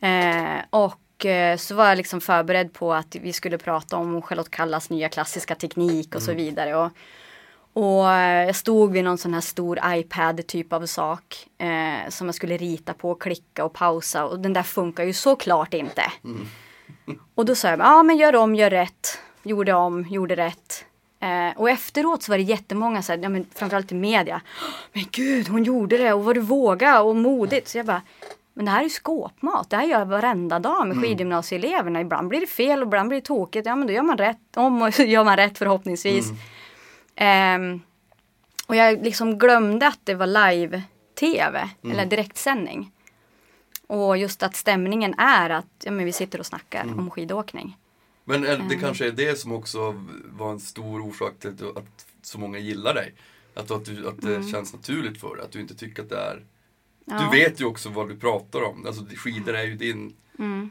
Eh, 0.00 0.62
och 0.70 1.26
eh, 1.26 1.56
så 1.56 1.74
var 1.74 1.88
jag 1.88 1.96
liksom 1.96 2.20
förberedd 2.20 2.72
på 2.72 2.94
att 2.94 3.16
vi 3.16 3.32
skulle 3.32 3.58
prata 3.58 3.96
om 3.96 4.22
Charlotte 4.22 4.50
Kallas 4.50 4.90
nya 4.90 5.08
klassiska 5.08 5.54
teknik 5.54 6.14
och 6.14 6.22
så 6.22 6.32
vidare. 6.34 6.76
Och, 6.76 6.90
och 7.76 8.12
eh, 8.12 8.46
jag 8.46 8.56
stod 8.56 8.92
vid 8.92 9.04
någon 9.04 9.18
sån 9.18 9.34
här 9.34 9.40
stor 9.40 9.78
iPad 9.86 10.46
typ 10.46 10.72
av 10.72 10.86
sak 10.86 11.48
eh, 11.58 12.08
som 12.08 12.26
jag 12.26 12.34
skulle 12.34 12.56
rita 12.56 12.94
på, 12.94 13.14
klicka 13.14 13.64
och 13.64 13.72
pausa 13.72 14.24
och 14.24 14.40
den 14.40 14.52
där 14.52 14.62
funkar 14.62 15.04
ju 15.04 15.12
såklart 15.12 15.74
inte. 15.74 16.02
Och 17.34 17.44
då 17.44 17.54
sa 17.54 17.68
jag, 17.68 17.80
ja 17.80 18.02
men 18.02 18.16
gör 18.16 18.36
om, 18.36 18.54
gör 18.54 18.70
rätt. 18.70 19.18
Gjorde 19.42 19.72
om, 19.72 20.06
gjorde 20.10 20.36
rätt. 20.36 20.84
Eh, 21.20 21.58
och 21.60 21.70
efteråt 21.70 22.22
så 22.22 22.32
var 22.32 22.36
det 22.36 22.42
jättemånga, 22.42 23.02
så 23.02 23.12
här, 23.12 23.20
ja, 23.22 23.28
men 23.28 23.46
framförallt 23.54 23.92
i 23.92 23.94
media. 23.94 24.40
Men 24.92 25.04
gud, 25.10 25.48
hon 25.48 25.64
gjorde 25.64 25.98
det 25.98 26.12
och 26.12 26.24
vad 26.24 26.36
du 26.36 26.40
våga 26.40 27.02
och 27.02 27.16
modigt. 27.16 27.68
Så 27.68 27.78
jag 27.78 27.86
bara, 27.86 28.02
men 28.54 28.64
det 28.64 28.70
här 28.70 28.78
är 28.78 28.84
ju 28.84 28.90
skåpmat. 28.90 29.70
Det 29.70 29.76
här 29.76 29.84
gör 29.84 29.98
jag 29.98 30.06
varenda 30.06 30.58
dag 30.58 30.88
med 30.88 31.02
skidgymnasieeleverna. 31.02 32.00
Ibland 32.00 32.28
blir 32.28 32.40
det 32.40 32.46
fel 32.46 32.80
och 32.82 32.86
ibland 32.86 33.08
blir 33.08 33.20
det 33.20 33.26
tokigt. 33.26 33.66
Ja 33.66 33.76
men 33.76 33.86
då 33.86 33.92
gör 33.92 34.02
man 34.02 34.18
rätt. 34.18 34.56
Om 34.56 34.82
och 34.82 35.00
gör 35.00 35.24
man 35.24 35.36
rätt 35.36 35.58
förhoppningsvis. 35.58 36.32
Ehm, 37.16 37.80
och 38.66 38.76
jag 38.76 39.04
liksom 39.04 39.38
glömde 39.38 39.86
att 39.86 40.00
det 40.04 40.14
var 40.14 40.26
live-tv 40.26 41.70
eller 41.82 42.06
direktsändning. 42.06 42.92
Och 43.86 44.16
just 44.18 44.42
att 44.42 44.56
stämningen 44.56 45.14
är 45.18 45.50
att 45.50 45.66
ja, 45.84 45.90
men 45.90 46.04
vi 46.04 46.12
sitter 46.12 46.38
och 46.40 46.46
snackar 46.46 46.84
om 46.84 47.10
skidåkning. 47.10 47.76
Men 48.24 48.44
Mm. 48.46 48.68
det 48.68 48.76
kanske 48.76 49.06
är 49.06 49.10
det 49.12 49.38
som 49.38 49.52
också 49.52 50.04
var 50.24 50.50
en 50.50 50.60
stor 50.60 51.00
orsak 51.00 51.38
till 51.38 51.48
att, 51.76 52.06
så 52.22 52.38
många 52.38 52.58
gillar 52.58 52.94
dig. 52.94 53.14
Att, 53.54 53.70
att, 53.70 53.84
du, 53.84 54.08
att 54.08 54.22
det 54.22 54.50
känns 54.52 54.72
naturligt 54.72 55.20
för 55.20 55.36
dig, 55.36 55.44
att 55.44 55.52
du 55.52 55.60
inte 55.60 55.74
tycker 55.74 56.02
att 56.02 56.08
det 56.08 56.18
är... 56.20 56.32
Mm. 56.32 56.46
Ja. 57.04 57.18
Du 57.18 57.38
vet 57.38 57.60
ju 57.60 57.64
också 57.64 57.88
vad 57.88 58.08
du 58.08 58.16
pratar 58.16 58.62
om. 58.62 58.86
Alltså 58.86 59.04
skidor 59.16 59.54
är 59.54 59.64
ju 59.64 59.74
din... 59.74 60.16
Mm. 60.38 60.70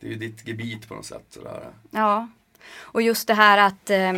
Det 0.00 0.06
är 0.06 0.10
ju 0.10 0.16
ditt 0.16 0.46
gebit 0.48 0.88
på 0.88 0.94
något 0.94 1.06
sätt. 1.06 1.24
Sådär. 1.30 1.70
Ja, 1.90 2.28
och 2.76 3.02
just 3.02 3.26
det 3.28 3.34
här 3.34 3.58
att 3.58 3.90
eh, 3.90 4.12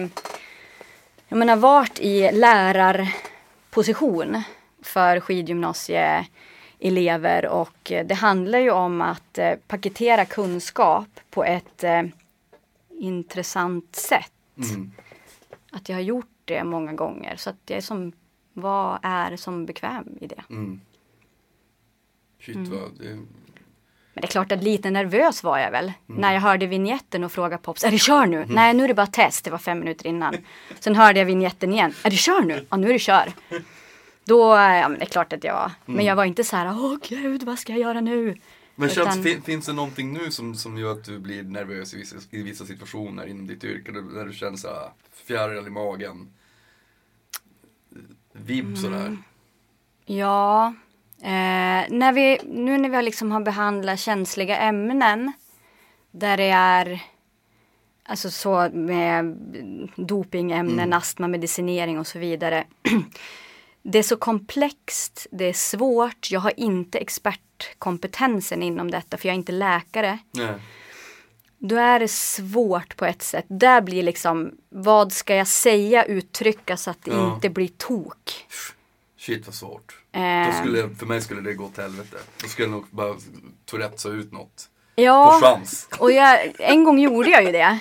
jag 1.31 1.39
menar 1.39 1.57
varit 1.57 1.99
i 2.01 2.31
lärarposition 2.33 4.43
för 4.83 5.21
skidgymnasieelever 5.21 7.47
och 7.47 7.93
eh, 7.93 8.07
det 8.07 8.15
handlar 8.15 8.59
ju 8.59 8.71
om 8.71 9.01
att 9.01 9.39
eh, 9.39 9.55
paketera 9.67 10.25
kunskap 10.25 11.09
på 11.31 11.45
ett 11.45 11.85
eh, 11.85 12.03
intressant 12.91 13.97
sätt. 13.97 14.33
Mm. 14.57 14.93
Att 15.71 15.89
jag 15.89 15.97
har 15.97 16.03
gjort 16.03 16.27
det 16.45 16.65
många 16.65 16.93
gånger 16.93 17.37
så 17.37 17.51
att 17.51 17.57
jag 17.67 17.77
är 17.77 17.81
som, 17.81 18.13
vad 18.53 18.99
är 19.03 19.37
som 19.37 19.67
bekväm 19.67 20.19
i 20.21 20.27
det? 20.27 20.43
Mm. 20.51 20.81
Shit 22.41 22.57
Mm. 22.57 22.71
vad... 22.71 22.99
Det, 22.99 23.19
Men 24.21 24.27
det 24.27 24.27
är 24.29 24.33
klart 24.33 24.53
att 24.53 24.63
lite 24.63 24.91
nervös 24.91 25.43
var 25.43 25.59
jag 25.59 25.71
väl. 25.71 25.93
När 26.07 26.33
jag 26.33 26.41
hörde 26.41 26.67
vignetten 26.67 27.25
och 27.25 27.33
frågade 27.33 27.63
Pops, 27.63 27.85
är 27.85 27.91
det 27.91 27.99
kör 27.99 28.27
nu? 28.27 28.45
Nej, 28.49 28.75
nu 28.75 28.85
är 28.85 28.89
det 28.89 28.95
bara 28.95 29.07
test. 29.07 29.45
Det 29.45 29.51
var 29.51 29.59
fem 29.59 29.79
minuter 29.79 30.07
innan. 30.07 30.37
Sen 30.81 30.95
hörde 30.97 31.19
jag 31.19 31.27
vignetten 31.27 31.73
igen. 31.73 31.95
Är 32.05 32.11
det 32.11 32.17
kör 32.17 32.41
nu? 32.41 32.67
Ja, 32.71 32.77
nu 32.77 32.89
är 32.89 32.93
det 32.93 32.99
kör. 32.99 33.33
Då, 34.25 34.41
ja 34.57 34.89
men 34.89 34.99
det 34.99 35.05
är 35.05 35.11
klart 35.11 35.33
att 35.33 35.45
jag 35.45 35.55
var. 35.55 35.73
Men 35.87 36.05
jag 36.05 36.17
var 36.17 36.25
inte 36.25 36.45
så 36.45 36.57
här, 36.57 36.67
åh 36.67 36.97
gud, 37.09 37.43
vad 37.43 37.59
ska 37.59 37.73
jag 37.73 37.81
göra 37.81 38.01
nu? 38.01 38.37
men 38.75 38.91
Utan- 38.91 39.23
fin, 39.23 39.43
finns 39.43 39.67
det 39.67 39.73
någonting 39.73 40.13
nu 40.13 40.31
som, 40.31 40.55
som 40.55 40.79
gör 40.79 40.93
att 40.93 41.05
du 41.05 41.19
blir 41.19 41.43
nervös 41.43 41.95
i 41.95 41.97
vissa, 41.97 42.17
i 42.31 42.43
vissa 42.43 42.65
situationer 42.67 43.27
inom 43.27 43.47
ditt 43.47 43.65
yrke? 43.65 43.93
Där 43.93 44.25
du 44.27 44.33
känner 44.33 44.57
såhär 44.57 44.91
fjäril 45.27 45.67
i 45.67 45.71
magen? 45.71 46.33
Vibb 48.33 48.65
Mm. 48.67 48.77
sådär? 48.77 49.17
Ja, 50.07 50.75
eh, 51.23 51.97
när 51.99 52.13
vi, 52.13 52.39
nu 52.45 52.79
när 52.79 52.89
vi 52.89 53.03
liksom 53.03 53.33
har 53.33 53.41
behandlat 53.41 54.01
känsliga 54.01 54.57
ämnen 54.57 55.33
där 56.11 56.37
det 56.37 56.49
är 56.51 57.03
alltså 58.05 58.31
så 58.31 58.69
med 58.73 59.25
dopingämnen, 59.97 60.93
astma, 60.93 61.29
medicinering 61.29 61.99
och 61.99 62.07
så 62.07 62.19
vidare. 62.19 62.65
Det 63.83 63.99
är 63.99 64.03
så 64.03 64.17
komplext, 64.17 65.27
det 65.31 65.45
är 65.45 65.53
svårt. 65.53 66.31
Jag 66.31 66.41
har 66.41 66.53
inte 66.57 66.99
expertkompetensen 66.99 68.63
inom 68.63 68.91
detta 68.91 69.17
för 69.17 69.29
jag 69.29 69.33
är 69.35 69.39
inte 69.39 69.53
läkare. 69.53 70.19
Nej. 70.31 70.55
Då 71.59 71.77
är 71.77 72.01
det 72.01 72.09
svårt 72.11 72.97
på 72.97 73.05
ett 73.05 73.23
sätt. 73.23 73.45
Där 73.49 73.81
blir 73.81 74.03
liksom, 74.03 74.53
vad 74.69 75.13
ska 75.13 75.35
jag 75.35 75.47
säga, 75.47 76.05
uttrycka 76.05 76.77
så 76.77 76.91
att 76.91 77.05
det 77.05 77.11
Ja. 77.11 77.35
inte 77.35 77.51
blir 77.51 77.69
tok. 77.69 78.47
Shit 79.21 79.47
vad 79.47 79.55
svårt. 79.55 79.99
Eh. 80.13 80.47
Då 80.47 80.53
skulle, 80.53 80.89
för 80.95 81.07
mig 81.07 81.21
skulle 81.21 81.41
det 81.41 81.55
gå 81.55 81.65
åt 81.65 81.77
helvete. 81.77 82.17
Då 82.43 82.49
skulle 82.49 82.69
jag 82.69 82.73
nog 82.73 82.87
bara 82.91 83.15
tourettesa 83.65 84.09
ut 84.09 84.33
något. 84.33 84.69
Ja, 84.95 85.39
På 85.41 85.47
chans. 85.47 85.89
och 85.99 86.13
jag, 86.13 86.53
en 86.59 86.85
gång 86.85 86.99
gjorde 86.99 87.31
jag 87.31 87.45
ju 87.45 87.53
det. 87.53 87.79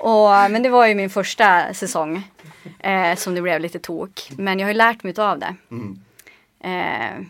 Och, 0.00 0.28
men 0.50 0.62
det 0.62 0.68
var 0.68 0.86
ju 0.86 0.94
min 0.94 1.10
första 1.10 1.74
säsong 1.74 2.22
eh, 2.78 3.16
som 3.16 3.34
det 3.34 3.42
blev 3.42 3.60
lite 3.60 3.78
tok. 3.78 4.30
Men 4.36 4.58
jag 4.58 4.66
har 4.66 4.72
ju 4.72 4.78
lärt 4.78 5.02
mig 5.02 5.14
av 5.20 5.38
det. 5.38 5.54
Mm. 5.70 6.00
Eh, 6.60 7.26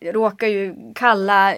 jag 0.00 0.14
råkar 0.14 0.46
ju 0.46 0.74
kalla 0.94 1.54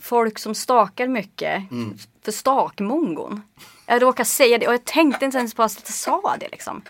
folk 0.00 0.38
som 0.38 0.54
stakar 0.54 1.06
mycket 1.08 1.70
Mm. 1.70 1.98
för 2.24 2.32
stakmongon. 2.32 3.42
Jag 3.86 4.02
råkar 4.02 4.24
säga 4.24 4.58
det 4.58 4.66
och 4.66 4.72
jag 4.74 4.84
tänkte 4.84 5.24
inte 5.24 5.38
ens 5.38 5.54
på 5.54 5.62
att 5.62 5.82
jag 5.84 5.94
sa 5.94 6.36
det 6.40 6.48
liksom. 6.48 6.82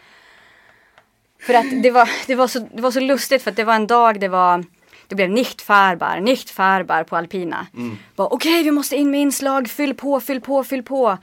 För 1.46 1.54
att 1.54 1.82
det 1.82 1.90
var, 1.90 2.10
det 2.26 2.34
var, 2.34 2.48
så, 2.48 2.58
det 2.58 2.82
var 2.82 2.90
så 2.90 3.00
lustigt 3.00 3.42
för 3.42 3.50
att 3.50 3.56
det 3.56 3.64
var 3.64 3.74
en 3.74 3.86
dag 3.86 4.20
det 4.20 4.28
var 4.28 4.64
det 5.08 5.14
blev 5.14 5.30
nicht 5.30 5.62
farbar, 5.62 6.20
nicht 6.20 6.50
farbar 6.50 7.04
på 7.04 7.16
alpina. 7.16 7.66
Bara, 8.16 8.28
Okej, 8.28 8.62
vi 8.62 8.70
måste 8.70 8.96
in 8.96 9.10
med 9.10 9.20
inslag, 9.20 9.68
fyll 9.68 9.94
på, 9.94 10.20
fyll 10.20 10.40
på, 10.40 10.64
fyll 10.64 10.82
på. 10.82 11.18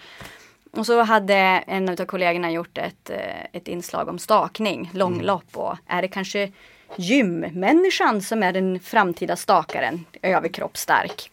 Och 0.72 0.86
så 0.86 1.02
hade 1.02 1.36
en 1.68 1.90
av 1.90 2.06
kollegorna 2.06 2.52
gjort 2.52 2.78
ett, 2.78 3.10
eh, 3.10 3.44
ett 3.52 3.68
inslag 3.68 4.10
om 4.10 4.20
stakning, 4.20 4.90
långlopp 4.94 5.58
och 5.58 5.78
är 5.88 6.02
det 6.02 6.08
kanske 6.08 6.52
gymmänniskan 6.98 8.22
som 8.22 8.44
är 8.44 8.54
den 8.54 8.80
framtida 8.80 9.36
stakaren, 9.36 10.06
överkroppsstark. 10.22 11.32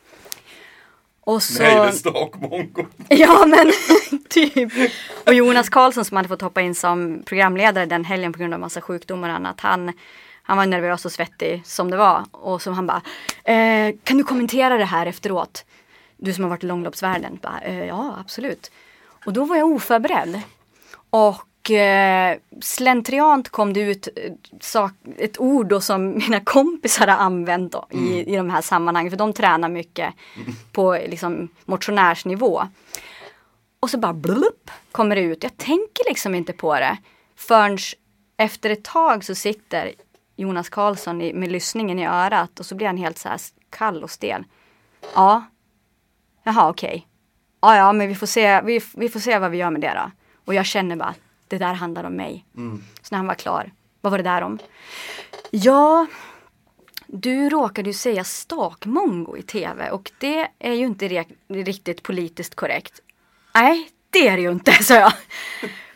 Och 1.31 1.43
så... 1.43 1.63
Är 1.63 1.91
stakmongo. 1.91 2.87
Ja 3.09 3.47
men 3.47 3.73
typ. 4.29 4.73
Och 5.27 5.35
Jonas 5.35 5.69
Karlsson 5.69 6.05
som 6.05 6.17
hade 6.17 6.29
fått 6.29 6.43
hoppa 6.43 6.61
in 6.61 6.75
som 6.75 7.23
programledare 7.27 7.87
den 7.87 8.05
helgen 8.05 8.33
på 8.33 8.39
grund 8.39 8.55
av 8.55 8.61
massa 8.61 8.81
sjukdomar 8.81 9.29
och 9.29 9.35
annat. 9.35 9.61
Han, 9.61 9.93
han 10.43 10.57
var 10.57 10.67
nervös 10.67 11.05
och 11.05 11.13
svettig 11.13 11.63
som 11.65 11.91
det 11.91 11.97
var. 11.97 12.25
Och 12.31 12.63
så 12.63 12.71
han 12.71 12.87
bara, 12.87 13.03
eh, 13.45 13.95
kan 14.05 14.19
du 14.19 14.25
kommentera 14.25 14.79
det 14.79 14.85
här 14.85 15.07
efteråt? 15.07 15.65
Du 16.17 16.33
som 16.33 16.45
har 16.45 16.49
varit 16.49 16.65
i 16.65 16.67
långloppsvärlden. 16.67 17.39
Bara, 17.43 17.61
eh, 17.61 17.87
ja 17.87 18.17
absolut. 18.21 18.71
Och 19.25 19.33
då 19.33 19.45
var 19.45 19.57
jag 19.57 19.69
oförberedd. 19.69 20.41
Och 21.11 21.37
eh, 21.71 22.39
slentriant 22.61 23.49
kom 23.49 23.73
det 23.73 23.81
ut 23.81 24.09
eh, 24.17 24.33
sak, 24.61 24.93
ett 25.17 25.41
ord 25.41 25.67
då 25.67 25.81
som 25.81 26.11
mina 26.29 26.41
kompisar 26.41 27.07
har 27.07 27.17
använt 27.17 27.73
då, 27.73 27.87
i, 27.91 28.33
i 28.33 28.37
de 28.37 28.51
här 28.51 28.63
sammanhangen. 28.63 29.11
För 29.11 29.19
de 29.19 29.33
tränar 29.33 29.69
mycket 29.69 30.15
på 30.73 30.93
liksom, 30.93 31.49
motionärsnivå. 31.65 32.63
Och 33.81 33.91
så 33.91 33.99
bara 33.99 34.13
blup 34.13 34.71
kommer 34.93 35.17
det 35.17 35.23
ut. 35.23 35.43
Jag 35.43 35.57
tänker 35.57 36.09
liksom 36.09 36.35
inte 36.35 36.53
på 36.53 36.75
det. 36.75 36.97
Förrän 37.37 37.79
efter 38.37 38.71
ett 38.71 38.85
tag 38.85 39.25
så 39.25 39.35
sitter 39.35 39.93
Jonas 40.37 40.69
Karlsson 40.69 41.23
i, 41.23 41.33
med 41.33 41.53
lyssningen 41.53 41.99
i 41.99 42.07
örat 42.07 42.61
och 42.61 42.67
så 42.67 42.75
blir 42.75 42.87
han 42.87 42.97
helt 42.97 43.19
så 43.19 43.29
här 43.29 43.41
kall 43.71 44.03
och 44.03 44.11
stel. 44.11 44.45
Ja. 45.15 45.45
Jaha 46.43 46.69
okej. 46.69 47.07
Ja 47.61 47.77
ja 47.77 47.93
men 47.93 48.09
vi 48.09 48.15
får, 48.15 48.27
se, 48.27 48.61
vi, 48.61 48.81
vi 48.95 49.09
får 49.09 49.21
se 49.21 49.39
vad 49.39 49.51
vi 49.51 49.59
gör 49.59 49.71
med 49.71 49.81
det 49.81 49.95
då. 49.95 50.11
Och 50.45 50.55
jag 50.55 50.67
känner 50.67 50.97
bara 50.97 51.15
det 51.51 51.59
där 51.59 51.75
handlar 51.75 52.05
om 52.05 52.17
mig. 52.17 52.45
Så 53.03 53.09
när 53.11 53.17
han 53.17 53.27
var 53.27 53.35
klar. 53.35 53.73
Vad 54.01 54.11
var 54.11 54.19
det 54.19 54.25
där 54.25 54.43
om? 54.43 54.59
Ja. 55.51 56.07
Du 57.07 57.49
råkade 57.49 57.91
ju 57.91 57.95
säga 57.95 58.25
stakmongo 58.25 59.37
i 59.37 59.43
tv 59.43 59.91
och 59.91 60.11
det 60.19 60.49
är 60.59 60.73
ju 60.73 60.87
inte 60.87 61.25
riktigt 61.49 62.03
politiskt 62.03 62.55
korrekt. 62.55 63.01
Nej, 63.55 63.91
det 64.11 64.29
är 64.29 64.37
det 64.37 64.43
ju 64.43 64.51
inte, 64.51 64.73
sa 64.85 64.95
jag. 64.95 65.13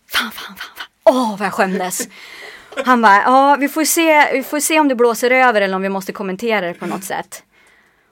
Fan, 0.07 0.31
fan, 0.31 0.57
fan, 0.57 0.57
fan. 0.57 0.87
Åh, 1.05 1.39
vad 1.39 1.47
jag 1.47 1.55
skämdes. 1.55 2.09
Han 2.85 3.03
bara, 3.03 3.23
ja, 3.23 3.57
vi 3.61 3.69
får, 3.69 3.85
se, 3.85 4.33
vi 4.33 4.43
får 4.43 4.61
se 4.61 4.81
om 4.81 4.89
det 4.89 4.95
blåser 4.95 5.31
över 5.31 5.61
eller 5.61 5.77
om 5.77 5.83
vi 5.83 5.89
måste 5.89 6.13
kommentera 6.13 6.67
det 6.67 6.75
på 6.75 6.87
något 6.87 7.05
sätt. 7.05 7.43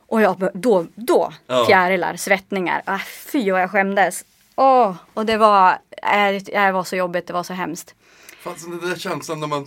Och 0.07 0.23
jag 0.23 0.51
då, 0.55 0.87
då, 0.95 1.33
fjärilar, 1.67 2.17
svettningar. 2.17 2.83
Ah, 2.85 2.99
fy 2.99 3.51
vad 3.51 3.63
jag 3.63 3.71
skämdes. 3.71 4.25
Åh, 4.57 4.97
och 5.15 5.27
det 5.27 5.37
var, 5.37 5.79
det 6.45 6.73
var 6.73 6.85
så 6.85 6.97
jobbigt, 6.97 7.27
det 7.27 7.33
var 7.33 7.43
så 7.43 7.53
hemskt. 7.53 7.95
Fan, 8.43 8.59
så 8.59 8.71
den 8.71 8.81
där 8.91 8.97
känslan 8.97 9.41
när 9.41 9.47
man... 9.47 9.67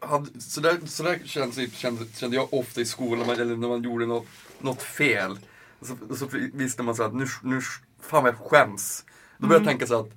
Hade, 0.00 0.40
så 0.40 0.60
där, 0.60 0.78
så 0.86 1.02
där 1.02 1.20
kände, 1.24 1.70
kände, 1.70 2.04
kände 2.16 2.36
jag 2.36 2.54
ofta 2.54 2.80
i 2.80 2.84
skolan, 2.84 3.30
eller 3.30 3.56
när 3.56 3.68
man 3.68 3.82
gjorde 3.82 4.06
något, 4.06 4.26
något 4.58 4.82
fel. 4.82 5.38
Så, 5.82 6.16
så 6.16 6.28
visste 6.54 6.82
man 6.82 6.94
så 6.96 7.02
att 7.02 7.14
nu, 7.14 7.26
nu, 7.42 7.60
fan 8.02 8.22
vad 8.22 8.32
jag 8.34 8.50
skäms. 8.50 9.04
Då 9.38 9.46
började 9.46 9.64
jag 9.64 9.70
tänka 9.70 9.86
så 9.86 10.00
att 10.00 10.10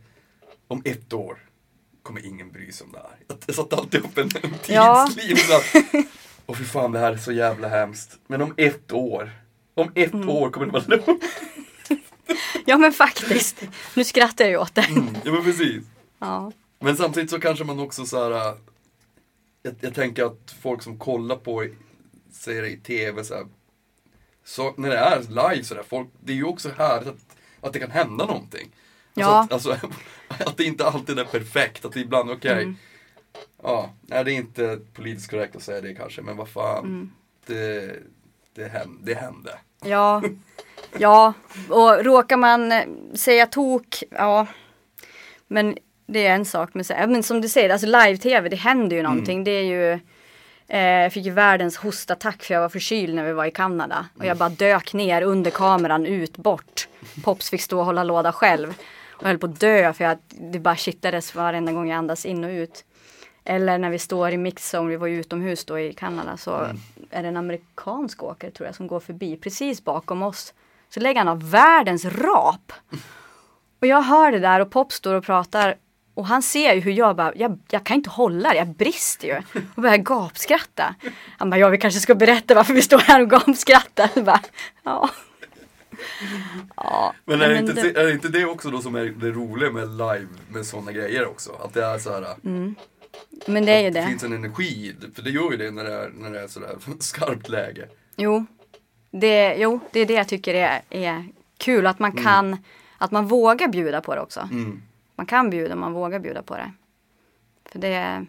om 0.67 0.81
ett 0.85 1.13
år 1.13 1.37
kommer 2.03 2.25
ingen 2.25 2.51
bry 2.51 2.71
sig 2.71 2.85
om 2.85 2.91
det 2.91 2.99
här. 2.99 3.37
Jag, 3.47 3.55
satte 3.55 3.75
alltid 3.75 4.01
upp 4.05 4.17
en, 4.17 4.29
en 4.43 4.53
Ja. 4.67 5.07
tidslinje. 5.15 5.55
att 5.57 6.05
Och 6.45 6.57
för 6.57 6.63
fan 6.73 6.91
det 6.91 6.99
här 6.99 7.11
är 7.13 7.17
så 7.17 7.31
jävla 7.31 7.67
hemskt. 7.67 8.17
Men 8.27 8.41
om 8.41 8.53
ett 8.57 8.91
år, 8.91 9.31
om 9.73 9.91
ett 9.95 10.13
Mm. 10.13 10.29
år 10.29 10.49
kommer 10.49 10.65
det 10.65 10.71
vara 10.71 10.83
lugnt. 10.87 11.23
Ja 12.65 12.77
men 12.77 12.93
faktiskt. 12.93 13.63
Nu 13.95 14.03
skrattar 14.03 14.45
jag 14.45 14.51
ju 14.51 14.57
åt 14.57 14.75
det. 14.75 14.85
Ja 15.25 15.31
men 15.31 15.43
precis. 15.43 15.83
Ja. 16.19 16.51
Men 16.79 16.97
samtidigt 16.97 17.29
så 17.29 17.39
kanske 17.39 17.63
man 17.65 17.79
också 17.79 18.05
så 18.05 18.23
här. 18.23 18.31
äh, 18.49 18.53
Jag, 19.61 19.75
jag 19.81 19.93
tänker 19.95 20.25
att 20.25 20.55
folk 20.61 20.83
som 20.83 20.99
kollar 20.99 21.35
på 21.35 21.67
säger 22.31 22.61
det 22.61 22.69
i 22.69 22.77
tv 22.77 23.23
så 23.23 23.33
här. 23.35 23.45
Så 24.45 24.73
när 24.77 24.89
det 24.89 24.97
är 24.97 25.21
live 25.21 25.63
så 25.63 25.75
där, 25.75 25.83
folk, 25.83 26.07
det 26.19 26.31
är 26.31 26.35
ju 26.35 26.43
också 26.43 26.69
härligt 26.77 27.07
att, 27.07 27.37
att 27.61 27.73
det 27.73 27.79
kan 27.79 27.91
hända 27.91 28.25
någonting. 28.25 28.69
Ja. 29.13 29.47
Alltså, 29.49 29.71
att, 29.71 29.83
alltså, 29.83 29.89
att 30.49 30.57
det 30.57 30.63
inte 30.63 30.85
alltid 30.87 31.19
är 31.19 31.25
perfekt, 31.25 31.85
att 31.85 31.91
det 31.93 31.99
ibland, 31.99 32.31
okej. 32.31 32.63
Mm. 32.63 32.75
Ja, 33.63 33.93
nej 34.01 34.23
det 34.23 34.31
är 34.31 34.35
inte 34.35 34.79
politiskt 34.93 35.29
korrekt 35.29 35.55
att 35.55 35.63
säga 35.63 35.81
det 35.81 35.93
kanske, 35.95 36.21
men 36.21 36.37
vad 36.37 36.49
fan. 36.49 36.85
Mm. 36.85 37.11
Det, 37.45 37.95
det, 38.55 38.67
hände, 38.67 39.13
det 39.13 39.19
hände. 39.19 39.59
Ja. 39.83 40.23
Ja. 40.99 41.33
Och 41.69 42.05
råkar 42.05 42.37
man 42.37 42.71
eh, 42.71 42.83
säga 43.13 43.45
tok, 43.45 44.03
ja. 44.09 44.47
Men 45.47 45.77
det 46.07 46.27
är 46.27 46.35
en 46.35 46.45
sak. 46.45 46.69
Men, 46.73 46.83
så, 46.83 46.93
men 46.93 47.23
som 47.23 47.41
du 47.41 47.49
säger, 47.49 47.69
alltså 47.69 47.87
live-tv, 47.87 48.49
det 48.49 48.55
händer 48.55 48.95
ju 48.95 49.03
någonting. 49.03 49.43
Det 49.43 49.51
är 49.51 49.63
ju 49.63 49.91
eh, 50.67 51.03
jag 51.03 51.13
fick 51.13 51.25
ju 51.25 51.31
världens 51.31 51.77
hostattack 51.77 52.43
för 52.43 52.53
jag 52.53 52.61
var 52.61 52.69
förkyld 52.69 53.15
när 53.15 53.25
vi 53.25 53.33
var 53.33 53.45
i 53.45 53.51
Kanada. 53.51 54.05
Och 54.17 54.25
jag 54.25 54.37
bara 54.37 54.49
dök 54.49 54.93
ner 54.93 55.21
under 55.21 55.51
kameran, 55.51 56.05
ut, 56.05 56.37
bort. 56.37 56.87
Pops 57.23 57.49
fick 57.49 57.61
stå 57.61 57.79
och 57.79 57.85
hålla 57.85 58.03
låda 58.03 58.31
själv. 58.31 58.69
Och 59.09 59.23
jag 59.23 59.27
höll 59.27 59.37
på 59.37 59.45
att 59.45 59.59
dö 59.59 59.93
för 59.93 60.05
att 60.05 60.19
det 60.27 60.59
bara 60.59 60.75
kittades 60.75 61.35
varenda 61.35 61.71
gång 61.71 61.89
jag 61.89 61.97
andas 61.97 62.25
in 62.25 62.43
och 62.43 62.49
ut. 62.49 62.85
Eller 63.43 63.77
när 63.77 63.89
vi 63.89 63.99
står 63.99 64.31
i 64.31 64.37
mixzone, 64.37 64.89
vi 64.89 64.95
var 64.95 65.07
ju 65.07 65.19
utomhus 65.19 65.65
då 65.65 65.79
i 65.79 65.93
Kanada, 65.93 66.37
så 66.37 66.67
är 67.09 67.21
det 67.21 67.27
en 67.27 67.37
amerikansk 67.37 68.23
åkare 68.23 68.51
tror 68.51 68.67
jag 68.67 68.75
som 68.75 68.87
går 68.87 68.99
förbi 68.99 69.37
precis 69.37 69.83
bakom 69.83 70.23
oss. 70.23 70.53
Så 70.89 70.99
lägger 70.99 71.19
han 71.19 71.27
av 71.27 71.49
världens 71.51 72.05
rap. 72.05 72.71
Och 73.81 73.87
jag 73.87 74.01
hör 74.01 74.31
det 74.31 74.39
där 74.39 74.59
och 74.59 74.71
Pop 74.71 74.91
står 74.93 75.13
och 75.13 75.23
pratar 75.23 75.75
och 76.13 76.25
han 76.27 76.41
ser 76.41 76.73
ju 76.73 76.79
hur 76.81 76.91
jag 76.91 77.15
bara, 77.15 77.35
jag, 77.35 77.59
jag 77.69 77.83
kan 77.85 77.95
inte 77.97 78.09
hålla 78.09 78.49
det, 78.49 78.55
jag 78.57 78.67
brister 78.67 79.27
ju. 79.27 79.61
Och 79.75 79.81
börjar 79.81 79.97
gapskratta. 79.97 80.95
Han 81.37 81.49
bara, 81.49 81.57
ja 81.57 81.69
vi 81.69 81.77
kanske 81.77 81.99
ska 81.99 82.15
berätta 82.15 82.55
varför 82.55 82.73
vi 82.73 82.81
står 82.81 82.99
här 82.99 83.21
och 83.21 83.29
gapskrattar. 83.29 84.09
Jag 84.15 84.25
bara, 84.25 84.41
ja. 84.83 85.09
ja. 86.75 87.13
Men 87.25 87.41
är, 87.41 87.49
det 87.49 87.59
inte, 87.59 87.73
det- 87.73 87.99
är 88.01 88.05
det 88.05 88.11
inte 88.11 88.27
det 88.27 88.45
också 88.45 88.69
då 88.69 88.81
som 88.81 88.95
är 88.95 89.05
det 89.05 89.31
roliga 89.31 89.71
med 89.71 89.89
live 89.89 90.27
med 90.49 90.65
sådana 90.65 90.91
grejer 90.91 91.27
också? 91.27 91.51
Att 91.63 91.73
det 91.73 91.83
är 91.85 91.97
så 91.99 92.11
här. 92.13 92.35
men 93.45 93.65
det 93.65 93.71
är 93.71 93.79
ju 93.81 93.89
det 93.89 94.01
det. 94.01 94.07
finns 94.07 94.23
en 94.23 94.33
energi, 94.33 94.95
för 95.15 95.21
det 95.21 95.29
gör 95.29 95.51
ju 95.51 95.57
det 95.57 95.71
när 95.71 95.83
det 95.83 95.93
är, 95.93 96.09
när 96.13 96.31
det 96.31 96.39
är 96.41 96.47
sådär 96.47 96.75
skarpt 96.99 97.49
läge. 97.49 97.87
Jo, 98.15 98.45
det, 99.19 99.55
jo, 99.55 99.79
det 99.91 99.99
är 99.99 100.05
det 100.05 100.13
jag 100.13 100.27
tycker 100.27 100.53
är, 100.53 100.81
är 100.89 101.25
kul. 101.57 101.87
Att 101.87 101.99
man 101.99 102.11
kan, 102.11 102.57
att 102.97 103.11
man 103.11 103.27
vågar 103.27 103.67
bjuda 103.67 104.01
på 104.01 104.15
det 104.15 104.21
också. 104.21 104.39
Mm. 104.51 104.81
Man 105.15 105.25
kan 105.25 105.49
bjuda, 105.49 105.75
man 105.75 105.93
vågar 105.93 106.19
bjuda 106.19 106.41
på 106.41 106.55
det. 106.55 106.71
För 107.71 107.79
det 107.79 108.25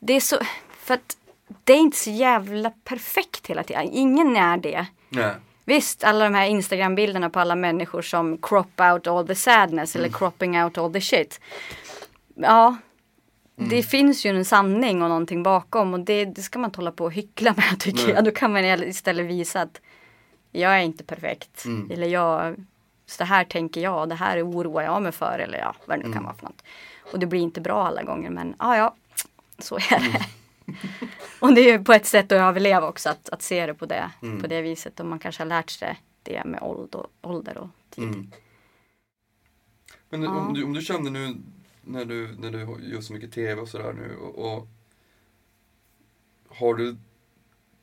Det 0.00 0.12
är 0.12 0.20
så, 0.20 0.38
för 0.70 0.94
att 0.94 1.16
det 1.64 1.72
är 1.72 1.78
inte 1.78 1.96
så 1.96 2.10
jävla 2.10 2.70
perfekt 2.70 3.46
hela 3.46 3.62
tiden. 3.62 3.88
Ingen 3.92 4.36
är 4.36 4.56
det. 4.56 4.86
Nej. 5.08 5.34
Visst, 5.64 6.04
alla 6.04 6.24
de 6.24 6.34
här 6.34 6.46
Instagram-bilderna 6.46 7.30
på 7.30 7.40
alla 7.40 7.54
människor 7.54 8.02
som 8.02 8.38
crop 8.38 8.80
out 8.80 9.06
all 9.06 9.26
the 9.26 9.34
sadness 9.34 9.96
eller 9.96 10.08
cropping 10.08 10.62
out 10.62 10.78
all 10.78 10.92
the 10.92 11.00
shit. 11.00 11.40
Ja, 12.34 12.76
det 13.58 13.82
finns 13.82 14.26
ju 14.26 14.30
en 14.36 14.44
sanning 14.44 15.02
och 15.02 15.08
någonting 15.08 15.42
bakom 15.42 15.94
och 15.94 16.00
det, 16.00 16.24
det 16.24 16.42
ska 16.42 16.58
man 16.58 16.68
inte 16.68 16.78
hålla 16.78 16.92
på 16.92 17.04
och 17.04 17.12
hyckla 17.12 17.54
med 17.56 17.74
tycker 17.80 18.04
Nej. 18.06 18.14
jag. 18.14 18.24
Då 18.24 18.30
kan 18.30 18.52
man 18.52 18.64
istället 18.64 19.26
visa 19.26 19.62
att 19.62 19.80
jag 20.52 20.72
är 20.76 20.80
inte 20.82 21.04
perfekt. 21.04 21.64
Mm. 21.64 21.90
Eller 21.90 22.06
jag, 22.06 22.56
så 23.06 23.24
här 23.24 23.44
tänker 23.44 23.80
jag, 23.80 24.08
det 24.08 24.14
här 24.14 24.48
oroar 24.50 24.82
jag 24.82 25.02
mig 25.02 25.12
för 25.12 25.38
eller 25.38 25.58
ja, 25.58 25.74
vad 25.86 25.98
det 26.00 26.06
nu 26.06 26.12
kan 26.12 26.24
vara 26.24 26.34
för 26.34 26.44
något. 26.44 26.62
Och 27.12 27.18
det 27.18 27.26
blir 27.26 27.40
inte 27.40 27.60
bra 27.60 27.86
alla 27.86 28.02
gånger 28.02 28.30
men 28.30 28.54
ja, 28.58 28.76
ja, 28.76 28.94
så 29.58 29.76
är 29.76 30.12
det. 30.12 30.26
och 31.40 31.54
det 31.54 31.60
är 31.60 31.72
ju 31.78 31.84
på 31.84 31.92
ett 31.92 32.06
sätt 32.06 32.32
att 32.32 32.38
överleva 32.40 32.88
också, 32.88 33.08
att, 33.08 33.28
att 33.28 33.42
se 33.42 33.66
det 33.66 33.74
på 33.74 33.86
det, 33.86 34.10
Mm. 34.22 34.40
på 34.40 34.46
det 34.46 34.62
viset. 34.62 35.00
Och 35.00 35.06
man 35.06 35.18
kanske 35.18 35.42
har 35.42 35.48
lärt 35.48 35.70
sig 35.70 36.00
det 36.22 36.44
med 36.44 36.62
ålder, 36.62 37.06
ålder 37.22 37.58
och 37.58 37.68
tid. 37.90 38.04
Mm. 38.04 38.30
Men 40.10 40.22
Ja. 40.22 40.30
om, 40.30 40.54
du, 40.54 40.64
om 40.64 40.72
du 40.72 40.80
känner 40.82 41.10
nu 41.10 41.36
när 41.88 42.04
du, 42.04 42.34
när 42.38 42.50
du 42.50 42.58
gör 42.92 43.00
så 43.00 43.12
mycket 43.12 43.32
tv 43.32 43.60
och 43.60 43.68
sådär 43.68 43.92
nu 43.92 44.16
och, 44.16 44.54
och 44.54 44.68
har 46.48 46.74
du 46.74 46.96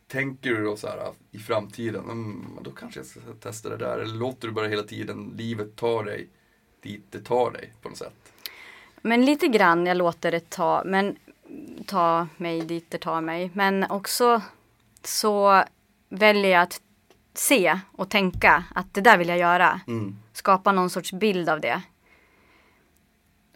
Tänker 0.08 0.50
du 0.50 0.64
då 0.64 0.78
så 0.78 0.88
här 0.88 1.14
i 1.32 1.38
framtiden, 1.38 2.04
mm, 2.04 2.60
då 2.62 2.72
kanske 2.72 3.00
jag 3.00 3.08
ska 3.08 3.20
testa 3.40 3.70
det 3.70 3.78
där 3.78 3.98
eller 3.98 4.16
låter 4.16 4.48
du 4.48 4.54
bara 4.54 4.68
hela 4.68 4.84
tiden 4.84 5.34
livet 5.38 5.76
ta 5.76 6.04
dig 6.04 6.28
dit 6.82 7.04
det 7.10 7.20
tar 7.20 7.52
dig 7.52 7.74
på 7.82 7.90
något 7.90 7.98
sätt? 7.98 8.14
Men 9.02 9.26
lite 9.26 9.48
grann 9.48 9.86
jag 9.86 9.98
låter 9.98 10.32
det 10.32 10.50
ta, 10.50 10.84
men 10.86 11.16
ta 11.86 12.28
mig 12.38 12.62
dit 12.62 12.86
det 12.90 12.98
tar 12.98 13.22
mig. 13.22 13.52
Men 13.54 13.84
också 13.90 14.42
så 15.04 15.64
väljer 16.10 16.52
jag 16.52 16.62
att 16.62 16.82
se 17.34 17.80
och 17.92 18.10
tänka 18.10 18.64
att 18.76 18.94
det 18.94 19.02
där 19.02 19.18
vill 19.18 19.30
jag 19.30 19.38
göra. 19.38 19.82
Mm. 19.88 20.16
Skapa 20.34 20.72
någon 20.72 20.90
sorts 20.90 21.14
bild 21.14 21.50
av 21.50 21.62
det. 21.62 21.82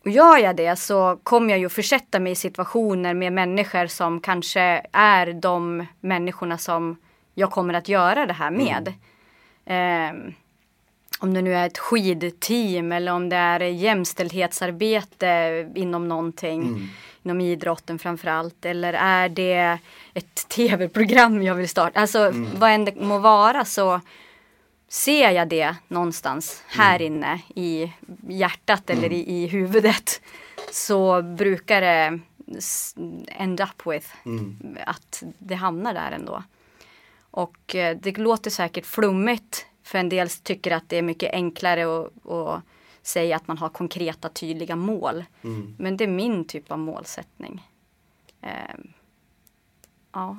Och 0.06 0.12
gör 0.12 0.38
jag 0.38 0.56
det 0.56 0.76
så 0.76 1.20
kommer 1.24 1.50
jag 1.50 1.60
ju 1.60 1.70
försätta 1.70 2.20
mig 2.20 2.32
i 2.32 2.36
situationer 2.36 3.14
med 3.14 3.34
människor 3.34 3.88
som 3.88 4.22
kanske 4.22 4.86
är 4.91 5.34
de 5.34 5.86
människorna 6.00 6.58
som 6.58 6.97
jag 7.34 7.52
kommer 7.52 7.74
att 7.74 7.88
göra 7.88 8.26
det 8.26 8.34
här 8.34 8.52
med. 8.52 8.93
Ehm, 9.66 10.34
om 11.20 11.34
det 11.34 11.41
nu 11.41 11.56
är 11.56 11.68
ett 11.68 11.78
skidteam 11.78 12.91
eller 12.91 13.14
om 13.14 13.30
det 13.30 13.36
är 13.36 13.60
jämställdhetsarbete 13.60 15.70
inom 15.76 16.08
någonting. 16.08 16.62
Mm. 16.62 16.88
Inom 17.24 17.41
idrotten 17.41 18.00
framförallt. 18.00 18.66
Eller 18.66 18.93
är 18.93 19.30
det 19.30 19.78
ett 20.14 20.36
tv-program 20.50 21.43
jag 21.43 21.56
vill 21.56 21.70
starta. 21.70 22.00
Alltså 22.00 22.32
vad 22.56 22.72
än 22.72 22.86
det 22.86 22.95
må 22.95 23.18
vara 23.18 23.66
så 23.66 24.02
ser 24.90 25.32
jag 25.32 25.50
det 25.50 25.76
någonstans 25.88 26.64
här 26.68 27.02
inne 27.02 27.42
i 27.56 27.94
hjärtat 28.28 28.90
eller 28.90 29.12
i, 29.14 29.30
i 29.44 29.48
huvudet. 29.48 30.22
Så 30.72 31.22
brukar 31.22 31.82
det 31.82 32.20
end 33.28 33.62
up 33.62 33.86
with 33.86 34.08
Mm. 34.26 34.78
att 34.86 35.24
det 35.40 35.56
hamnar 35.56 35.94
där 35.94 36.12
ändå. 36.12 36.44
Och 37.32 37.76
eh, 37.76 37.98
det 38.02 38.18
låter 38.18 38.50
säkert 38.52 38.86
flummigt 38.86 39.66
för 39.84 39.98
en 39.98 40.10
del 40.10 40.30
tycker 40.30 40.72
att 40.72 40.90
det 40.90 40.98
är 40.98 41.02
mycket 41.02 41.34
enklare 41.34 41.84
att, 42.00 42.30
att 42.32 42.62
säga 43.02 43.36
att 43.36 43.48
man 43.48 43.58
har 43.58 43.70
konkreta 43.70 44.30
tydliga 44.30 44.76
mål. 44.76 45.26
Mm. 45.42 45.76
Men 45.80 45.98
det 45.98 46.04
är 46.04 46.08
min 46.08 46.46
typ 46.46 46.72
av 46.72 46.80
målsättning. 46.80 47.68
Ehm, 48.42 48.88
ja. 50.14 50.38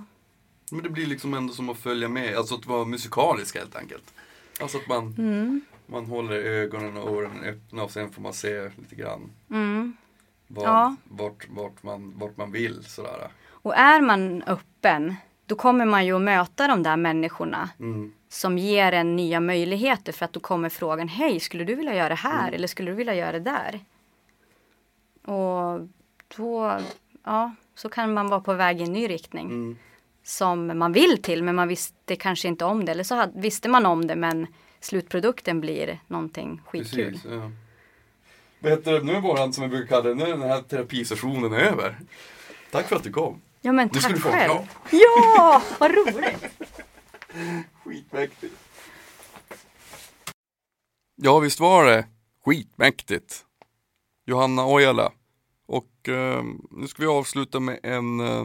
Men 0.70 0.82
det 0.82 0.88
blir 0.88 1.06
liksom 1.06 1.34
ändå 1.34 1.52
som 1.52 1.68
att 1.68 1.78
följa 1.78 2.08
med, 2.08 2.36
alltså 2.36 2.54
att 2.54 2.66
vara 2.66 2.84
musikalisk 2.84 3.56
helt 3.56 3.76
enkelt. 3.76 4.14
Alltså 4.60 4.78
att 4.78 4.88
man, 4.88 5.14
Mm. 5.18 5.60
man 5.86 6.06
håller 6.06 6.36
ögonen 6.36 6.96
och 6.96 7.08
öronen 7.10 7.44
öppna 7.44 7.82
och 7.82 7.90
sen 7.90 8.10
får 8.10 8.22
man 8.22 8.32
se 8.32 8.62
lite 8.78 8.94
grann 8.94 9.30
Mm. 9.50 9.96
vad, 10.48 10.64
Ja. 10.64 10.96
vart, 11.04 11.46
vart, 11.48 11.82
man, 11.82 12.12
vart 12.18 12.36
man 12.36 12.52
vill 12.52 12.84
sådär. 12.84 13.28
Och 13.48 13.74
är 13.76 14.00
man 14.00 14.42
öppen 14.42 15.14
då 15.46 15.54
kommer 15.54 15.84
man 15.84 16.06
ju 16.06 16.16
att 16.16 16.22
möta 16.22 16.66
de 16.68 16.82
där 16.82 16.96
människorna 16.96 17.70
Mm. 17.80 18.12
som 18.28 18.58
ger 18.58 18.92
en 18.92 19.16
nya 19.16 19.40
möjligheter 19.40 20.12
för 20.12 20.24
att 20.24 20.32
då 20.32 20.40
kommer 20.40 20.68
frågan 20.68 21.08
Hej, 21.08 21.40
skulle 21.40 21.64
du 21.64 21.74
vilja 21.74 21.94
göra 21.94 22.08
det 22.08 22.14
här 22.14 22.42
Mm. 22.42 22.54
eller 22.54 22.68
skulle 22.68 22.90
du 22.90 22.94
vilja 22.94 23.14
göra 23.14 23.32
det 23.32 23.40
där? 23.40 23.80
Och 25.24 25.88
då, 26.36 26.78
ja, 27.24 27.54
så 27.74 27.88
kan 27.88 28.14
man 28.14 28.28
vara 28.28 28.40
på 28.40 28.54
väg 28.54 28.80
i 28.80 28.84
en 28.84 28.92
ny 28.92 29.08
riktning 29.08 29.46
Mm. 29.46 29.76
Som 30.22 30.78
man 30.78 30.92
vill 30.92 31.22
till 31.22 31.42
men 31.42 31.54
man 31.54 31.68
visste 31.68 32.16
kanske 32.16 32.48
inte 32.48 32.64
om 32.64 32.84
det 32.84 32.92
eller 32.92 33.04
så 33.04 33.14
hade, 33.14 33.40
visste 33.40 33.68
man 33.68 33.86
om 33.86 34.06
det 34.06 34.16
men 34.16 34.46
slutprodukten 34.80 35.60
blir 35.60 36.00
någonting 36.06 36.62
skitkul. 36.66 37.12
Precis, 37.12 37.30
ja. 37.30 37.50
Vad 38.60 38.72
heter 38.72 38.92
det, 38.92 39.02
nu 39.02 39.12
är 39.12 39.20
våran, 39.20 39.52
som 39.52 39.62
vi 39.62 39.68
brukar 39.68 39.88
kalla 39.88 40.08
det, 40.08 40.14
nu 40.14 40.24
är 40.24 40.28
den 40.28 40.42
här 40.42 40.62
terapisessionen 40.62 41.52
över. 41.52 41.98
Tack 42.70 42.88
för 42.88 42.96
att 42.96 43.02
du 43.02 43.12
kom. 43.12 43.40
Ja 43.60 43.72
men 43.72 43.90
Nu 43.92 44.00
ska 44.00 44.08
tack 44.08 44.16
du 44.16 44.22
få 44.22 44.30
själv. 44.30 44.58
Ja, 44.90 45.62
vad 45.78 45.90
roligt. 45.90 46.44
Skitmäktigt. 47.84 48.54
Ja, 51.22 51.38
visst 51.38 51.60
var 51.60 51.84
det 51.84 52.06
skitmäktigt. 52.44 53.44
Johanna 54.26 54.66
Ojala. 54.66 55.12
Och 55.66 56.08
eh, 56.08 56.44
nu 56.70 56.88
ska 56.88 57.02
vi 57.02 57.08
avsluta 57.08 57.60
med 57.60 57.80
en 57.82 58.20
eh, 58.20 58.44